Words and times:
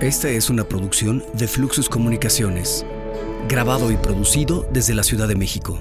Esta 0.00 0.30
es 0.30 0.48
una 0.48 0.62
producción 0.62 1.24
de 1.34 1.48
Fluxus 1.48 1.88
Comunicaciones, 1.88 2.86
grabado 3.48 3.90
y 3.90 3.96
producido 3.96 4.64
desde 4.72 4.94
la 4.94 5.02
Ciudad 5.02 5.26
de 5.26 5.34
México. 5.34 5.80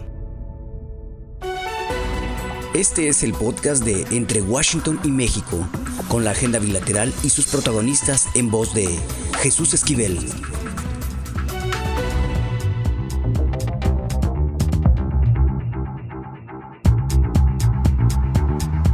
Este 2.74 3.10
es 3.10 3.22
el 3.22 3.34
podcast 3.34 3.84
de 3.84 4.08
Entre 4.10 4.42
Washington 4.42 5.00
y 5.04 5.10
México, 5.10 5.70
con 6.08 6.24
la 6.24 6.32
agenda 6.32 6.58
bilateral 6.58 7.14
y 7.24 7.30
sus 7.30 7.46
protagonistas 7.46 8.28
en 8.34 8.50
voz 8.50 8.74
de 8.74 8.98
Jesús 9.38 9.76
Esquivel. 9.76 10.18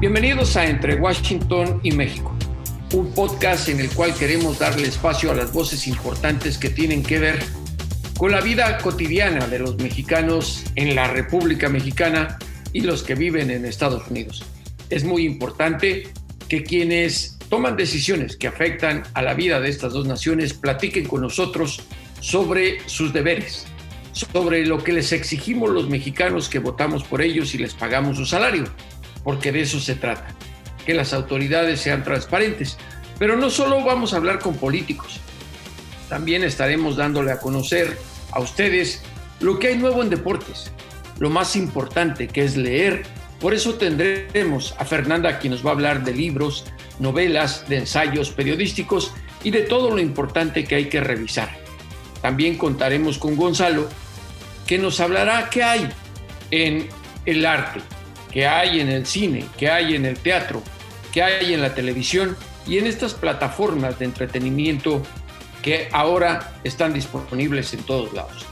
Bienvenidos 0.01 0.57
a 0.57 0.65
Entre 0.65 0.95
Washington 0.95 1.79
y 1.81 1.91
México 1.91 2.32
un 2.93 3.11
podcast 3.11 3.69
en 3.69 3.79
el 3.79 3.89
cual 3.89 4.13
queremos 4.13 4.59
darle 4.59 4.87
espacio 4.87 5.31
a 5.31 5.35
las 5.35 5.51
voces 5.51 5.87
importantes 5.87 6.59
que 6.59 6.69
tienen 6.69 7.01
que 7.01 7.17
ver 7.17 7.39
con 8.19 8.31
la 8.31 8.39
vida 8.39 8.77
cotidiana 8.77 9.47
de 9.47 9.57
los 9.57 9.77
mexicanos 9.77 10.63
en 10.75 10.93
la 10.93 11.07
República 11.07 11.69
Mexicana 11.69 12.37
y 12.71 12.81
los 12.81 13.01
que 13.01 13.15
viven 13.15 13.49
en 13.49 13.65
Estados 13.65 14.07
Unidos. 14.11 14.43
Es 14.91 15.03
muy 15.05 15.25
importante 15.25 16.03
que 16.47 16.63
quienes 16.63 17.39
toman 17.49 17.77
decisiones 17.77 18.37
que 18.37 18.47
afectan 18.47 19.01
a 19.15 19.23
la 19.23 19.33
vida 19.33 19.59
de 19.59 19.69
estas 19.69 19.93
dos 19.93 20.05
naciones 20.05 20.53
platiquen 20.53 21.05
con 21.05 21.21
nosotros 21.21 21.81
sobre 22.19 22.87
sus 22.87 23.11
deberes, 23.11 23.65
sobre 24.11 24.67
lo 24.67 24.83
que 24.83 24.93
les 24.93 25.11
exigimos 25.13 25.71
los 25.71 25.89
mexicanos 25.89 26.47
que 26.47 26.59
votamos 26.59 27.03
por 27.03 27.23
ellos 27.23 27.55
y 27.55 27.57
les 27.57 27.73
pagamos 27.73 28.17
su 28.17 28.25
salario, 28.27 28.65
porque 29.23 29.51
de 29.51 29.61
eso 29.61 29.79
se 29.79 29.95
trata 29.95 30.27
que 30.85 30.93
las 30.93 31.13
autoridades 31.13 31.79
sean 31.79 32.03
transparentes. 32.03 32.77
Pero 33.19 33.37
no 33.37 33.49
solo 33.49 33.83
vamos 33.83 34.13
a 34.13 34.17
hablar 34.17 34.39
con 34.39 34.55
políticos, 34.55 35.19
también 36.09 36.43
estaremos 36.43 36.95
dándole 36.95 37.31
a 37.31 37.39
conocer 37.39 37.97
a 38.31 38.39
ustedes 38.39 39.01
lo 39.39 39.59
que 39.59 39.67
hay 39.67 39.77
nuevo 39.77 40.01
en 40.01 40.09
deportes, 40.09 40.71
lo 41.19 41.29
más 41.29 41.55
importante 41.55 42.27
que 42.27 42.43
es 42.43 42.57
leer. 42.57 43.03
Por 43.39 43.53
eso 43.53 43.75
tendremos 43.75 44.75
a 44.77 44.85
Fernanda 44.85 45.39
quien 45.39 45.51
nos 45.51 45.65
va 45.65 45.71
a 45.71 45.73
hablar 45.73 46.03
de 46.03 46.13
libros, 46.13 46.65
novelas, 46.99 47.67
de 47.67 47.77
ensayos 47.77 48.29
periodísticos 48.29 49.13
y 49.43 49.51
de 49.51 49.61
todo 49.61 49.89
lo 49.89 49.99
importante 49.99 50.63
que 50.63 50.75
hay 50.75 50.85
que 50.85 51.01
revisar. 51.01 51.49
También 52.21 52.57
contaremos 52.57 53.17
con 53.17 53.35
Gonzalo 53.35 53.89
que 54.65 54.77
nos 54.77 54.99
hablará 54.99 55.49
qué 55.49 55.63
hay 55.63 55.89
en 56.51 56.87
el 57.25 57.45
arte, 57.45 57.81
qué 58.31 58.47
hay 58.47 58.79
en 58.79 58.89
el 58.89 59.05
cine, 59.05 59.45
qué 59.57 59.69
hay 59.69 59.95
en 59.95 60.05
el 60.05 60.17
teatro, 60.17 60.63
que 61.13 61.21
hay 61.21 61.53
en 61.53 61.61
la 61.61 61.75
televisión 61.75 62.35
y 62.67 62.79
en 62.79 62.87
estas 62.87 63.13
plataformas 63.13 63.99
de 63.99 64.05
entretenimiento 64.05 65.03
que 65.61 65.87
ahora 65.93 66.55
están 66.63 66.91
disponibles 66.91 67.73
en 67.73 67.83
todos 67.83 68.11
lados. 68.13 68.45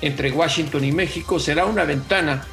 Entre 0.00 0.30
Washington 0.30 0.84
y 0.84 0.92
México 0.92 1.38
será 1.40 1.66
una 1.66 1.84
ventana 1.84 2.46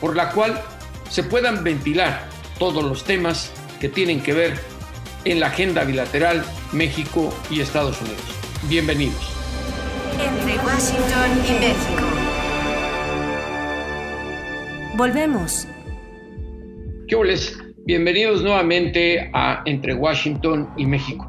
por 0.00 0.16
la 0.16 0.30
cual 0.30 0.62
se 1.10 1.24
puedan 1.24 1.64
ventilar 1.64 2.28
todos 2.58 2.84
los 2.84 3.04
temas 3.04 3.52
que 3.80 3.88
tienen 3.88 4.22
que 4.22 4.32
ver 4.34 4.58
en 5.24 5.40
la 5.40 5.48
agenda 5.48 5.84
bilateral 5.84 6.44
México 6.72 7.34
y 7.50 7.60
Estados 7.60 8.00
Unidos. 8.00 8.22
Bienvenidos. 8.68 9.32
Entre 10.12 10.56
Washington 10.58 11.30
y 11.48 11.52
México. 11.60 12.04
Volvemos. 14.96 15.66
¿Qué 17.08 17.16
les 17.24 17.61
Bienvenidos 17.84 18.44
nuevamente 18.44 19.28
a 19.32 19.64
Entre 19.66 19.92
Washington 19.92 20.68
y 20.76 20.86
México. 20.86 21.28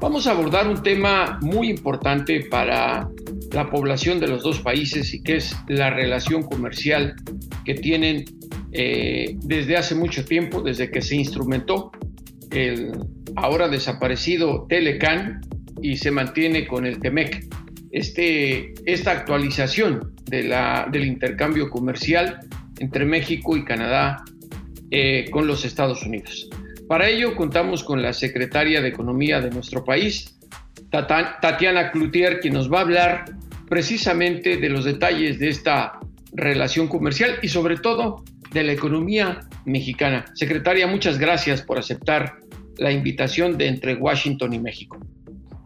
Vamos 0.00 0.28
a 0.28 0.30
abordar 0.30 0.68
un 0.68 0.80
tema 0.80 1.40
muy 1.42 1.70
importante 1.70 2.46
para 2.48 3.08
la 3.50 3.68
población 3.68 4.20
de 4.20 4.28
los 4.28 4.44
dos 4.44 4.60
países 4.60 5.12
y 5.12 5.20
que 5.24 5.38
es 5.38 5.56
la 5.66 5.90
relación 5.90 6.44
comercial 6.44 7.16
que 7.64 7.74
tienen 7.74 8.24
eh, 8.70 9.34
desde 9.42 9.76
hace 9.76 9.96
mucho 9.96 10.24
tiempo, 10.24 10.62
desde 10.62 10.88
que 10.88 11.02
se 11.02 11.16
instrumentó 11.16 11.90
el 12.52 12.92
ahora 13.34 13.66
desaparecido 13.66 14.66
Telecan 14.68 15.40
y 15.82 15.96
se 15.96 16.12
mantiene 16.12 16.68
con 16.68 16.86
el 16.86 17.00
TEMEC. 17.00 17.44
Este, 17.90 18.72
esta 18.86 19.10
actualización 19.10 20.14
del 20.26 21.04
intercambio 21.04 21.70
comercial 21.70 22.38
entre 22.78 23.04
México 23.04 23.56
y 23.56 23.64
Canadá 23.64 24.22
eh, 24.90 25.26
con 25.30 25.46
los 25.46 25.64
Estados 25.64 26.02
Unidos. 26.04 26.48
Para 26.88 27.08
ello 27.08 27.36
contamos 27.36 27.84
con 27.84 28.00
la 28.00 28.12
secretaria 28.12 28.80
de 28.80 28.88
Economía 28.88 29.40
de 29.40 29.50
nuestro 29.50 29.84
país, 29.84 30.38
Tatiana 30.90 31.90
Cloutier, 31.90 32.40
quien 32.40 32.54
nos 32.54 32.72
va 32.72 32.78
a 32.78 32.82
hablar 32.82 33.24
precisamente 33.68 34.56
de 34.56 34.68
los 34.70 34.84
detalles 34.84 35.38
de 35.38 35.48
esta 35.50 36.00
relación 36.32 36.88
comercial 36.88 37.38
y 37.42 37.48
sobre 37.48 37.76
todo 37.76 38.24
de 38.52 38.62
la 38.62 38.72
economía 38.72 39.40
mexicana. 39.66 40.24
Secretaria, 40.34 40.86
muchas 40.86 41.18
gracias 41.18 41.60
por 41.62 41.78
aceptar 41.78 42.38
la 42.78 42.90
invitación 42.90 43.58
de 43.58 43.68
entre 43.68 43.96
Washington 43.96 44.54
y 44.54 44.58
México. 44.58 44.98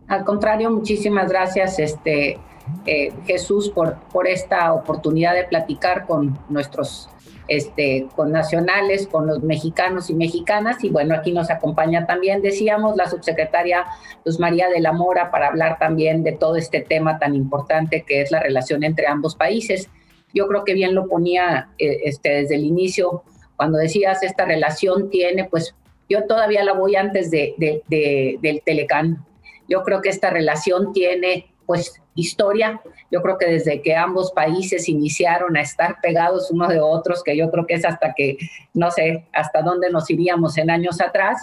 Al 0.08 0.24
contrario, 0.24 0.70
muchísimas 0.70 1.30
gracias, 1.30 1.78
este, 1.78 2.38
eh, 2.86 3.12
Jesús, 3.26 3.70
por, 3.70 3.98
por 4.12 4.26
esta 4.26 4.72
oportunidad 4.72 5.34
de 5.34 5.44
platicar 5.44 6.06
con 6.06 6.38
nuestros 6.48 7.08
este, 7.48 8.06
con 8.14 8.32
nacionales, 8.32 9.06
con 9.06 9.26
los 9.26 9.42
mexicanos 9.42 10.10
y 10.10 10.14
mexicanas. 10.14 10.82
Y 10.84 10.90
bueno, 10.90 11.14
aquí 11.14 11.32
nos 11.32 11.50
acompaña 11.50 12.06
también, 12.06 12.42
decíamos, 12.42 12.96
la 12.96 13.08
subsecretaria 13.08 13.86
Luz 14.24 14.38
María 14.38 14.68
de 14.68 14.80
la 14.80 14.92
Mora 14.92 15.30
para 15.30 15.48
hablar 15.48 15.78
también 15.78 16.22
de 16.22 16.32
todo 16.32 16.56
este 16.56 16.80
tema 16.80 17.18
tan 17.18 17.34
importante 17.34 18.04
que 18.06 18.22
es 18.22 18.30
la 18.30 18.40
relación 18.40 18.84
entre 18.84 19.06
ambos 19.06 19.36
países. 19.36 19.88
Yo 20.34 20.46
creo 20.48 20.64
que 20.64 20.74
bien 20.74 20.94
lo 20.94 21.08
ponía 21.08 21.68
eh, 21.78 22.00
este, 22.04 22.30
desde 22.30 22.54
el 22.54 22.64
inicio, 22.64 23.22
cuando 23.56 23.78
decías 23.78 24.22
esta 24.22 24.44
relación 24.44 25.10
tiene, 25.10 25.44
pues 25.44 25.74
yo 26.08 26.24
todavía 26.24 26.64
la 26.64 26.72
voy 26.72 26.96
antes 26.96 27.30
de, 27.30 27.54
del 28.40 28.62
Telecán. 28.64 29.24
Yo 29.68 29.82
creo 29.82 30.02
que 30.02 30.08
esta 30.08 30.30
relación 30.30 30.92
tiene 30.92 31.51
pues 31.66 32.00
historia. 32.14 32.80
Yo 33.10 33.22
creo 33.22 33.38
que 33.38 33.46
desde 33.46 33.82
que 33.82 33.94
ambos 33.94 34.32
países 34.32 34.88
iniciaron 34.88 35.56
a 35.56 35.62
estar 35.62 36.00
pegados 36.02 36.50
unos 36.50 36.68
de 36.68 36.80
otros, 36.80 37.22
que 37.22 37.36
yo 37.36 37.50
creo 37.50 37.66
que 37.66 37.74
es 37.74 37.84
hasta 37.84 38.14
que, 38.14 38.38
no 38.74 38.90
sé, 38.90 39.26
hasta 39.32 39.62
dónde 39.62 39.90
nos 39.90 40.10
iríamos 40.10 40.58
en 40.58 40.70
años 40.70 41.00
atrás, 41.00 41.38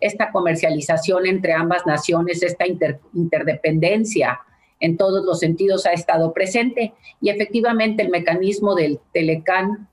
esta 0.00 0.30
comercialización 0.32 1.26
entre 1.26 1.52
ambas 1.52 1.86
naciones, 1.86 2.42
esta 2.42 2.64
interdependencia 2.66 4.40
en 4.80 4.96
todos 4.96 5.24
los 5.24 5.38
sentidos 5.38 5.86
ha 5.86 5.92
estado 5.92 6.32
presente 6.32 6.92
y 7.20 7.30
efectivamente 7.30 8.02
el 8.02 8.10
mecanismo 8.10 8.74
del 8.74 9.00
Telecán 9.12 9.88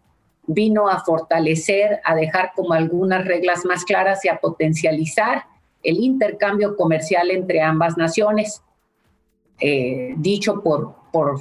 vino 0.47 0.89
a 0.89 0.99
fortalecer, 0.99 2.01
a 2.03 2.15
dejar 2.15 2.51
como 2.55 2.73
algunas 2.73 3.25
reglas 3.25 3.63
más 3.63 3.85
claras 3.85 4.25
y 4.25 4.29
a 4.29 4.37
potencializar 4.37 5.45
el 5.83 5.97
intercambio 5.97 6.75
comercial 6.75 7.31
entre 7.31 7.61
ambas 7.61 7.97
naciones. 7.97 8.61
Eh, 9.61 10.15
dicho 10.17 10.61
por, 10.61 10.95
por 11.11 11.39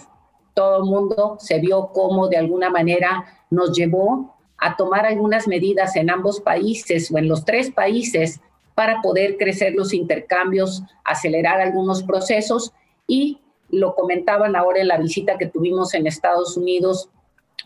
todo 0.54 0.84
el 0.84 0.90
mundo, 0.90 1.36
se 1.40 1.58
vio 1.58 1.90
cómo 1.92 2.28
de 2.28 2.36
alguna 2.36 2.70
manera 2.70 3.24
nos 3.50 3.72
llevó 3.72 4.36
a 4.58 4.76
tomar 4.76 5.06
algunas 5.06 5.48
medidas 5.48 5.96
en 5.96 6.10
ambos 6.10 6.40
países 6.40 7.10
o 7.10 7.18
en 7.18 7.28
los 7.28 7.44
tres 7.44 7.70
países 7.70 8.40
para 8.74 9.00
poder 9.00 9.36
crecer 9.38 9.74
los 9.74 9.94
intercambios, 9.94 10.82
acelerar 11.04 11.60
algunos 11.60 12.02
procesos 12.02 12.72
y 13.06 13.40
lo 13.70 13.94
comentaban 13.94 14.54
ahora 14.56 14.80
en 14.80 14.88
la 14.88 14.98
visita 14.98 15.38
que 15.38 15.46
tuvimos 15.46 15.94
en 15.94 16.06
Estados 16.06 16.56
Unidos, 16.56 17.08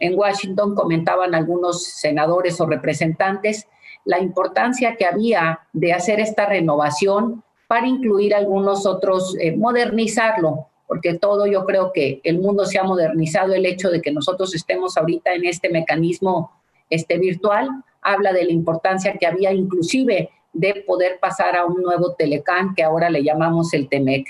en 0.00 0.18
Washington, 0.18 0.74
comentaban 0.74 1.34
algunos 1.34 1.84
senadores 1.84 2.60
o 2.60 2.66
representantes 2.66 3.66
la 4.04 4.20
importancia 4.20 4.96
que 4.96 5.06
había 5.06 5.60
de 5.72 5.92
hacer 5.92 6.20
esta 6.20 6.46
renovación 6.46 7.42
para 7.66 7.86
incluir 7.86 8.34
algunos 8.34 8.86
otros, 8.86 9.36
eh, 9.40 9.56
modernizarlo, 9.56 10.68
porque 10.86 11.14
todo 11.14 11.46
yo 11.46 11.64
creo 11.64 11.92
que 11.92 12.20
el 12.24 12.38
mundo 12.38 12.66
se 12.66 12.78
ha 12.78 12.84
modernizado, 12.84 13.54
el 13.54 13.66
hecho 13.66 13.90
de 13.90 14.02
que 14.02 14.12
nosotros 14.12 14.54
estemos 14.54 14.96
ahorita 14.96 15.32
en 15.34 15.46
este 15.46 15.70
mecanismo 15.70 16.52
este, 16.90 17.18
virtual, 17.18 17.68
habla 18.02 18.32
de 18.32 18.44
la 18.44 18.52
importancia 18.52 19.14
que 19.18 19.26
había 19.26 19.52
inclusive 19.52 20.30
de 20.52 20.84
poder 20.86 21.18
pasar 21.20 21.56
a 21.56 21.64
un 21.64 21.82
nuevo 21.82 22.14
Telecán 22.14 22.74
que 22.74 22.82
ahora 22.82 23.10
le 23.10 23.24
llamamos 23.24 23.72
el 23.74 23.88
TEMEC. 23.88 24.28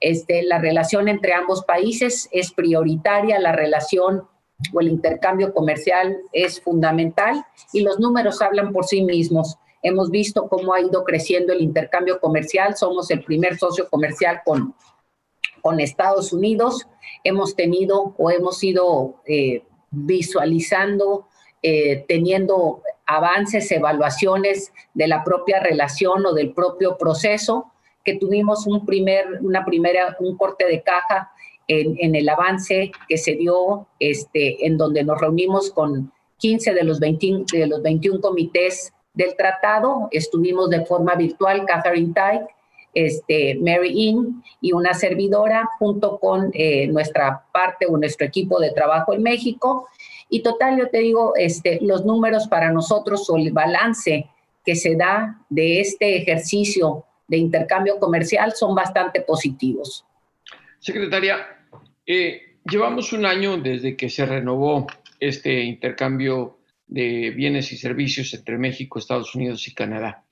Este, 0.00 0.42
la 0.42 0.58
relación 0.58 1.08
entre 1.08 1.32
ambos 1.32 1.64
países 1.64 2.28
es 2.30 2.52
prioritaria, 2.52 3.38
la 3.38 3.52
relación 3.52 4.24
o 4.72 4.80
el 4.80 4.88
intercambio 4.88 5.52
comercial 5.52 6.16
es 6.32 6.60
fundamental 6.60 7.44
y 7.72 7.80
los 7.80 7.98
números 7.98 8.40
hablan 8.42 8.72
por 8.72 8.84
sí 8.84 9.02
mismos. 9.02 9.56
Hemos 9.84 10.10
visto 10.10 10.48
cómo 10.48 10.72
ha 10.72 10.80
ido 10.80 11.04
creciendo 11.04 11.52
el 11.52 11.60
intercambio 11.60 12.18
comercial. 12.18 12.74
Somos 12.74 13.10
el 13.10 13.22
primer 13.22 13.58
socio 13.58 13.86
comercial 13.90 14.40
con, 14.42 14.74
con 15.60 15.78
Estados 15.78 16.32
Unidos. 16.32 16.88
Hemos 17.22 17.54
tenido 17.54 18.14
o 18.16 18.30
hemos 18.30 18.64
ido 18.64 19.20
eh, 19.26 19.62
visualizando, 19.90 21.28
eh, 21.62 22.06
teniendo 22.08 22.82
avances, 23.04 23.70
evaluaciones 23.70 24.72
de 24.94 25.06
la 25.06 25.22
propia 25.22 25.60
relación 25.60 26.24
o 26.24 26.32
del 26.32 26.54
propio 26.54 26.96
proceso 26.96 27.70
que 28.06 28.16
tuvimos 28.16 28.66
un 28.66 28.86
primer, 28.86 29.26
una 29.42 29.66
primera, 29.66 30.16
un 30.18 30.38
corte 30.38 30.66
de 30.66 30.82
caja 30.82 31.30
en, 31.68 31.94
en, 31.98 32.14
el 32.14 32.26
avance 32.30 32.90
que 33.06 33.18
se 33.18 33.34
dio, 33.34 33.86
este, 34.00 34.66
en 34.66 34.78
donde 34.78 35.04
nos 35.04 35.20
reunimos 35.20 35.70
con 35.70 36.10
15 36.38 36.72
de 36.72 36.84
los, 36.84 37.00
20, 37.00 37.58
de 37.58 37.66
los 37.66 37.82
21 37.82 38.20
comités 38.22 38.94
del 39.14 39.36
tratado. 39.36 40.08
Estuvimos 40.10 40.68
de 40.70 40.84
forma 40.84 41.14
virtual, 41.14 41.64
Catherine 41.66 42.12
Tyke, 42.12 42.46
este, 42.92 43.56
Mary 43.56 43.92
Inn 43.92 44.42
y 44.60 44.72
una 44.72 44.94
servidora 44.94 45.68
junto 45.78 46.18
con 46.18 46.50
eh, 46.54 46.86
nuestra 46.88 47.44
parte 47.52 47.86
o 47.86 47.96
nuestro 47.96 48.26
equipo 48.26 48.60
de 48.60 48.72
trabajo 48.72 49.14
en 49.14 49.22
México. 49.22 49.88
Y 50.28 50.42
total, 50.42 50.78
yo 50.78 50.88
te 50.88 50.98
digo, 50.98 51.34
este, 51.36 51.78
los 51.82 52.04
números 52.04 52.46
para 52.48 52.70
nosotros 52.70 53.28
o 53.30 53.36
el 53.36 53.52
balance 53.52 54.28
que 54.64 54.76
se 54.76 54.96
da 54.96 55.40
de 55.48 55.80
este 55.80 56.16
ejercicio 56.16 57.04
de 57.28 57.36
intercambio 57.36 57.98
comercial 57.98 58.52
son 58.54 58.74
bastante 58.74 59.20
positivos. 59.20 60.04
Secretaria, 60.78 61.38
eh, 62.06 62.58
llevamos 62.70 63.12
un 63.12 63.26
año 63.26 63.56
desde 63.56 63.96
que 63.96 64.08
se 64.08 64.26
renovó 64.26 64.86
este 65.20 65.62
intercambio 65.62 66.58
de 66.86 67.30
bienes 67.30 67.72
y 67.72 67.76
servicios 67.76 68.32
entre 68.34 68.58
México, 68.58 68.98
Estados 68.98 69.34
Unidos 69.34 69.66
y 69.68 69.74
Canadá. 69.74 70.24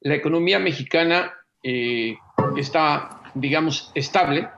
La 0.00 0.14
economía 0.14 0.58
mexicana 0.58 1.32
eh, 1.62 2.16
está, 2.56 3.22
digamos, 3.34 3.92
estable, 3.94 4.48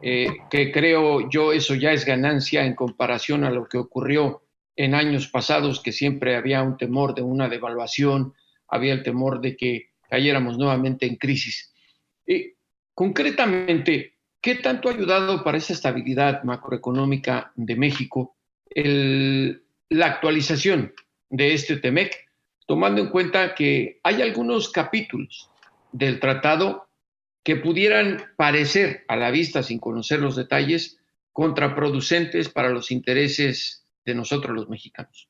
eh, 0.00 0.28
que 0.50 0.70
creo 0.72 1.28
yo 1.28 1.52
eso 1.52 1.74
ya 1.74 1.92
es 1.92 2.04
ganancia 2.04 2.64
en 2.64 2.74
comparación 2.74 3.44
a 3.44 3.50
lo 3.50 3.66
que 3.66 3.78
ocurrió 3.78 4.42
en 4.76 4.94
años 4.94 5.28
pasados, 5.28 5.82
que 5.82 5.92
siempre 5.92 6.36
había 6.36 6.62
un 6.62 6.76
temor 6.76 7.14
de 7.14 7.22
una 7.22 7.48
devaluación, 7.48 8.34
había 8.68 8.92
el 8.92 9.02
temor 9.02 9.40
de 9.40 9.56
que 9.56 9.90
cayéramos 10.08 10.56
nuevamente 10.56 11.06
en 11.06 11.16
crisis. 11.16 11.74
y 12.26 12.54
concretamente, 12.94 14.14
¿qué 14.40 14.56
tanto 14.56 14.88
ha 14.88 14.92
ayudado 14.92 15.44
para 15.44 15.58
esa 15.58 15.72
estabilidad 15.72 16.42
macroeconómica 16.44 17.52
de 17.54 17.76
México 17.76 18.36
la 19.88 20.06
actualización 20.06 20.92
de 21.30 21.54
este 21.54 21.76
TEMEC, 21.76 22.28
tomando 22.66 23.00
en 23.00 23.08
cuenta 23.08 23.54
que 23.54 24.00
hay 24.02 24.22
algunos 24.22 24.70
capítulos 24.70 25.50
del 25.92 26.20
tratado 26.20 26.88
que 27.42 27.56
pudieran 27.56 28.22
parecer 28.36 29.04
a 29.08 29.16
la 29.16 29.30
vista, 29.30 29.62
sin 29.62 29.78
conocer 29.78 30.20
los 30.20 30.36
detalles, 30.36 30.98
contraproducentes 31.32 32.48
para 32.48 32.68
los 32.68 32.90
intereses 32.90 33.86
de 34.04 34.14
nosotros 34.14 34.54
los 34.54 34.68
mexicanos. 34.68 35.28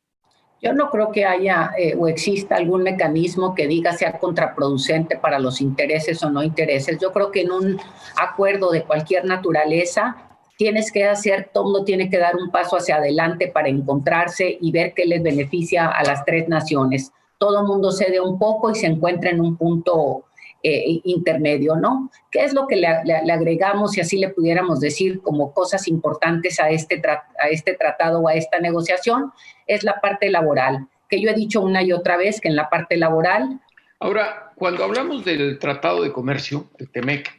Yo 0.60 0.72
no 0.72 0.90
creo 0.90 1.12
que 1.12 1.24
haya 1.24 1.70
eh, 1.78 1.94
o 1.96 2.08
exista 2.08 2.56
algún 2.56 2.82
mecanismo 2.82 3.54
que 3.54 3.68
diga 3.68 3.92
sea 3.92 4.18
contraproducente 4.18 5.16
para 5.16 5.38
los 5.38 5.60
intereses 5.60 6.20
o 6.24 6.30
no 6.30 6.42
intereses. 6.42 6.98
Yo 7.00 7.12
creo 7.12 7.30
que 7.30 7.42
en 7.42 7.52
un 7.52 7.80
acuerdo 8.16 8.72
de 8.72 8.82
cualquier 8.82 9.24
naturaleza 9.24 10.27
tienes 10.58 10.90
que 10.90 11.06
hacer, 11.06 11.50
todo 11.54 11.64
mundo 11.64 11.84
tiene 11.84 12.10
que 12.10 12.18
dar 12.18 12.36
un 12.36 12.50
paso 12.50 12.76
hacia 12.76 12.96
adelante 12.96 13.46
para 13.46 13.68
encontrarse 13.68 14.58
y 14.60 14.72
ver 14.72 14.92
qué 14.92 15.06
les 15.06 15.22
beneficia 15.22 15.86
a 15.86 16.02
las 16.02 16.24
tres 16.24 16.48
naciones. 16.48 17.12
Todo 17.38 17.64
mundo 17.64 17.92
cede 17.92 18.20
un 18.20 18.38
poco 18.40 18.72
y 18.72 18.74
se 18.74 18.88
encuentra 18.88 19.30
en 19.30 19.40
un 19.40 19.56
punto 19.56 20.24
eh, 20.64 21.00
intermedio, 21.04 21.76
¿no? 21.76 22.10
¿Qué 22.32 22.40
es 22.40 22.54
lo 22.54 22.66
que 22.66 22.74
le, 22.74 22.88
agregamos, 22.88 23.92
si 23.92 24.00
así 24.00 24.18
le 24.18 24.30
pudiéramos 24.30 24.80
decir, 24.80 25.22
como 25.22 25.54
cosas 25.54 25.86
importantes 25.86 26.58
a 26.58 26.70
este, 26.70 27.00
a 27.06 27.48
este 27.48 27.74
tratado 27.74 28.18
o 28.18 28.28
a 28.28 28.34
esta 28.34 28.58
negociación? 28.58 29.32
Es 29.68 29.84
la 29.84 30.00
parte 30.00 30.28
laboral, 30.28 30.88
que 31.08 31.20
yo 31.20 31.30
he 31.30 31.34
dicho 31.34 31.60
una 31.60 31.84
y 31.84 31.92
otra 31.92 32.16
vez 32.16 32.40
que 32.40 32.48
en 32.48 32.56
la 32.56 32.68
parte 32.68 32.96
laboral... 32.96 33.60
Ahora, 34.00 34.52
cuando 34.56 34.82
hablamos 34.82 35.24
del 35.24 35.60
Tratado 35.60 36.02
de 36.02 36.12
Comercio, 36.12 36.68
el 36.78 36.90
TEMEC, 36.90 37.37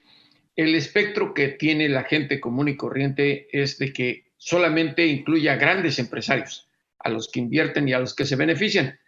el 0.60 0.76
espectro 0.76 1.34
que 1.34 1.48
tiene 1.48 1.88
la 1.88 2.04
gente 2.04 2.42
común 2.42 2.68
y 2.68 2.76
corriente 2.76 3.48
es 3.50 3.78
de 3.78 3.94
que 3.94 4.26
solamente 4.36 5.08
incluye 5.08 5.50
a 5.50 5.56
grandes 5.56 6.00
empresarios, 6.00 6.68
a 7.00 7.08
los 7.08 7.30
que 7.30 7.40
invierten 7.40 7.88
y 7.88 7.94
a 7.94 8.00
los 8.00 8.14
que 8.14 8.26
se 8.26 8.36
benefician. 8.36 9.00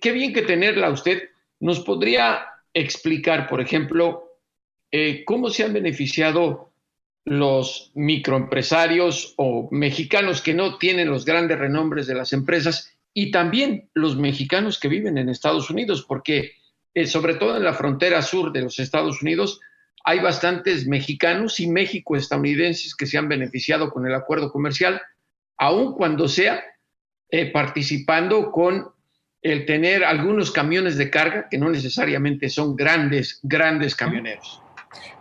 Qué 0.00 0.12
bien 0.12 0.32
que 0.32 0.42
tenerla 0.42 0.90
usted. 0.90 1.30
¿Nos 1.58 1.80
podría 1.80 2.46
explicar, 2.72 3.48
por 3.48 3.60
ejemplo, 3.60 4.38
eh, 4.92 5.24
cómo 5.24 5.50
se 5.50 5.64
han 5.64 5.72
beneficiado 5.72 6.72
los 7.24 7.90
microempresarios 7.94 9.34
o 9.38 9.68
mexicanos 9.72 10.40
que 10.40 10.54
no 10.54 10.78
tienen 10.78 11.10
los 11.10 11.24
grandes 11.24 11.58
renombres 11.58 12.06
de 12.06 12.14
las 12.14 12.32
empresas 12.32 12.96
y 13.12 13.32
también 13.32 13.90
los 13.92 14.16
mexicanos 14.16 14.78
que 14.78 14.86
viven 14.86 15.18
en 15.18 15.30
Estados 15.30 15.68
Unidos, 15.68 16.04
porque 16.06 16.52
eh, 16.94 17.08
sobre 17.08 17.34
todo 17.34 17.56
en 17.56 17.64
la 17.64 17.74
frontera 17.74 18.22
sur 18.22 18.52
de 18.52 18.62
los 18.62 18.78
Estados 18.78 19.20
Unidos 19.20 19.60
hay 20.04 20.20
bastantes 20.20 20.86
mexicanos 20.86 21.60
y 21.60 21.68
México-estadounidenses 21.68 22.94
que 22.94 23.06
se 23.06 23.18
han 23.18 23.28
beneficiado 23.28 23.90
con 23.90 24.06
el 24.06 24.14
acuerdo 24.14 24.50
comercial, 24.50 25.00
aun 25.58 25.94
cuando 25.94 26.28
sea 26.28 26.62
eh, 27.30 27.50
participando 27.52 28.50
con 28.50 28.88
el 29.42 29.64
tener 29.66 30.04
algunos 30.04 30.50
camiones 30.50 30.96
de 30.96 31.10
carga 31.10 31.48
que 31.48 31.58
no 31.58 31.70
necesariamente 31.70 32.48
son 32.48 32.76
grandes, 32.76 33.40
grandes 33.42 33.94
camioneros. 33.94 34.60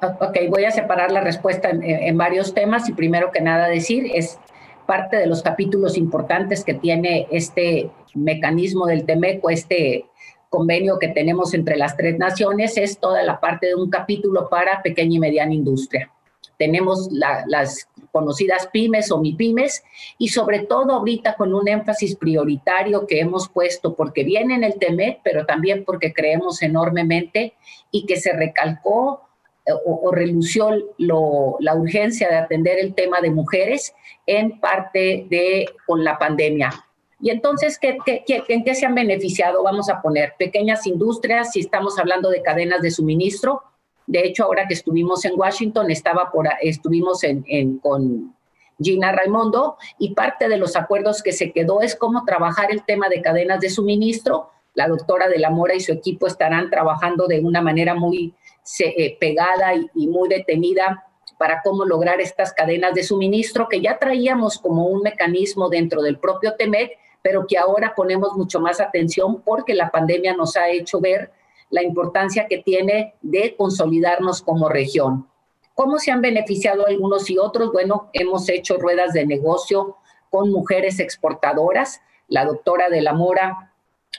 Ok, 0.02 0.38
voy 0.50 0.66
a 0.66 0.72
separar 0.72 1.12
la 1.12 1.22
respuesta 1.22 1.70
en, 1.70 2.18
varios 2.18 2.54
temas 2.54 2.90
y 2.90 2.94
primero 2.94 3.32
que 3.32 3.42
nada 3.42 3.68
decir 3.68 4.10
es 4.14 4.40
parte 4.88 5.18
de 5.18 5.28
los 5.28 5.44
capítulos 5.44 5.98
importantes 5.98 6.64
que 6.64 6.74
tiene 6.74 7.28
este 7.32 7.92
mecanismo 8.16 8.88
del 8.88 9.06
TEMECO, 9.06 9.52
este 9.52 10.06
convenio 10.50 11.00
que 11.00 11.10
tenemos 11.10 11.54
entre 11.54 11.78
las 11.78 11.96
tres 11.96 12.18
naciones, 12.18 12.78
es 12.78 13.00
toda 13.00 13.24
la 13.24 13.40
parte 13.40 13.68
de 13.68 13.76
un 13.76 13.90
capítulo 13.90 14.50
para 14.50 14.82
pequeña 14.82 15.16
y 15.16 15.20
mediana 15.20 15.54
industria 15.54 16.12
tenemos 16.60 17.10
las 17.12 17.90
conocidas 18.12 18.68
pymes 18.68 19.12
o 19.12 19.20
MIPYMES 19.20 19.82
y 20.18 20.28
sobre 20.28 20.60
todo 20.60 20.92
ahorita 20.92 21.36
con 21.36 21.56
un 21.56 21.68
énfasis 21.68 22.18
prioritario 22.18 23.08
que 23.08 23.22
hemos 23.22 23.48
puesto 23.48 23.96
porque 23.96 24.26
viene 24.26 24.56
en 24.56 24.66
el 24.66 24.78
TEMEC, 24.78 25.22
pero 25.24 25.46
también 25.46 25.86
porque 25.86 26.14
creemos 26.14 26.62
enormemente 26.62 27.54
y 27.92 28.06
que 28.06 28.18
se 28.18 28.34
recalcó 28.34 29.22
eh, 29.66 29.72
o, 29.86 30.12
relució 30.12 30.70
la 30.98 31.76
urgencia 31.76 32.28
de 32.30 32.36
atender 32.36 32.78
el 32.78 32.94
tema 32.94 33.22
de 33.22 33.32
mujeres 33.32 33.94
en 34.26 34.60
parte 34.60 35.28
de 35.30 35.70
con 35.88 36.04
la 36.04 36.20
pandemia. 36.20 36.89
Y 37.22 37.32
entonces, 37.32 37.78
¿qué, 37.80 37.98
en 38.28 38.64
qué 38.64 38.76
se 38.76 38.86
han 38.86 38.96
beneficiado? 38.96 39.64
Vamos 39.64 39.90
a 39.90 40.02
poner 40.02 40.36
pequeñas 40.40 40.88
industrias, 40.88 41.52
si 41.52 41.60
estamos 41.60 42.00
hablando 42.00 42.30
de 42.30 42.42
cadenas 42.42 42.82
de 42.82 42.92
suministro, 42.92 43.64
de 44.10 44.26
hecho, 44.26 44.46
ahora 44.46 44.68
que 44.68 44.74
estuvimos 44.74 45.24
en 45.26 45.34
Washington, 45.40 45.92
estaba 45.92 46.32
por, 46.32 46.50
estuvimos 46.64 47.24
en, 47.24 47.78
con 47.78 48.36
Gina 48.82 49.12
Raimondo 49.12 49.78
y 50.00 50.16
parte 50.16 50.50
de 50.50 50.58
los 50.58 50.76
acuerdos 50.76 51.22
que 51.22 51.32
se 51.32 51.52
quedó 51.52 51.82
es 51.82 51.96
cómo 51.96 52.26
trabajar 52.26 52.72
el 52.72 52.84
tema 52.84 53.08
de 53.08 53.22
cadenas 53.22 53.60
de 53.60 53.70
suministro. 53.70 54.50
La 54.74 54.88
doctora 54.88 55.28
de 55.28 55.38
la 55.38 55.52
Mora 55.52 55.76
y 55.76 55.80
su 55.80 55.92
equipo 55.92 56.26
estarán 56.26 56.72
trabajando 56.72 57.28
de 57.28 57.40
una 57.40 57.62
manera 57.62 57.94
muy 57.94 58.34
eh, 58.80 59.16
pegada 59.20 59.76
y, 59.76 59.88
y 59.94 60.08
muy 60.08 60.28
detenida 60.28 61.06
para 61.38 61.62
cómo 61.62 61.86
lograr 61.86 62.20
estas 62.20 62.52
cadenas 62.52 62.96
de 62.96 63.04
suministro 63.04 63.68
que 63.70 63.80
ya 63.80 64.00
traíamos 64.00 64.58
como 64.58 64.88
un 64.88 65.04
mecanismo 65.04 65.70
dentro 65.70 66.02
del 66.02 66.18
propio 66.18 66.56
TEMEC, 66.56 66.98
pero 67.30 67.46
que 67.46 67.60
ahora 67.60 67.94
ponemos 67.96 68.36
mucho 68.36 68.60
más 68.60 68.82
atención 68.82 69.44
porque 69.44 69.76
la 69.76 69.92
pandemia 69.92 70.36
nos 70.36 70.58
ha 70.58 70.68
hecho 70.70 71.00
ver 71.00 71.32
la 71.70 71.84
importancia 71.84 72.48
que 72.48 72.58
tiene 72.58 73.14
de 73.22 73.56
consolidarnos 73.56 74.42
como 74.42 74.68
región. 74.68 75.28
¿Cómo 75.76 76.00
se 76.00 76.10
han 76.10 76.22
beneficiado 76.22 76.88
algunos 76.88 77.30
y 77.30 77.38
otros? 77.38 77.72
Bueno, 77.72 78.10
hemos 78.14 78.50
hecho 78.50 78.78
ruedas 78.78 79.14
de 79.14 79.28
negocio 79.28 79.98
con 80.32 80.50
mujeres 80.50 81.00
exportadoras. 81.00 82.02
La 82.28 82.46
doctora 82.46 82.90
de 82.90 83.04
la 83.04 83.14
Mora 83.14 83.74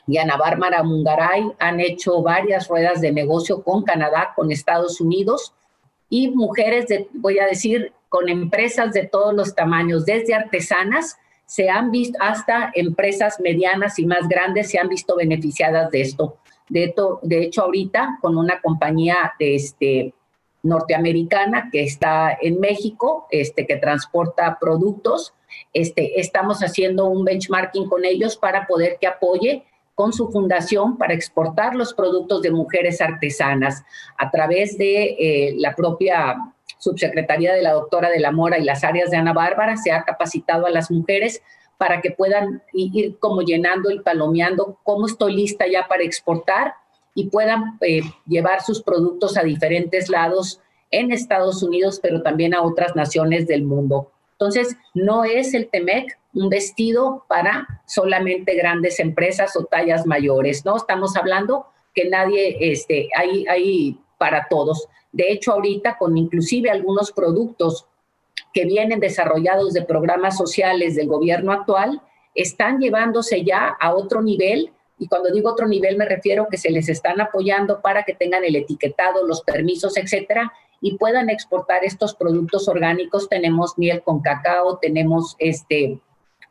y 0.07 0.19
Ana 0.19 0.37
Bárbara 0.37 0.85
Mungaray 0.85 1.51
han 1.59 1.81
hecho 1.81 2.23
varias 2.23 2.69
ruedas 2.69 3.01
de 3.01 3.11
negocio 3.11 3.65
con 3.65 3.83
Canadá, 3.83 4.35
con 4.37 4.53
Estados 4.53 5.01
Unidos 5.01 5.53
y 6.09 6.29
mujeres, 6.29 6.87
voy 7.15 7.41
a 7.41 7.47
decir, 7.47 7.93
con 8.09 8.29
empresas 8.29 8.93
de 8.93 9.09
todos 9.09 9.35
los 9.35 9.57
tamaños, 9.57 10.07
desde 10.07 10.33
artesanas, 10.33 11.19
se 11.51 11.69
han 11.69 11.91
visto 11.91 12.17
hasta 12.21 12.71
empresas 12.75 13.41
medianas 13.41 13.99
y 13.99 14.07
más 14.07 14.29
grandes 14.29 14.71
se 14.71 14.79
han 14.79 14.89
visto 14.89 15.17
beneficiadas 15.17 15.91
de 15.91 16.03
esto. 16.03 16.37
De, 16.69 16.95
de 17.23 17.43
hecho, 17.43 17.63
ahorita 17.63 18.19
con 18.23 18.39
una 18.39 18.61
compañía 18.61 19.33
de 19.37 19.57
este, 19.57 20.15
norteamericana 20.63 21.69
que 21.73 21.83
está 21.83 22.39
en 22.41 22.61
México, 22.61 23.27
este, 23.33 23.67
que 23.67 23.75
transporta 23.79 24.59
productos, 24.61 25.35
este, 25.73 26.21
estamos 26.21 26.61
haciendo 26.61 27.09
un 27.09 27.25
benchmarking 27.25 27.89
con 27.89 28.05
ellos 28.05 28.37
para 28.37 28.69
poder 28.69 28.99
que 29.01 29.09
apoye 29.09 29.65
con 29.97 30.13
su 30.13 30.31
fundación 30.31 30.99
para 30.99 31.15
exportar 31.15 31.75
los 31.75 31.95
productos 31.95 32.43
de 32.43 32.53
mujeres 32.53 33.01
artesanas 33.01 33.83
a 34.17 34.31
través 34.31 34.79
de 34.79 35.17
eh, 35.19 35.55
la 35.57 35.75
propia 35.75 36.37
subsecretaría 36.81 37.55
de 37.55 37.63
la 37.63 37.73
doctora 37.73 38.11
de 38.11 38.19
la 38.19 38.33
Mora 38.33 38.59
y 38.59 38.65
las 38.65 38.83
áreas 38.83 39.11
de 39.11 39.17
Ana 39.17 39.33
Bárbara, 39.33 39.77
se 39.77 39.93
ha 39.93 40.03
capacitado 40.03 40.67
a 40.67 40.71
las 40.71 40.91
mujeres 40.91 41.43
para 41.79 42.01
que 42.01 42.11
puedan 42.11 42.63
ir 42.73 43.19
como 43.19 43.43
llenando 43.43 43.91
y 43.91 44.01
palomeando 44.01 44.79
cómo 44.83 45.07
estoy 45.07 45.35
lista 45.35 45.67
ya 45.67 45.87
para 45.89 46.03
exportar 46.03 46.75
y 47.15 47.29
puedan 47.29 47.79
eh, 47.81 48.03
llevar 48.27 48.63
sus 48.63 48.83
productos 48.83 49.37
a 49.37 49.43
diferentes 49.43 50.09
lados 50.09 50.61
en 50.91 51.13
Estados 51.13 51.63
Unidos, 51.63 52.01
pero 52.03 52.23
también 52.23 52.55
a 52.55 52.63
otras 52.63 52.97
naciones 52.97 53.47
del 53.47 53.63
mundo. 53.63 54.11
Entonces, 54.33 54.77
no 54.95 55.25
es 55.25 55.55
el 55.55 55.69
TEMEC 55.69 56.19
un 56.33 56.49
vestido 56.49 57.25
para 57.29 57.83
solamente 57.87 58.55
grandes 58.55 59.01
empresas 59.01 59.57
o 59.57 59.65
tallas 59.65 60.07
mayores, 60.07 60.65
¿no? 60.65 60.77
Estamos 60.77 61.17
hablando 61.17 61.67
que 61.95 62.09
nadie, 62.09 62.57
este, 62.73 63.09
hay, 63.17 63.47
hay 63.49 63.99
para 64.19 64.47
todos. 64.49 64.87
De 65.13 65.33
hecho, 65.33 65.53
ahorita 65.53 65.99
con 65.99 66.17
inclusive 66.17 66.71
algunos 66.71 67.13
productos 67.13 67.87
que 68.53 68.65
vienen 68.65 69.01
desarrollados 69.01 69.73
de 69.73 69.83
programas 69.83 70.37
sociales 70.37 70.97
del 70.97 71.09
gobierno 71.09 71.53
actual, 71.53 72.03
están 72.35 72.79
llevándose 72.79 73.45
ya 73.45 73.69
a 73.81 73.95
otro 73.95 74.23
nivel. 74.23 74.73
Y 74.99 75.09
cuando 75.09 75.31
digo 75.31 75.51
otro 75.51 75.67
nivel 75.67 75.97
me 75.97 76.05
refiero 76.05 76.49
que 76.51 76.59
se 76.59 76.71
les 76.71 76.89
están 76.89 77.21
apoyando 77.21 77.81
para 77.81 78.05
que 78.05 78.15
tengan 78.15 78.45
el 78.45 78.57
etiquetado, 78.57 79.27
los 79.27 79.43
permisos, 79.43 79.97
etcétera, 79.97 80.53
y 80.81 80.97
puedan 80.97 81.31
exportar 81.31 81.85
estos 81.85 82.15
productos 82.15 82.69
orgánicos. 82.69 83.29
Tenemos 83.29 83.79
miel 83.79 84.03
con 84.03 84.21
cacao, 84.21 84.79
tenemos 84.79 85.37
este, 85.39 86.01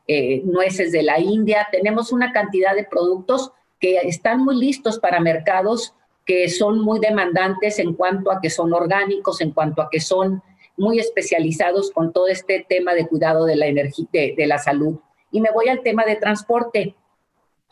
eh, 0.07 0.41
nueces 0.45 0.91
de 0.91 1.03
la 1.03 1.19
India, 1.19 1.67
tenemos 1.71 2.11
una 2.11 2.31
cantidad 2.31 2.75
de 2.75 2.83
productos 2.83 3.51
que 3.79 3.97
están 3.97 4.43
muy 4.43 4.55
listos 4.55 4.99
para 4.99 5.19
mercados 5.19 5.93
que 6.29 6.47
son 6.47 6.79
muy 6.79 6.99
demandantes 6.99 7.79
en 7.79 7.95
cuanto 7.95 8.31
a 8.31 8.39
que 8.39 8.51
son 8.51 8.71
orgánicos, 8.71 9.41
en 9.41 9.49
cuanto 9.49 9.81
a 9.81 9.89
que 9.89 9.99
son 9.99 10.43
muy 10.77 10.99
especializados 10.99 11.89
con 11.89 12.13
todo 12.13 12.27
este 12.27 12.63
tema 12.69 12.93
de 12.93 13.07
cuidado 13.07 13.45
de 13.45 13.55
la 13.55 13.65
energía, 13.65 14.05
de, 14.11 14.45
la 14.45 14.59
salud. 14.59 14.99
Y 15.31 15.41
me 15.41 15.49
voy 15.49 15.69
al 15.69 15.81
tema 15.81 16.05
de 16.05 16.17
transporte. 16.17 16.93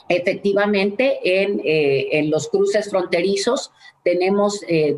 Efectivamente, 0.10 1.20
en, 1.44 1.62
eh, 1.64 2.28
los 2.30 2.50
cruces 2.50 2.90
fronterizos 2.90 3.72
tenemos, 4.04 4.66
eh, 4.68 4.98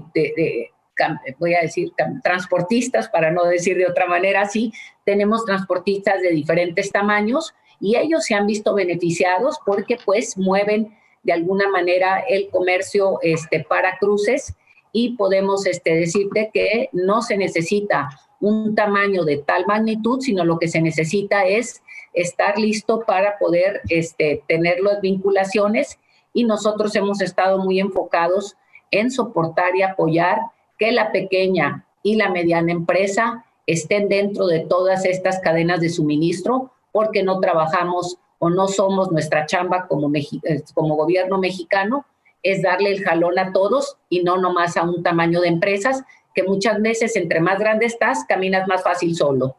voy 1.38 1.54
a 1.54 1.60
decir, 1.60 1.92
transportistas, 2.24 3.10
para 3.10 3.30
no 3.30 3.44
decir 3.44 3.76
de 3.76 3.88
otra 3.88 4.06
manera 4.06 4.44
así, 4.44 4.72
tenemos 5.04 5.44
transportistas 5.44 6.22
de 6.22 6.30
diferentes 6.30 6.94
tamaños 6.94 7.54
y 7.82 7.98
ellos 7.98 8.24
se 8.24 8.36
han 8.36 8.48
visto 8.48 8.74
beneficiados 8.74 9.60
porque 9.66 9.98
pues 10.06 10.38
mueven 10.38 10.98
de 11.24 11.34
alguna 11.34 11.70
manera 11.70 12.24
el 12.28 12.50
comercio 12.50 13.20
este, 13.22 13.64
para 13.64 13.98
cruces 13.98 14.56
y 14.92 15.16
podemos 15.16 15.66
este, 15.66 15.96
decirte 15.96 16.50
que 16.54 16.90
no 16.94 17.22
se 17.22 17.38
necesita 17.38 18.10
un 18.40 18.74
tamaño 18.76 19.26
de 19.26 19.38
tal 19.38 19.66
magnitud, 19.66 20.22
sino 20.22 20.46
lo 20.46 20.60
que 20.60 20.68
se 20.68 20.82
necesita 20.82 21.46
es 21.46 21.84
estar 22.14 22.58
listo 22.58 23.04
para 23.06 23.38
poder 23.38 23.82
este, 23.90 24.44
tener 24.48 24.80
las 24.80 25.02
vinculaciones. 25.02 26.00
Y 26.34 26.46
nosotros 26.46 26.96
hemos 26.96 27.22
estado 27.22 27.58
muy 27.60 27.80
enfocados 27.80 28.56
en 28.92 29.12
soportar 29.12 29.76
y 29.76 29.84
apoyar 29.84 30.40
que 30.78 30.92
la 30.92 31.12
pequeña 31.12 31.86
y 32.02 32.16
la 32.16 32.30
mediana 32.30 32.72
empresa 32.72 33.46
estén 33.68 34.08
dentro 34.10 34.48
de 34.48 34.62
todas 34.62 35.06
estas 35.06 35.40
cadenas 35.40 35.82
de 35.82 35.90
suministro 35.90 36.72
porque 36.92 37.24
no 37.24 37.40
trabajamos 37.40 38.18
o 38.40 38.50
no 38.50 38.68
somos 38.68 39.12
nuestra 39.12 39.46
chamba 39.46 39.88
como, 39.88 40.12
eh, 40.16 40.64
como 40.74 40.96
gobierno 40.96 41.38
mexicano, 41.38 42.06
es 42.42 42.62
darle 42.62 42.92
el 42.92 43.04
jalón 43.04 43.38
a 43.38 43.52
todos 43.52 43.98
y 44.10 44.24
no 44.24 44.38
nomás 44.38 44.78
a 44.78 44.84
un 44.84 45.04
tamaño 45.04 45.42
de 45.42 45.50
empresas, 45.50 46.04
que 46.34 46.44
muchas 46.44 46.82
veces 46.82 47.16
entre 47.16 47.42
más 47.42 47.60
grande 47.60 47.86
estás, 47.86 48.26
caminas 48.28 48.68
más 48.68 48.84
fácil 48.84 49.16
solo. 49.16 49.58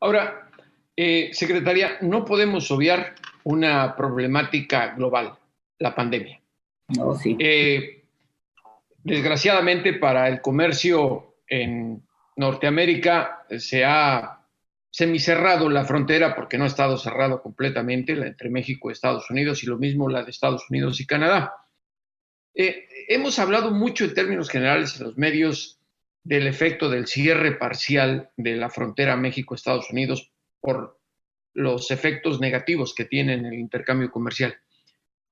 Ahora, 0.00 0.48
eh, 0.96 1.30
secretaria, 1.32 1.98
no 2.00 2.24
podemos 2.24 2.70
obviar 2.70 3.14
una 3.44 3.96
problemática 3.96 4.94
global, 4.94 5.32
la 5.78 5.94
pandemia. 5.94 6.40
No, 6.96 7.14
sí. 7.16 7.36
Eh, 7.40 8.04
desgraciadamente 9.02 9.94
para 9.94 10.28
el 10.28 10.40
comercio 10.40 11.34
en 11.48 12.02
Norteamérica 12.36 13.44
se 13.58 13.84
ha 13.84 14.41
semicerrado 14.92 15.70
la 15.70 15.86
frontera 15.86 16.36
porque 16.36 16.58
no 16.58 16.64
ha 16.64 16.68
estado 16.68 16.98
cerrado 16.98 17.42
completamente 17.42 18.14
la 18.14 18.26
entre 18.26 18.50
México 18.50 18.88
y 18.88 18.92
Estados 18.92 19.30
Unidos 19.30 19.62
y 19.62 19.66
lo 19.66 19.78
mismo 19.78 20.08
la 20.08 20.22
de 20.22 20.30
Estados 20.30 20.68
Unidos 20.68 21.00
y 21.00 21.06
Canadá. 21.06 21.54
Eh, 22.54 22.86
hemos 23.08 23.38
hablado 23.38 23.70
mucho 23.70 24.04
en 24.04 24.12
términos 24.12 24.50
generales 24.50 24.98
en 24.98 25.06
los 25.06 25.16
medios 25.16 25.80
del 26.22 26.46
efecto 26.46 26.90
del 26.90 27.06
cierre 27.06 27.52
parcial 27.52 28.30
de 28.36 28.56
la 28.56 28.68
frontera 28.68 29.16
México-Estados 29.16 29.90
Unidos 29.90 30.30
por 30.60 31.00
los 31.54 31.90
efectos 31.90 32.38
negativos 32.38 32.94
que 32.94 33.06
tiene 33.06 33.32
en 33.32 33.46
el 33.46 33.54
intercambio 33.54 34.10
comercial. 34.10 34.54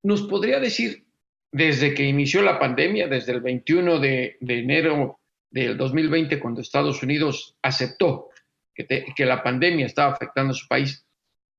¿Nos 0.03 0.23
podría 0.23 0.59
decir, 0.59 1.05
desde 1.53 1.93
que 1.93 2.05
inició 2.05 2.41
la 2.41 2.59
pandemia, 2.59 3.09
desde 3.09 3.33
el 3.33 3.43
21 3.43 3.99
de, 4.01 4.39
de 4.41 4.59
enero 4.59 5.21
del 5.51 5.77
2020, 5.77 6.41
cuando 6.41 6.63
Estados 6.63 7.03
Unidos 7.03 7.57
aceptó 7.61 8.30
que, 8.75 9.27
la 9.27 9.43
pandemia 9.43 9.87
estaba 9.87 10.13
afectando 10.13 10.53
a 10.53 10.57
su 10.57 10.67
país. 10.69 11.05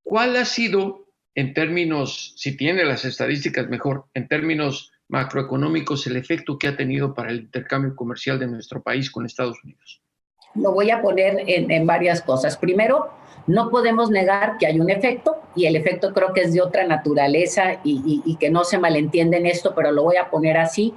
¿Cuál 0.04 0.36
ha 0.36 0.46
sido, 0.46 1.08
en 1.36 1.54
términos, 1.54 2.34
si 2.38 2.58
tiene 2.58 2.84
las 2.84 3.06
estadísticas 3.06 3.68
mejor, 3.68 4.06
en 4.14 4.28
términos 4.28 4.92
macroeconómicos, 5.08 6.08
el 6.08 6.16
efecto 6.16 6.58
que 6.58 6.68
ha 6.68 6.78
tenido 6.78 7.14
para 7.14 7.32
el 7.32 7.42
intercambio 7.42 7.96
comercial 7.96 8.40
de 8.40 8.48
nuestro 8.48 8.82
país 8.82 9.12
con 9.12 9.26
Estados 9.26 9.58
Unidos? 9.64 10.02
Lo 10.56 10.72
voy 10.74 10.90
a 10.90 11.02
poner 11.02 11.44
en, 11.48 11.86
varias 11.86 12.22
cosas. 12.22 12.58
Primero, 12.58 13.10
no 13.48 13.70
podemos 13.70 14.10
negar 14.10 14.58
que 14.58 14.68
hay 14.68 14.80
un 14.80 14.90
efecto 14.90 15.38
y 15.56 15.66
el 15.66 15.76
efecto 15.76 16.14
creo 16.14 16.34
que 16.34 16.42
es 16.42 16.54
de 16.54 16.62
otra 16.62 16.86
naturaleza 16.86 17.80
y, 17.84 18.36
que 18.38 18.50
no 18.50 18.64
se 18.64 18.78
malentiende 18.78 19.38
en 19.38 19.46
esto, 19.46 19.74
pero 19.76 19.92
lo 19.92 20.04
voy 20.04 20.18
a 20.18 20.30
poner 20.30 20.58
así. 20.58 20.94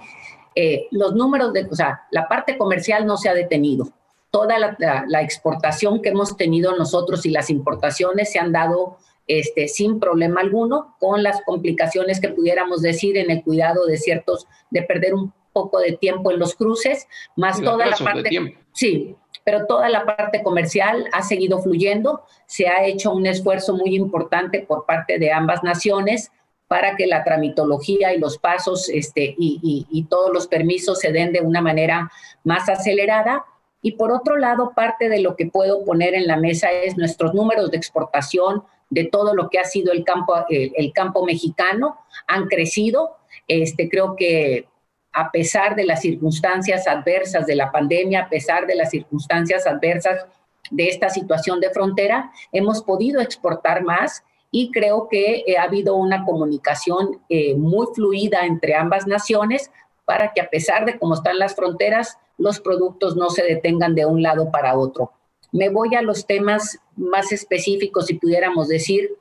Eh, 0.56 0.87
los 0.90 1.14
números 1.14 1.52
de, 1.52 1.66
o 1.71 1.75
sea, 1.75 2.02
la 2.11 2.28
parte 2.28 2.56
comercial 2.56 3.06
no 3.06 3.16
se 3.16 3.28
ha 3.28 3.35
detenido 3.35 3.92
toda 4.34 4.58
la, 4.58 5.22
exportación 5.22 6.02
que 6.02 6.08
hemos 6.08 6.36
tenido 6.36 6.76
nosotros 6.76 7.24
y 7.24 7.30
las 7.30 7.50
importaciones 7.50 8.32
se 8.32 8.40
han 8.40 8.50
dado 8.50 8.98
este, 9.28 9.68
sin 9.68 10.00
problema 10.00 10.40
alguno, 10.40 10.96
con 10.98 11.22
las 11.22 11.40
complicaciones 11.42 12.20
que 12.20 12.30
pudiéramos 12.30 12.82
decir 12.82 13.16
en 13.16 13.30
el 13.30 13.44
cuidado 13.44 13.86
de 13.86 13.96
ciertos, 13.96 14.48
de 14.70 14.82
perder 14.82 15.14
un 15.14 15.32
poco 15.52 15.78
de 15.78 15.92
tiempo 15.92 16.32
en 16.32 16.40
los 16.40 16.56
cruces, 16.56 17.06
más 17.36 17.62
toda 17.62 17.86
la 17.86 17.96
parte... 17.96 18.58
Sí, 18.72 19.14
pero 19.44 19.66
toda 19.66 19.88
la 19.88 20.04
parte 20.04 20.42
comercial 20.42 21.08
ha 21.12 21.22
seguido 21.22 21.62
fluyendo, 21.62 22.24
se 22.46 22.66
ha 22.66 22.84
hecho 22.86 23.12
un 23.12 23.26
esfuerzo 23.26 23.76
muy 23.76 23.94
importante 23.94 24.64
por 24.66 24.84
parte 24.84 25.20
de 25.20 25.30
ambas 25.30 25.62
naciones 25.62 26.32
para 26.66 26.96
que 26.96 27.06
la 27.06 27.22
tramitología 27.22 28.12
y 28.12 28.18
los 28.18 28.38
pasos 28.38 28.88
este, 28.88 29.36
y, 29.38 29.86
y 29.88 30.04
todos 30.06 30.32
los 30.32 30.48
permisos 30.48 30.98
se 30.98 31.12
den 31.12 31.32
de 31.32 31.40
una 31.40 31.60
manera 31.60 32.10
más 32.42 32.68
acelerada 32.68 33.44
y 33.84 33.92
por 33.92 34.12
otro 34.12 34.38
lado, 34.38 34.72
parte 34.74 35.10
de 35.10 35.20
lo 35.20 35.36
que 35.36 35.44
puedo 35.44 35.84
poner 35.84 36.14
en 36.14 36.26
la 36.26 36.38
mesa 36.38 36.72
es 36.72 36.96
nuestros 36.96 37.34
números 37.34 37.70
de 37.70 37.76
exportación 37.76 38.62
de 38.88 39.04
todo 39.04 39.34
lo 39.34 39.50
que 39.50 39.58
ha 39.58 39.64
sido 39.64 39.92
el 39.92 40.04
campo, 40.04 40.34
el, 40.48 40.90
campo 40.94 41.22
mexicano, 41.26 41.98
han 42.26 42.46
crecido. 42.46 43.18
Este, 43.46 43.90
creo 43.90 44.16
que 44.16 44.66
a 45.12 45.30
pesar 45.30 45.76
de 45.76 45.84
las 45.84 46.00
circunstancias 46.00 46.88
adversas 46.88 47.44
de 47.44 47.56
la 47.56 47.70
pandemia, 47.70 48.20
a 48.20 48.28
pesar 48.30 48.66
de 48.66 48.74
las 48.74 48.88
circunstancias 48.88 49.66
adversas 49.66 50.24
de 50.70 50.88
esta 50.88 51.10
situación 51.10 51.60
de 51.60 51.68
frontera, 51.68 52.32
hemos 52.52 52.82
podido 52.82 53.20
exportar 53.20 53.84
más 53.84 54.24
y 54.50 54.70
creo 54.70 55.08
que 55.10 55.44
eh, 55.46 55.58
ha 55.58 55.64
habido 55.64 55.94
una 55.94 56.24
comunicación 56.24 57.20
eh, 57.28 57.54
muy 57.54 57.86
fluida 57.94 58.46
entre 58.46 58.76
ambas 58.76 59.06
naciones 59.06 59.70
para 60.06 60.32
que 60.32 60.40
a 60.40 60.48
pesar 60.48 60.86
de 60.86 60.98
cómo 60.98 61.12
están 61.12 61.38
las 61.38 61.54
fronteras, 61.54 62.18
los 62.38 62.60
productos 62.60 63.16
no 63.16 63.30
se 63.30 63.42
detengan 63.42 63.94
de 63.94 64.06
un 64.06 64.22
lado 64.22 64.50
para 64.50 64.76
otro. 64.76 65.12
Me 65.52 65.68
voy 65.68 65.94
a 65.94 66.02
los 66.02 66.26
temas 66.26 66.78
más 66.96 67.32
específicos, 67.32 68.06
si 68.06 68.14
pudiéramos 68.14 68.68
decir, 68.68 69.16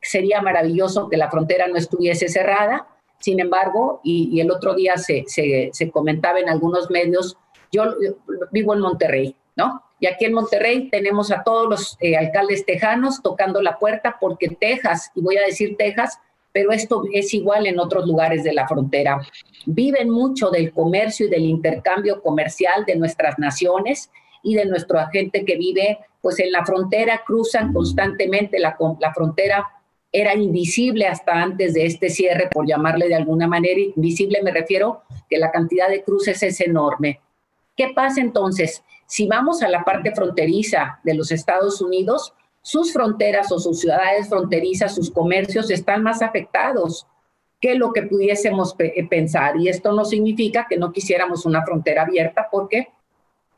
sería 0.00 0.40
maravilloso 0.40 1.08
que 1.08 1.16
la 1.16 1.30
frontera 1.30 1.66
no 1.68 1.76
estuviese 1.76 2.28
cerrada, 2.28 2.88
sin 3.18 3.40
embargo, 3.40 4.00
y, 4.04 4.40
el 4.40 4.50
otro 4.50 4.74
día 4.74 4.94
se, 4.96 5.26
comentaba 5.92 6.38
en 6.38 6.48
algunos 6.48 6.88
medios, 6.88 7.36
yo 7.72 7.96
vivo 8.52 8.74
en 8.74 8.80
Monterrey, 8.80 9.36
¿no? 9.56 9.82
Y 10.00 10.06
aquí 10.06 10.24
en 10.24 10.34
Monterrey 10.34 10.88
tenemos 10.88 11.32
a 11.32 11.42
todos 11.42 11.68
los 11.68 11.96
eh, 12.00 12.16
alcaldes 12.16 12.64
tejanos 12.64 13.20
tocando 13.20 13.60
la 13.60 13.78
puerta 13.78 14.16
porque 14.20 14.48
Texas, 14.48 15.10
y 15.16 15.20
voy 15.20 15.36
a 15.36 15.44
decir 15.44 15.76
Texas, 15.76 16.20
pero 16.58 16.72
esto 16.72 17.04
es 17.12 17.32
igual 17.34 17.68
en 17.68 17.78
otros 17.78 18.04
lugares 18.04 18.42
de 18.42 18.52
la 18.52 18.66
frontera. 18.66 19.24
Viven 19.64 20.10
mucho 20.10 20.50
del 20.50 20.72
comercio 20.72 21.26
y 21.26 21.30
del 21.30 21.44
intercambio 21.44 22.20
comercial 22.20 22.84
de 22.84 22.96
nuestras 22.96 23.38
naciones 23.38 24.10
y 24.42 24.56
de 24.56 24.64
nuestro 24.64 24.98
agente 24.98 25.44
que 25.44 25.56
vive 25.56 26.00
pues 26.20 26.40
en 26.40 26.50
la 26.50 26.66
frontera, 26.66 27.22
cruzan 27.24 27.72
constantemente 27.72 28.58
la, 28.58 28.76
la 28.98 29.14
frontera 29.14 29.68
era 30.10 30.34
invisible 30.34 31.06
hasta 31.06 31.40
antes 31.40 31.74
de 31.74 31.86
este 31.86 32.10
cierre, 32.10 32.48
por 32.50 32.66
llamarle 32.66 33.06
de 33.06 33.14
alguna 33.14 33.46
manera. 33.46 33.78
Invisible 33.78 34.40
me 34.42 34.50
refiero 34.50 35.02
que 35.30 35.38
la 35.38 35.52
cantidad 35.52 35.88
de 35.88 36.02
cruces 36.02 36.42
es 36.42 36.60
enorme. 36.60 37.20
¿Qué 37.76 37.92
pasa 37.94 38.20
entonces? 38.20 38.82
Si 39.06 39.28
vamos 39.28 39.62
a 39.62 39.68
la 39.68 39.84
parte 39.84 40.12
fronteriza 40.12 40.98
de 41.04 41.14
los 41.14 41.30
Estados 41.30 41.80
Unidos, 41.80 42.34
sus 42.68 42.92
fronteras 42.92 43.50
o 43.50 43.58
sus 43.58 43.80
ciudades 43.80 44.28
fronterizas, 44.28 44.94
sus 44.94 45.10
comercios 45.10 45.70
están 45.70 46.02
más 46.02 46.20
afectados. 46.20 47.06
que 47.60 47.74
lo 47.74 47.92
que 47.92 48.02
pudiésemos 48.02 48.76
pensar. 49.10 49.56
Y 49.56 49.68
esto 49.68 49.92
no 49.92 50.04
significa 50.04 50.66
que 50.68 50.76
no 50.76 50.92
quisiéramos 50.92 51.44
una 51.44 51.64
frontera 51.64 52.02
abierta 52.02 52.46
porque 52.52 52.88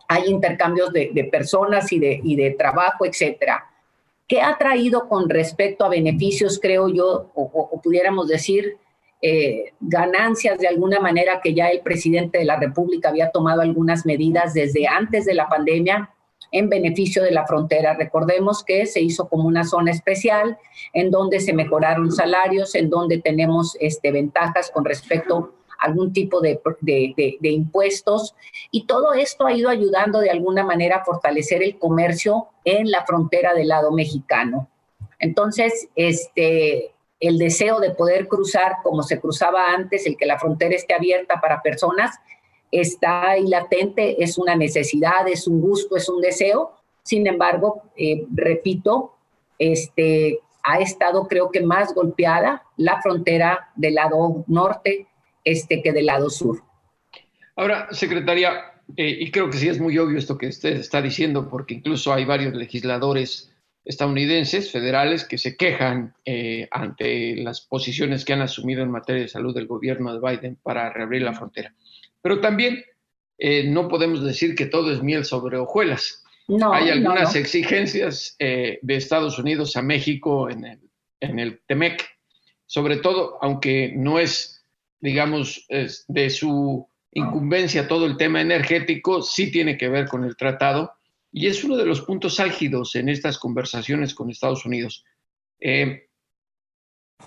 hay 0.09 0.31
intercambios 0.31 0.91
de, 0.91 1.29
personas 1.31 1.93
y 1.93 1.99
de, 1.99 2.19
y 2.25 2.35
de 2.35 2.53
trabajo, 2.53 3.05
etcétera. 3.05 3.67
¿Qué 4.27 4.41
ha 4.41 4.57
traído 4.57 5.07
con 5.07 5.29
respecto 5.29 5.85
a 5.85 5.91
beneficios, 5.91 6.59
creo 6.59 6.89
yo, 6.89 7.31
o, 7.35 7.81
pudiéramos 7.83 8.29
decir, 8.29 8.79
eh, 9.21 9.73
ganancias 9.81 10.59
de 10.59 10.69
alguna 10.69 10.99
manera 10.99 11.41
que 11.43 11.53
ya 11.53 11.69
el 11.69 11.81
presidente 11.81 12.39
de 12.39 12.47
la 12.47 12.59
República 12.59 13.11
había 13.11 13.31
tomado 13.31 13.61
algunas 13.61 14.07
medidas 14.07 14.55
desde 14.55 14.87
antes 14.87 15.27
de 15.27 15.35
la 15.35 15.47
pandemia 15.47 16.11
en 16.53 16.69
beneficio 16.69 17.23
de 17.23 17.31
la 17.31 17.47
frontera. 17.47 17.95
Recordemos 17.95 18.65
que 18.65 18.87
se 18.87 19.01
hizo 19.01 19.29
como 19.29 19.47
una 19.47 19.65
zona 19.65 19.91
especial 19.91 20.59
en 20.93 21.11
donde 21.11 21.41
se 21.41 21.53
mejoraron 21.53 22.11
salarios, 22.11 22.75
en 22.75 22.91
donde 22.91 23.19
tenemos 23.19 23.77
este, 23.81 24.11
ventajas 24.11 24.71
con 24.71 24.85
respecto 24.85 25.55
algún 25.81 26.13
tipo 26.13 26.41
de, 26.41 26.61
impuestos 27.43 28.35
y 28.71 28.85
todo 28.85 29.15
esto 29.15 29.47
ha 29.47 29.53
ido 29.53 29.71
ayudando 29.71 30.21
de 30.21 30.31
alguna 30.31 30.63
manera 30.63 30.97
a 30.97 31.05
fortalecer 31.05 31.63
el 31.63 31.79
comercio 31.79 32.49
en 32.65 32.91
la 32.91 33.05
frontera 33.07 33.55
del 33.55 33.69
lado 33.69 33.91
mexicano. 33.91 34.69
Entonces, 35.19 35.89
este, 35.97 36.93
el 37.19 37.39
deseo 37.39 37.81
de 37.81 37.91
poder 37.91 38.29
cruzar 38.29 38.77
como 38.83 39.03
se 39.03 39.21
cruzaba 39.21 39.73
antes, 39.73 40.07
el 40.07 40.17
que 40.17 40.27
la 40.27 40.39
frontera 40.39 40.75
esté 40.75 40.95
abierta 40.95 41.41
para 41.41 41.63
personas, 41.63 42.17
está 42.71 43.31
ahí 43.31 43.47
latente, 43.47 44.23
es 44.23 44.39
una 44.39 44.57
necesidad, 44.57 45.29
es 45.29 45.47
un 45.47 45.61
gusto, 45.61 45.97
es 45.97 46.09
un 46.09 46.21
deseo. 46.21 46.73
Sin 47.03 47.27
embargo, 47.27 47.83
eh, 47.97 48.25
repito, 48.35 49.15
este, 49.59 50.41
ha 50.63 50.79
estado 50.81 51.27
creo 51.27 51.51
que 51.51 51.63
más 51.63 51.95
golpeada 51.95 52.63
la 52.77 53.01
frontera 53.03 53.71
del 53.77 53.95
lado 53.95 54.45
norte 54.47 55.07
este, 55.45 55.83
que 55.83 55.93
del 55.93 56.07
lado 56.07 56.31
sur. 56.31 56.63
Ahora, 57.57 57.89
secretaria, 57.93 58.73
eh, 58.97 59.17
y 59.21 59.31
creo 59.31 59.51
que 59.51 59.59
sí 59.59 59.69
es 59.69 59.81
muy 59.81 59.99
obvio 59.99 60.19
esto 60.19 60.39
que 60.39 60.49
usted 60.49 60.77
está 60.77 61.03
diciendo, 61.03 61.49
porque 61.49 61.75
incluso 61.75 62.13
hay 62.13 62.25
varios 62.25 62.55
legisladores 62.55 63.53
estadounidenses, 63.85 64.71
federales, 64.71 65.25
que 65.25 65.39
se 65.39 65.57
quejan 65.57 66.15
eh, 66.25 66.69
ante 66.71 67.37
las 67.37 67.61
posiciones 67.61 68.25
que 68.25 68.33
han 68.33 68.43
asumido 68.43 68.83
en 68.83 68.91
materia 68.91 69.23
de 69.23 69.29
salud 69.29 69.55
del 69.55 69.67
gobierno 69.67 70.13
de 70.13 70.21
Biden 70.21 70.59
para 70.63 70.93
reabrir 70.93 71.23
la 71.23 71.33
frontera. 71.33 71.75
Pero 72.23 72.41
también 72.41 72.85
eh, 73.39 73.65
no 73.69 73.89
podemos 73.89 74.23
decir 74.23 74.55
que 74.55 74.67
todo 74.67 74.93
es 74.93 75.03
miel 75.03 75.25
sobre 75.25 75.57
hojuelas. 75.57 76.23
No, 76.49 76.73
hay 76.73 76.91
algunas 76.91 77.37
exigencias 77.37 78.37
de 78.39 78.79
Estados 78.83 79.39
Unidos 79.39 79.77
a 79.77 79.83
México 79.83 80.51
en 80.51 80.65
el, 80.65 80.81
en 81.21 81.39
el 81.39 81.61
TEMEC, 81.69 82.05
sobre 82.67 82.97
todo, 82.97 83.39
aunque 83.41 83.93
no 83.95 84.19
es 84.19 84.61
digamos, 85.01 85.67
de 86.09 86.31
su 86.31 86.87
incumbencia 87.13 87.89
todo 87.89 88.07
el 88.07 88.17
tema 88.17 88.41
energético, 88.41 89.23
sí 89.23 89.51
tiene 89.51 89.77
que 89.77 89.89
ver 89.89 90.07
con 90.07 90.25
el 90.25 90.37
tratado 90.37 90.93
y 91.33 91.47
es 91.47 91.65
uno 91.65 91.77
de 91.77 91.87
los 91.87 92.03
puntos 92.03 92.39
álgidos 92.39 92.95
en 92.95 93.09
estas 93.09 93.39
conversaciones 93.39 94.15
con 94.15 94.31
Estados 94.31 94.65
Unidos. 94.65 95.05
Eh, 95.59 96.09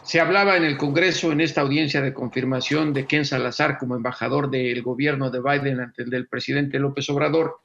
se 0.03 0.19
hablaba 0.19 0.57
en 0.57 0.63
el 0.63 0.77
Congreso, 0.77 1.31
en 1.31 1.41
esta 1.41 1.61
audiencia 1.61 2.01
de 2.01 2.13
confirmación 2.13 2.93
de 2.93 3.05
Ken 3.05 3.25
Salazar 3.25 3.77
como 3.77 3.95
embajador 3.95 4.49
del 4.49 4.81
gobierno 4.81 5.29
de 5.29 5.41
Biden 5.41 5.79
ante 5.79 6.03
el 6.03 6.09
del 6.09 6.27
presidente 6.27 6.79
López 6.79 7.09
Obrador, 7.09 7.59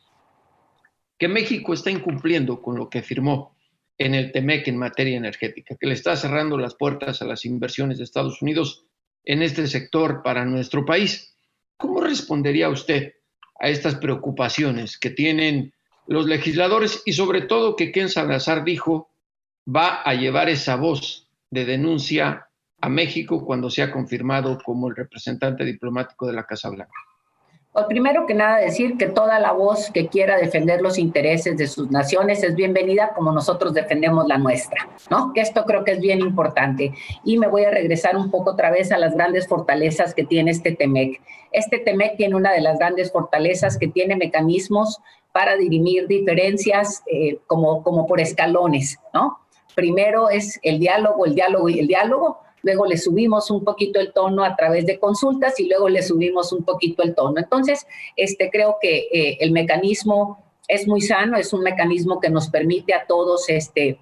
que 1.19 1.29
México 1.29 1.73
está 1.73 1.91
incumpliendo 1.91 2.63
con 2.63 2.77
lo 2.77 2.89
que 2.89 3.03
firmó 3.03 3.57
en 3.99 4.15
el 4.15 4.31
TEMEC 4.31 4.69
en 4.69 4.77
materia 4.77 5.17
energética, 5.17 5.75
que 5.75 5.87
le 5.87 5.95
está 5.95 6.15
cerrando 6.17 6.57
las 6.57 6.77
puertas 6.77 7.21
a 7.21 7.25
las 7.25 7.45
inversiones 7.45 7.99
de 7.99 8.05
Estados 8.05 8.41
Unidos 8.43 8.85
en 9.25 9.43
este 9.43 9.67
sector 9.67 10.23
para 10.23 10.45
nuestro 10.45 10.85
país. 10.87 11.35
¿Cómo 11.77 12.01
respondería 12.01 12.69
usted 12.69 13.15
a 13.59 13.69
estas 13.69 13.97
preocupaciones 13.97 14.99
que 14.99 15.11
tienen 15.11 15.75
los 16.07 16.27
legisladores 16.27 17.03
y 17.05 17.13
sobre 17.13 17.43
todo 17.43 17.77
que 17.77 17.91
Ken 17.91 18.09
Salazar 18.09 18.65
dijo 18.65 19.11
va 19.69 20.01
a 20.03 20.15
llevar 20.15 20.49
esa 20.49 20.77
voz 20.77 21.28
de 21.51 21.65
denuncia 21.65 22.49
a 22.81 22.89
México 22.89 23.45
cuando 23.45 23.71
sea 23.71 23.91
confirmado 23.91 24.59
como 24.65 24.89
el 24.89 24.97
representante 24.97 25.65
diplomático 25.65 26.27
de 26.27 26.33
la 26.33 26.45
Casa 26.45 26.71
Blanca? 26.71 26.93
Pues 27.73 27.87
primero 27.87 28.27
que 28.27 28.35
nada 28.35 28.57
decir 28.57 28.97
que 28.97 29.07
toda 29.07 29.39
la 29.39 29.53
voz 29.53 29.91
que 29.93 30.09
quiera 30.09 30.37
defender 30.37 30.81
los 30.81 30.99
intereses 30.99 31.57
de 31.57 31.69
sus 31.69 31.91
naciones 31.91 32.43
es 32.43 32.57
bienvenida 32.57 33.13
como 33.15 33.31
nosotros 33.31 33.75
defendemos 33.75 34.27
la 34.27 34.39
nuestra, 34.39 34.89
¿no? 35.11 35.33
Que 35.33 35.43
esto 35.43 35.65
creo 35.65 35.85
que 35.85 35.93
es 35.93 36.01
bien 36.01 36.19
importante. 36.21 36.95
Y 37.25 37.39
me 37.39 37.47
voy 37.47 37.65
a 37.65 37.71
regresar 37.71 38.17
un 38.17 38.31
poco 38.31 38.53
otra 38.53 38.71
vez 38.71 38.91
a 38.91 38.99
las 38.99 39.15
grandes 39.15 39.47
fortalezas 39.47 40.15
que 40.15 40.25
tiene 40.25 40.51
este 40.51 40.75
TEMEC. 40.75 41.21
Este 41.53 41.79
TEMEC 41.79 42.17
tiene 42.17 42.35
una 42.35 42.53
de 42.53 42.63
las 42.63 42.79
grandes 42.79 43.13
fortalezas 43.13 43.79
que 43.79 43.87
tiene 43.87 44.17
mecanismos 44.17 44.99
para 45.33 45.57
dirimir 45.57 46.09
diferencias 46.09 47.03
eh, 47.07 47.39
como, 47.47 47.83
como 47.83 48.07
por 48.07 48.19
escalones, 48.19 48.99
¿no? 49.13 49.39
Primero 49.79 50.29
es 50.29 50.59
el 50.65 50.81
diálogo, 50.81 51.25
el 51.25 51.37
diálogo 51.37 51.69
y 51.69 51.79
el 51.79 51.87
diálogo 51.87 52.41
luego 52.63 52.85
le 52.85 52.97
subimos 52.97 53.49
un 53.49 53.63
poquito 53.63 54.01
el 54.01 54.13
tono 54.13 54.43
a 54.43 54.57
través 54.57 54.85
de 54.87 54.99
consultas 54.99 55.61
y 55.61 55.69
luego 55.69 55.89
le 55.89 56.03
subimos 56.03 56.53
un 56.53 56.65
poquito 56.65 57.05
el 57.05 57.15
tono. 57.15 57.39
Entonces, 57.39 57.87
este, 58.17 58.51
creo 58.51 58.79
que 58.83 59.07
eh, 59.13 59.37
el 59.39 59.53
mecanismo 59.53 60.43
es 60.67 60.89
muy 60.89 61.01
sano, 61.01 61.37
es 61.37 61.53
un 61.53 61.63
mecanismo 61.63 62.19
que 62.19 62.29
nos 62.29 62.49
permite 62.49 62.93
a 62.93 63.07
todos 63.07 63.49
este, 63.49 64.01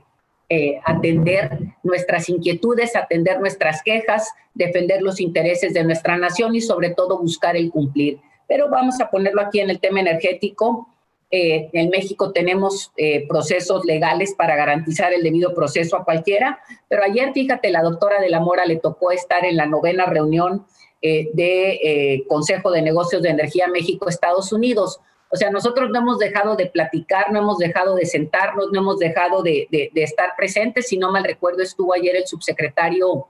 eh, 0.49 0.81
atender 0.83 1.59
nuestras 1.83 2.31
inquietudes, 2.31 2.97
atender 2.97 3.39
nuestras 3.39 3.83
quejas, 3.83 4.33
defender 4.55 5.03
los 5.03 5.21
intereses 5.21 5.75
de 5.75 5.85
nuestra 5.85 6.17
nación 6.17 6.55
y 6.55 6.62
sobre 6.62 6.95
todo 6.95 7.19
buscar 7.19 7.55
el 7.55 7.71
cumplir. 7.71 8.19
Pero 8.49 8.71
vamos 8.71 8.99
a 9.03 9.11
ponerlo 9.11 9.43
aquí 9.43 9.61
en 9.61 9.69
el 9.69 9.79
tema 9.79 10.01
energético. 10.01 10.89
Eh, 11.31 11.71
en 11.73 11.91
México 11.91 12.31
tenemos 12.31 12.93
eh, 12.97 13.27
procesos 13.27 13.85
legales 13.85 14.35
para 14.37 14.55
garantizar 14.55 15.12
el 15.12 15.25
debido 15.25 15.55
proceso 15.55 15.97
a 15.97 16.05
cualquiera, 16.05 16.61
pero 16.89 17.03
ayer, 17.03 17.33
fíjate, 17.33 17.71
la 17.71 17.83
doctora 17.83 18.21
de 18.21 18.29
la 18.29 18.39
Mora 18.39 18.65
le 18.65 18.77
tocó 18.77 19.11
estar 19.11 19.45
en 19.45 19.57
la 19.57 19.67
novena 19.67 20.07
reunión 20.07 20.65
eh, 21.03 21.29
de 21.35 22.25
Consejo 22.29 22.71
de 22.71 22.83
Negocios 22.83 23.23
de 23.23 23.31
Energía 23.31 23.67
México-Estados 23.67 24.53
Unidos. 24.53 25.01
O 25.31 25.37
sea, 25.37 25.51
nosotros 25.51 25.91
no 25.91 25.99
hemos 25.99 26.19
dejado 26.19 26.55
de 26.55 26.67
platicar, 26.67 27.33
no 27.33 27.41
hemos 27.41 27.59
dejado 27.59 27.97
de 27.97 28.07
sentarnos, 28.07 28.71
no 28.73 28.81
hemos 28.81 28.99
dejado 28.99 29.43
de, 29.43 29.67
de 29.71 30.03
estar 30.03 30.35
presentes. 30.37 30.87
Si 30.87 30.97
no 30.97 31.11
mal 31.11 31.25
recuerdo, 31.25 31.62
estuvo 31.62 31.93
ayer 31.93 32.15
el 32.15 32.27
subsecretario 32.27 33.27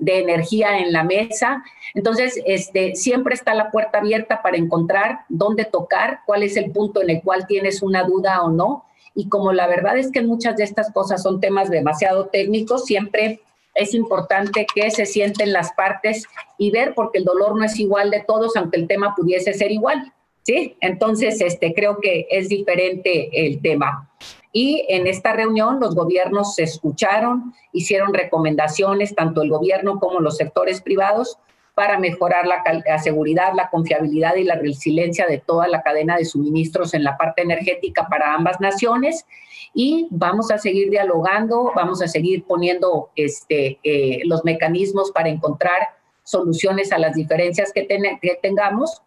de 0.00 0.18
energía 0.18 0.78
en 0.78 0.92
la 0.92 1.04
mesa. 1.04 1.62
Entonces, 1.94 2.40
este, 2.44 2.96
siempre 2.96 3.34
está 3.34 3.54
la 3.54 3.70
puerta 3.70 3.98
abierta 3.98 4.42
para 4.42 4.56
encontrar 4.56 5.20
dónde 5.28 5.64
tocar, 5.64 6.20
cuál 6.26 6.42
es 6.42 6.56
el 6.56 6.72
punto 6.72 7.02
en 7.02 7.10
el 7.10 7.22
cual 7.22 7.46
tienes 7.46 7.82
una 7.82 8.02
duda 8.02 8.42
o 8.42 8.50
no. 8.50 8.84
Y 9.14 9.28
como 9.28 9.52
la 9.52 9.66
verdad 9.66 9.98
es 9.98 10.10
que 10.10 10.22
muchas 10.22 10.56
de 10.56 10.64
estas 10.64 10.92
cosas 10.92 11.22
son 11.22 11.40
temas 11.40 11.70
demasiado 11.70 12.26
técnicos, 12.26 12.86
siempre 12.86 13.40
es 13.74 13.94
importante 13.94 14.66
que 14.74 14.90
se 14.90 15.06
sienten 15.06 15.52
las 15.52 15.72
partes 15.72 16.26
y 16.58 16.70
ver, 16.70 16.94
porque 16.94 17.18
el 17.18 17.24
dolor 17.24 17.56
no 17.56 17.64
es 17.64 17.78
igual 17.78 18.10
de 18.10 18.24
todos, 18.26 18.56
aunque 18.56 18.78
el 18.78 18.88
tema 18.88 19.14
pudiese 19.14 19.52
ser 19.52 19.70
igual. 19.70 20.12
¿sí? 20.42 20.76
Entonces, 20.80 21.40
este, 21.40 21.72
creo 21.74 21.98
que 22.00 22.26
es 22.30 22.48
diferente 22.48 23.28
el 23.46 23.60
tema. 23.60 24.10
Y 24.52 24.84
en 24.88 25.06
esta 25.06 25.32
reunión 25.32 25.78
los 25.80 25.94
gobiernos 25.94 26.54
se 26.54 26.64
escucharon, 26.64 27.54
hicieron 27.72 28.12
recomendaciones, 28.12 29.14
tanto 29.14 29.42
el 29.42 29.50
gobierno 29.50 30.00
como 30.00 30.20
los 30.20 30.36
sectores 30.36 30.80
privados, 30.80 31.38
para 31.74 31.98
mejorar 31.98 32.46
la, 32.46 32.62
seguridad, 32.98 33.54
la 33.54 33.70
confiabilidad 33.70 34.34
y 34.34 34.44
la 34.44 34.56
resiliencia 34.56 35.26
de 35.26 35.38
toda 35.38 35.68
la 35.68 35.82
cadena 35.82 36.16
de 36.16 36.24
suministros 36.24 36.94
en 36.94 37.04
la 37.04 37.16
parte 37.16 37.42
energética 37.42 38.06
para 38.08 38.34
ambas 38.34 38.60
naciones. 38.60 39.24
Y 39.72 40.08
vamos 40.10 40.50
a 40.50 40.58
seguir 40.58 40.90
dialogando, 40.90 41.72
vamos 41.74 42.02
a 42.02 42.08
seguir 42.08 42.44
poniendo 42.44 43.10
este, 43.14 43.78
eh, 43.84 44.20
los 44.24 44.44
mecanismos 44.44 45.12
para 45.12 45.28
encontrar 45.28 45.78
soluciones 46.24 46.92
a 46.92 46.98
las 46.98 47.14
diferencias 47.14 47.72
que, 47.72 47.86
que 47.86 48.38
tengamos 48.42 49.00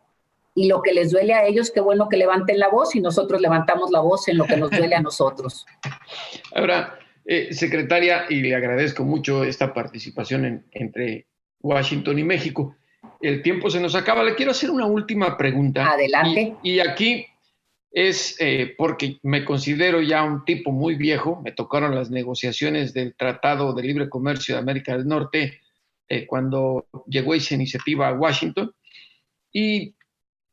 y 0.55 0.67
lo 0.67 0.81
que 0.81 0.93
les 0.93 1.11
duele 1.11 1.33
a 1.33 1.45
ellos, 1.45 1.71
qué 1.71 1.81
bueno 1.81 2.09
que 2.09 2.17
levanten 2.17 2.59
la 2.59 2.69
voz 2.69 2.95
y 2.95 3.01
nosotros 3.01 3.41
levantamos 3.41 3.91
la 3.91 3.99
voz 3.99 4.27
en 4.27 4.37
lo 4.37 4.45
que 4.45 4.57
nos 4.57 4.69
duele 4.69 4.95
a 4.95 5.01
nosotros. 5.01 5.65
Ahora, 6.55 6.99
eh, 7.25 7.53
secretaria, 7.53 8.25
y 8.29 8.41
le 8.41 8.53
agradezco 8.53 9.03
mucho 9.03 9.43
esta 9.43 9.73
participación 9.73 10.65
entre 10.71 11.27
Washington 11.61 12.19
y 12.19 12.23
México. 12.23 12.75
El 13.21 13.41
tiempo 13.41 13.69
se 13.69 13.79
nos 13.79 13.95
acaba. 13.95 14.23
Le 14.23 14.35
quiero 14.35 14.51
hacer 14.51 14.69
una 14.69 14.85
última 14.85 15.37
pregunta. 15.37 15.89
Adelante. 15.89 16.55
Y, 16.61 16.79
aquí 16.79 17.25
es 17.91 18.35
eh, 18.39 18.75
porque 18.77 19.17
me 19.23 19.45
considero 19.45 20.01
ya 20.01 20.23
un 20.23 20.43
tipo 20.43 20.71
muy 20.71 20.95
viejo. 20.95 21.41
Me 21.41 21.53
tocaron 21.53 21.95
las 21.95 22.11
negociaciones 22.11 22.93
del 22.93 23.15
Tratado 23.15 23.73
de 23.73 23.83
Libre 23.83 24.09
Comercio 24.09 24.55
de 24.55 24.61
América 24.61 24.97
del 24.97 25.07
Norte 25.07 25.61
eh, 26.09 26.27
cuando 26.27 26.87
llegó 27.07 27.33
esa 27.33 27.55
iniciativa 27.55 28.09
a 28.09 28.13
Washington. 28.13 28.73
Y 29.53 29.95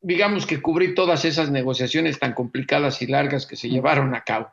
digamos 0.01 0.47
que 0.47 0.63
cubrí 0.63 0.95
todas 0.95 1.25
esas 1.25 1.51
negociaciones 1.51 2.19
tan 2.19 2.35
complicadas 2.35 3.03
y 3.03 3.07
largas 3.07 3.47
que 3.47 3.57
se 3.57 3.69
llevaron 3.69 4.15
a 4.15 4.23
cabo. 4.25 4.53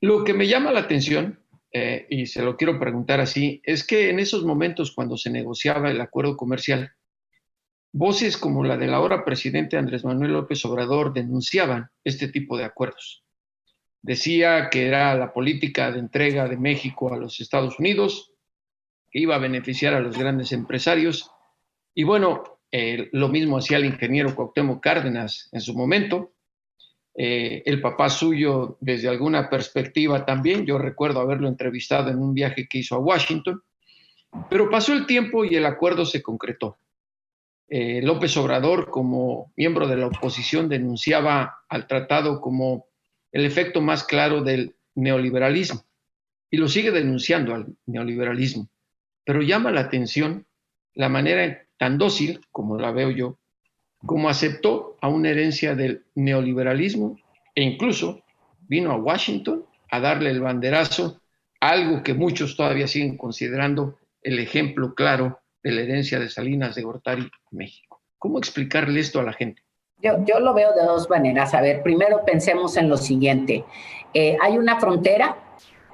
Lo 0.00 0.24
que 0.24 0.34
me 0.34 0.46
llama 0.46 0.72
la 0.72 0.80
atención 0.80 1.40
eh, 1.72 2.06
y 2.10 2.26
se 2.26 2.42
lo 2.42 2.56
quiero 2.56 2.78
preguntar 2.80 3.20
así, 3.20 3.62
es 3.64 3.86
que 3.86 4.10
en 4.10 4.18
esos 4.18 4.44
momentos 4.44 4.92
cuando 4.92 5.16
se 5.16 5.30
negociaba 5.30 5.90
el 5.90 6.00
acuerdo 6.00 6.36
comercial, 6.36 6.92
voces 7.92 8.36
como 8.36 8.64
la 8.64 8.76
del 8.76 8.94
ahora 8.94 9.24
presidente 9.24 9.76
Andrés 9.76 10.04
Manuel 10.04 10.32
López 10.32 10.64
Obrador 10.64 11.12
denunciaban 11.12 11.90
este 12.02 12.28
tipo 12.28 12.56
de 12.56 12.64
acuerdos. 12.64 13.24
Decía 14.02 14.68
que 14.70 14.86
era 14.86 15.14
la 15.14 15.32
política 15.32 15.92
de 15.92 16.00
entrega 16.00 16.48
de 16.48 16.56
México 16.56 17.12
a 17.12 17.18
los 17.18 17.40
Estados 17.40 17.78
Unidos, 17.78 18.32
que 19.10 19.20
iba 19.20 19.36
a 19.36 19.40
beneficiar 19.40 19.94
a 19.94 20.00
los 20.00 20.16
grandes 20.16 20.52
empresarios. 20.52 21.30
Y 21.94 22.04
bueno, 22.04 22.59
eh, 22.72 23.08
lo 23.12 23.28
mismo 23.28 23.58
hacía 23.58 23.78
el 23.78 23.84
ingeniero 23.84 24.34
Cuauhtémoc 24.34 24.82
Cárdenas 24.82 25.48
en 25.52 25.60
su 25.60 25.74
momento. 25.74 26.32
Eh, 27.14 27.62
el 27.66 27.80
papá 27.80 28.08
suyo, 28.08 28.78
desde 28.80 29.08
alguna 29.08 29.50
perspectiva 29.50 30.24
también, 30.24 30.64
yo 30.64 30.78
recuerdo 30.78 31.20
haberlo 31.20 31.48
entrevistado 31.48 32.10
en 32.10 32.18
un 32.18 32.32
viaje 32.32 32.68
que 32.68 32.78
hizo 32.78 32.94
a 32.94 33.00
Washington, 33.00 33.62
pero 34.48 34.70
pasó 34.70 34.92
el 34.92 35.06
tiempo 35.06 35.44
y 35.44 35.56
el 35.56 35.66
acuerdo 35.66 36.06
se 36.06 36.22
concretó. 36.22 36.78
Eh, 37.68 38.00
López 38.02 38.36
Obrador, 38.36 38.90
como 38.90 39.52
miembro 39.56 39.86
de 39.86 39.96
la 39.96 40.06
oposición, 40.06 40.68
denunciaba 40.68 41.58
al 41.68 41.86
tratado 41.86 42.40
como 42.40 42.86
el 43.32 43.44
efecto 43.44 43.80
más 43.80 44.04
claro 44.04 44.42
del 44.42 44.76
neoliberalismo 44.94 45.84
y 46.50 46.56
lo 46.56 46.68
sigue 46.68 46.90
denunciando 46.90 47.54
al 47.54 47.66
neoliberalismo. 47.86 48.68
Pero 49.24 49.42
llama 49.42 49.70
la 49.70 49.82
atención 49.82 50.46
la 50.94 51.08
manera 51.08 51.64
tan 51.80 51.96
dócil, 51.96 52.44
como 52.52 52.76
la 52.76 52.92
veo 52.92 53.10
yo, 53.10 53.38
como 54.04 54.28
aceptó 54.28 54.98
a 55.00 55.08
una 55.08 55.30
herencia 55.30 55.74
del 55.74 56.04
neoliberalismo 56.14 57.16
e 57.54 57.62
incluso 57.62 58.20
vino 58.68 58.92
a 58.92 58.98
Washington 58.98 59.64
a 59.90 59.98
darle 59.98 60.28
el 60.28 60.42
banderazo, 60.42 61.22
algo 61.58 62.02
que 62.02 62.12
muchos 62.12 62.54
todavía 62.54 62.86
siguen 62.86 63.16
considerando 63.16 63.98
el 64.20 64.38
ejemplo 64.40 64.94
claro 64.94 65.40
de 65.62 65.72
la 65.72 65.80
herencia 65.80 66.20
de 66.20 66.28
Salinas 66.28 66.74
de 66.74 66.82
Gortari, 66.82 67.30
México. 67.50 68.02
¿Cómo 68.18 68.38
explicarle 68.38 69.00
esto 69.00 69.18
a 69.18 69.22
la 69.22 69.32
gente? 69.32 69.62
Yo, 70.02 70.22
yo 70.26 70.38
lo 70.38 70.52
veo 70.52 70.74
de 70.74 70.84
dos 70.84 71.08
maneras. 71.08 71.54
A 71.54 71.62
ver, 71.62 71.82
primero 71.82 72.26
pensemos 72.26 72.76
en 72.76 72.90
lo 72.90 72.98
siguiente. 72.98 73.64
Eh, 74.12 74.36
hay 74.42 74.58
una 74.58 74.78
frontera, 74.78 75.38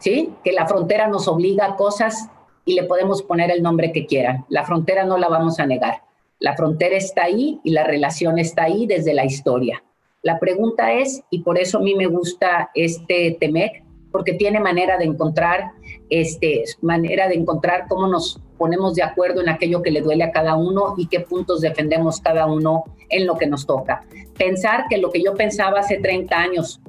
¿sí? 0.01 0.33
Que 0.43 0.51
la 0.51 0.67
frontera 0.67 1.07
nos 1.07 1.29
obliga 1.29 1.65
a 1.65 1.77
cosas 1.77 2.29
y 2.67 2.75
le 2.75 2.83
podemos 2.83 3.23
poner 3.23 3.51
el 3.51 3.63
nombre 3.63 3.93
que 3.93 4.05
quieran. 4.05 4.45
La 4.51 4.65
frontera 4.65 5.05
no 5.05 5.17
la 5.17 5.29
vamos 5.29 5.59
a 5.59 5.67
negar. 5.67 6.03
La 6.39 6.55
frontera 6.55 6.97
está 6.97 7.25
ahí 7.25 7.61
y 7.65 7.71
la 7.71 7.85
relación 7.85 8.39
está 8.39 8.65
ahí 8.65 8.87
desde 8.87 9.15
la 9.15 9.25
historia. 9.25 9.83
La 10.23 10.39
pregunta 10.39 10.93
es, 10.93 11.23
y 11.31 11.43
por 11.43 11.59
eso 11.59 11.79
a 11.79 11.83
mí 11.83 11.95
me 11.95 12.09
gusta 12.09 12.71
este 12.75 13.37
TEMEC, 13.41 13.85
porque 14.11 14.33
tiene 14.35 14.61
manera 14.61 14.99
de 14.99 15.05
encontrar, 15.05 15.73
este, 16.11 16.65
manera 16.83 17.29
de 17.29 17.37
encontrar 17.37 17.87
cómo 17.89 18.09
nos 18.09 18.41
ponemos 18.59 18.95
de 18.95 19.03
acuerdo 19.03 19.41
en 19.41 19.49
aquello 19.49 19.83
que 19.83 19.91
le 19.91 20.01
duele 20.01 20.25
a 20.25 20.33
cada 20.33 20.57
uno 20.57 20.95
y 20.97 21.07
qué 21.07 21.21
puntos 21.21 21.61
defendemos 21.61 22.21
cada 22.21 22.47
uno 22.47 22.85
en 23.09 23.27
lo 23.27 23.37
que 23.37 23.47
nos 23.47 23.67
toca. 23.67 24.05
Pensar 24.37 24.87
que 24.89 24.99
lo 24.99 25.11
que 25.11 25.23
yo 25.23 25.35
pensaba 25.35 25.81
hace 25.81 25.99
30 25.99 26.37
años, 26.37 26.81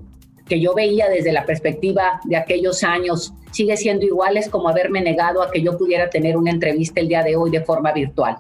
que 0.47 0.59
yo 0.59 0.73
veía 0.73 1.09
desde 1.09 1.31
la 1.31 1.45
perspectiva 1.45 2.19
de 2.23 2.37
aquellos 2.37 2.83
años, 2.83 3.33
sigue 3.51 3.77
siendo 3.77 4.05
igual 4.05 4.37
es 4.37 4.49
como 4.49 4.69
haberme 4.69 5.01
negado 5.01 5.41
a 5.41 5.51
que 5.51 5.61
yo 5.61 5.77
pudiera 5.77 6.09
tener 6.09 6.37
una 6.37 6.51
entrevista 6.51 6.99
el 6.99 7.07
día 7.07 7.23
de 7.23 7.35
hoy 7.35 7.51
de 7.51 7.61
forma 7.61 7.91
virtual. 7.91 8.37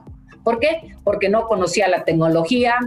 ¿Por 0.47 0.59
qué? 0.59 0.95
Porque 1.03 1.27
no 1.27 1.45
conocía 1.45 1.89
la 1.89 2.05
tecnología, 2.05 2.77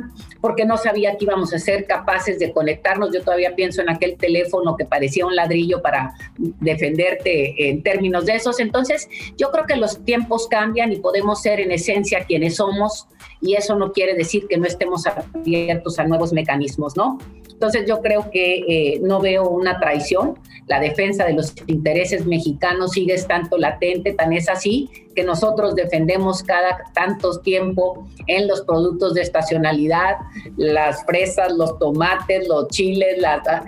porque 0.41 0.65
no 0.65 0.79
sabía 0.79 1.19
que 1.19 1.27
íbamos 1.27 1.53
a 1.53 1.59
ser 1.59 1.87
capaces 1.87 2.39
de 2.39 2.55
conectarnos. 2.55 3.13
Yo 3.13 3.23
todavía 3.23 3.55
pienso 3.55 3.83
en 3.83 3.91
aquel 3.91 4.17
teléfono 4.17 4.79
que 4.79 4.87
parecía 4.87 5.27
un 5.27 5.37
ladrillo 5.37 5.83
para 5.83 6.15
defenderte 6.39 7.69
en 7.69 7.83
términos 7.83 8.25
de 8.25 8.37
esos. 8.37 8.61
Entonces, 8.61 9.11
yo 9.37 9.51
creo 9.51 9.67
que 9.67 9.77
los 9.77 10.03
tiempos 10.07 10.49
cambian 10.49 10.91
y 10.91 11.01
podemos 11.01 11.43
ser 11.43 11.61
en 11.61 11.71
esencia 11.71 12.25
quienes 12.25 12.57
somos 12.57 13.07
y 13.43 13.57
eso 13.57 13.75
no 13.75 13.93
quiere 13.93 14.15
decir 14.15 14.47
que 14.49 14.57
no 14.57 14.65
estemos 14.65 15.07
abiertos 15.07 15.99
a 15.99 16.05
nuevos 16.05 16.33
mecanismos, 16.33 16.97
¿no? 16.97 17.19
Entonces 17.61 17.85
yo 17.87 18.01
creo 18.01 18.31
que 18.31 18.65
eh, 18.67 19.01
no 19.03 19.21
veo 19.21 19.47
una 19.47 19.79
traición. 19.79 20.39
La 20.67 20.81
defensa 20.81 21.27
de 21.27 21.35
los 21.35 21.53
intereses 21.67 22.25
mexicanos 22.25 22.93
sigue 22.93 23.15
tanto 23.29 23.59
latente, 23.59 24.15
tan 24.15 24.33
es 24.33 24.49
así 24.49 24.89
que 25.15 25.25
nosotros 25.25 25.75
defendemos 25.75 26.43
cada 26.43 26.79
tanto 26.95 27.39
tiempo 27.41 28.09
en 28.29 28.49
los 28.49 28.63
productos 28.63 29.13
de 29.13 29.21
estacionalidad, 29.21 30.17
las 30.57 31.05
fresas, 31.05 31.53
los 31.53 31.79
tomates, 31.79 32.49
los 32.49 32.69
chiles, 32.69 33.19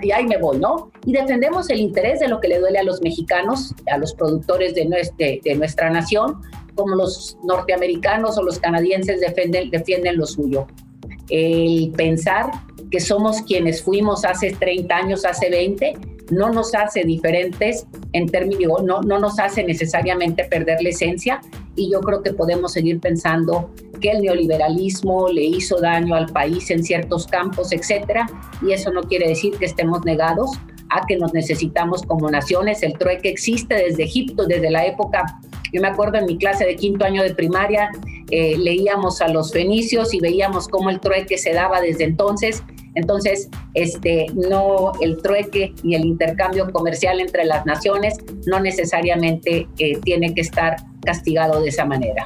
y 0.01 0.09
ahí 0.09 0.25
me 0.25 0.37
voy, 0.37 0.57
¿no? 0.57 0.91
Y 1.05 1.11
defendemos 1.11 1.69
el 1.69 1.79
interés 1.79 2.19
de 2.19 2.29
lo 2.29 2.39
que 2.39 2.47
le 2.47 2.57
duele 2.57 2.79
a 2.79 2.83
los 2.83 2.99
mexicanos, 3.03 3.75
a 3.91 3.99
los 3.99 4.15
productores 4.15 4.73
de, 4.73 5.39
de 5.43 5.55
nuestra 5.55 5.91
nación, 5.91 6.41
como 6.73 6.95
los 6.95 7.37
norteamericanos 7.43 8.39
o 8.39 8.41
los 8.41 8.57
canadienses 8.57 9.19
defienden, 9.19 9.69
defienden 9.69 10.17
lo 10.17 10.25
suyo. 10.25 10.65
El 11.29 11.91
pensar 11.95 12.49
que 12.93 12.99
somos 12.99 13.41
quienes 13.41 13.81
fuimos 13.81 14.23
hace 14.23 14.51
30 14.51 14.95
años, 14.95 15.25
hace 15.25 15.49
20, 15.49 15.93
no 16.29 16.51
nos 16.51 16.75
hace 16.75 17.03
diferentes 17.03 17.87
en 18.11 18.27
términos, 18.27 18.83
no, 18.83 19.01
no 19.01 19.17
nos 19.17 19.39
hace 19.39 19.63
necesariamente 19.63 20.43
perder 20.43 20.79
la 20.79 20.89
esencia 20.89 21.41
y 21.75 21.91
yo 21.91 22.01
creo 22.01 22.21
que 22.21 22.33
podemos 22.33 22.73
seguir 22.73 22.99
pensando 22.99 23.71
que 23.99 24.11
el 24.11 24.21
neoliberalismo 24.21 25.27
le 25.29 25.41
hizo 25.41 25.81
daño 25.81 26.13
al 26.13 26.27
país 26.27 26.69
en 26.69 26.83
ciertos 26.83 27.25
campos, 27.25 27.71
etcétera, 27.71 28.27
y 28.61 28.73
eso 28.73 28.91
no 28.91 29.01
quiere 29.01 29.27
decir 29.27 29.57
que 29.57 29.65
estemos 29.65 30.05
negados 30.05 30.51
a 30.91 31.03
que 31.07 31.17
nos 31.17 31.33
necesitamos 31.33 32.03
como 32.03 32.29
naciones. 32.29 32.83
El 32.83 32.93
trueque 32.93 33.29
existe 33.29 33.73
desde 33.73 34.03
Egipto, 34.03 34.45
desde 34.45 34.69
la 34.69 34.85
época 34.85 35.39
yo 35.73 35.81
me 35.81 35.87
acuerdo 35.87 36.19
en 36.19 36.27
mi 36.27 36.37
clase 36.37 36.65
de 36.65 36.75
quinto 36.75 37.03
año 37.03 37.23
de 37.23 37.33
primaria, 37.33 37.89
eh, 38.29 38.55
leíamos 38.59 39.21
a 39.21 39.27
los 39.27 39.51
fenicios 39.51 40.13
y 40.13 40.19
veíamos 40.19 40.67
cómo 40.67 40.91
el 40.91 40.99
trueque 40.99 41.39
se 41.39 41.51
daba 41.51 41.81
desde 41.81 42.03
entonces. 42.03 42.63
Entonces, 42.95 43.49
este, 43.73 44.27
no 44.33 44.91
el 45.01 45.21
trueque 45.21 45.73
y 45.83 45.95
el 45.95 46.05
intercambio 46.05 46.71
comercial 46.71 47.19
entre 47.19 47.45
las 47.45 47.65
naciones 47.65 48.15
no 48.45 48.59
necesariamente 48.59 49.67
eh, 49.77 49.97
tiene 50.03 50.33
que 50.33 50.41
estar 50.41 50.75
castigado 51.05 51.61
de 51.61 51.69
esa 51.69 51.85
manera. 51.85 52.25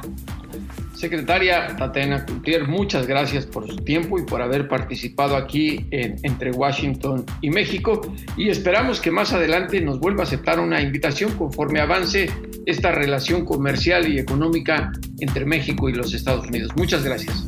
Secretaria 0.98 1.76
Tatiana 1.76 2.24
Cloutier, 2.24 2.66
muchas 2.66 3.06
gracias 3.06 3.46
por 3.46 3.68
su 3.68 3.76
tiempo 3.76 4.18
y 4.18 4.24
por 4.24 4.42
haber 4.42 4.66
participado 4.66 5.36
aquí 5.36 5.86
entre 5.90 6.50
Washington 6.50 7.24
y 7.40 7.50
México 7.50 8.00
y 8.36 8.48
esperamos 8.48 9.00
que 9.00 9.12
más 9.12 9.32
adelante 9.32 9.80
nos 9.80 10.00
vuelva 10.00 10.22
a 10.22 10.26
aceptar 10.26 10.58
una 10.58 10.82
invitación 10.82 11.30
conforme 11.38 11.80
avance 11.80 12.28
esta 12.66 12.90
relación 12.90 13.44
comercial 13.44 14.12
y 14.12 14.18
económica 14.18 14.90
entre 15.20 15.44
México 15.44 15.88
y 15.88 15.92
los 15.92 16.12
Estados 16.14 16.48
Unidos. 16.48 16.72
Muchas 16.76 17.04
gracias. 17.04 17.46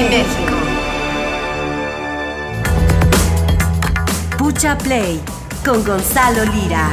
Y 0.00 0.04
México. 0.04 0.54
Pucha 4.38 4.78
Play 4.78 5.20
con 5.64 5.84
Gonzalo 5.84 6.44
Lira. 6.52 6.90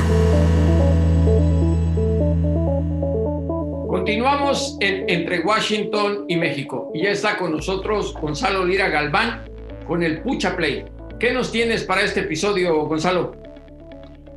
Continuamos 3.88 4.78
entre 4.82 5.39
Washington 5.39 6.26
y 6.28 6.36
México. 6.36 6.91
Y 6.93 7.04
ya 7.04 7.12
está 7.12 7.38
con 7.38 7.52
nosotros 7.52 8.13
Gonzalo 8.13 8.65
Lira 8.65 8.89
Galván 8.89 9.46
con 9.86 10.04
el 10.04 10.22
Pucha 10.22 10.56
Play. 10.56 10.86
¿Qué 11.20 11.32
nos 11.32 11.52
tienes 11.52 11.84
para 11.84 12.02
este 12.02 12.22
episodio, 12.22 12.86
Gonzalo? 12.86 13.46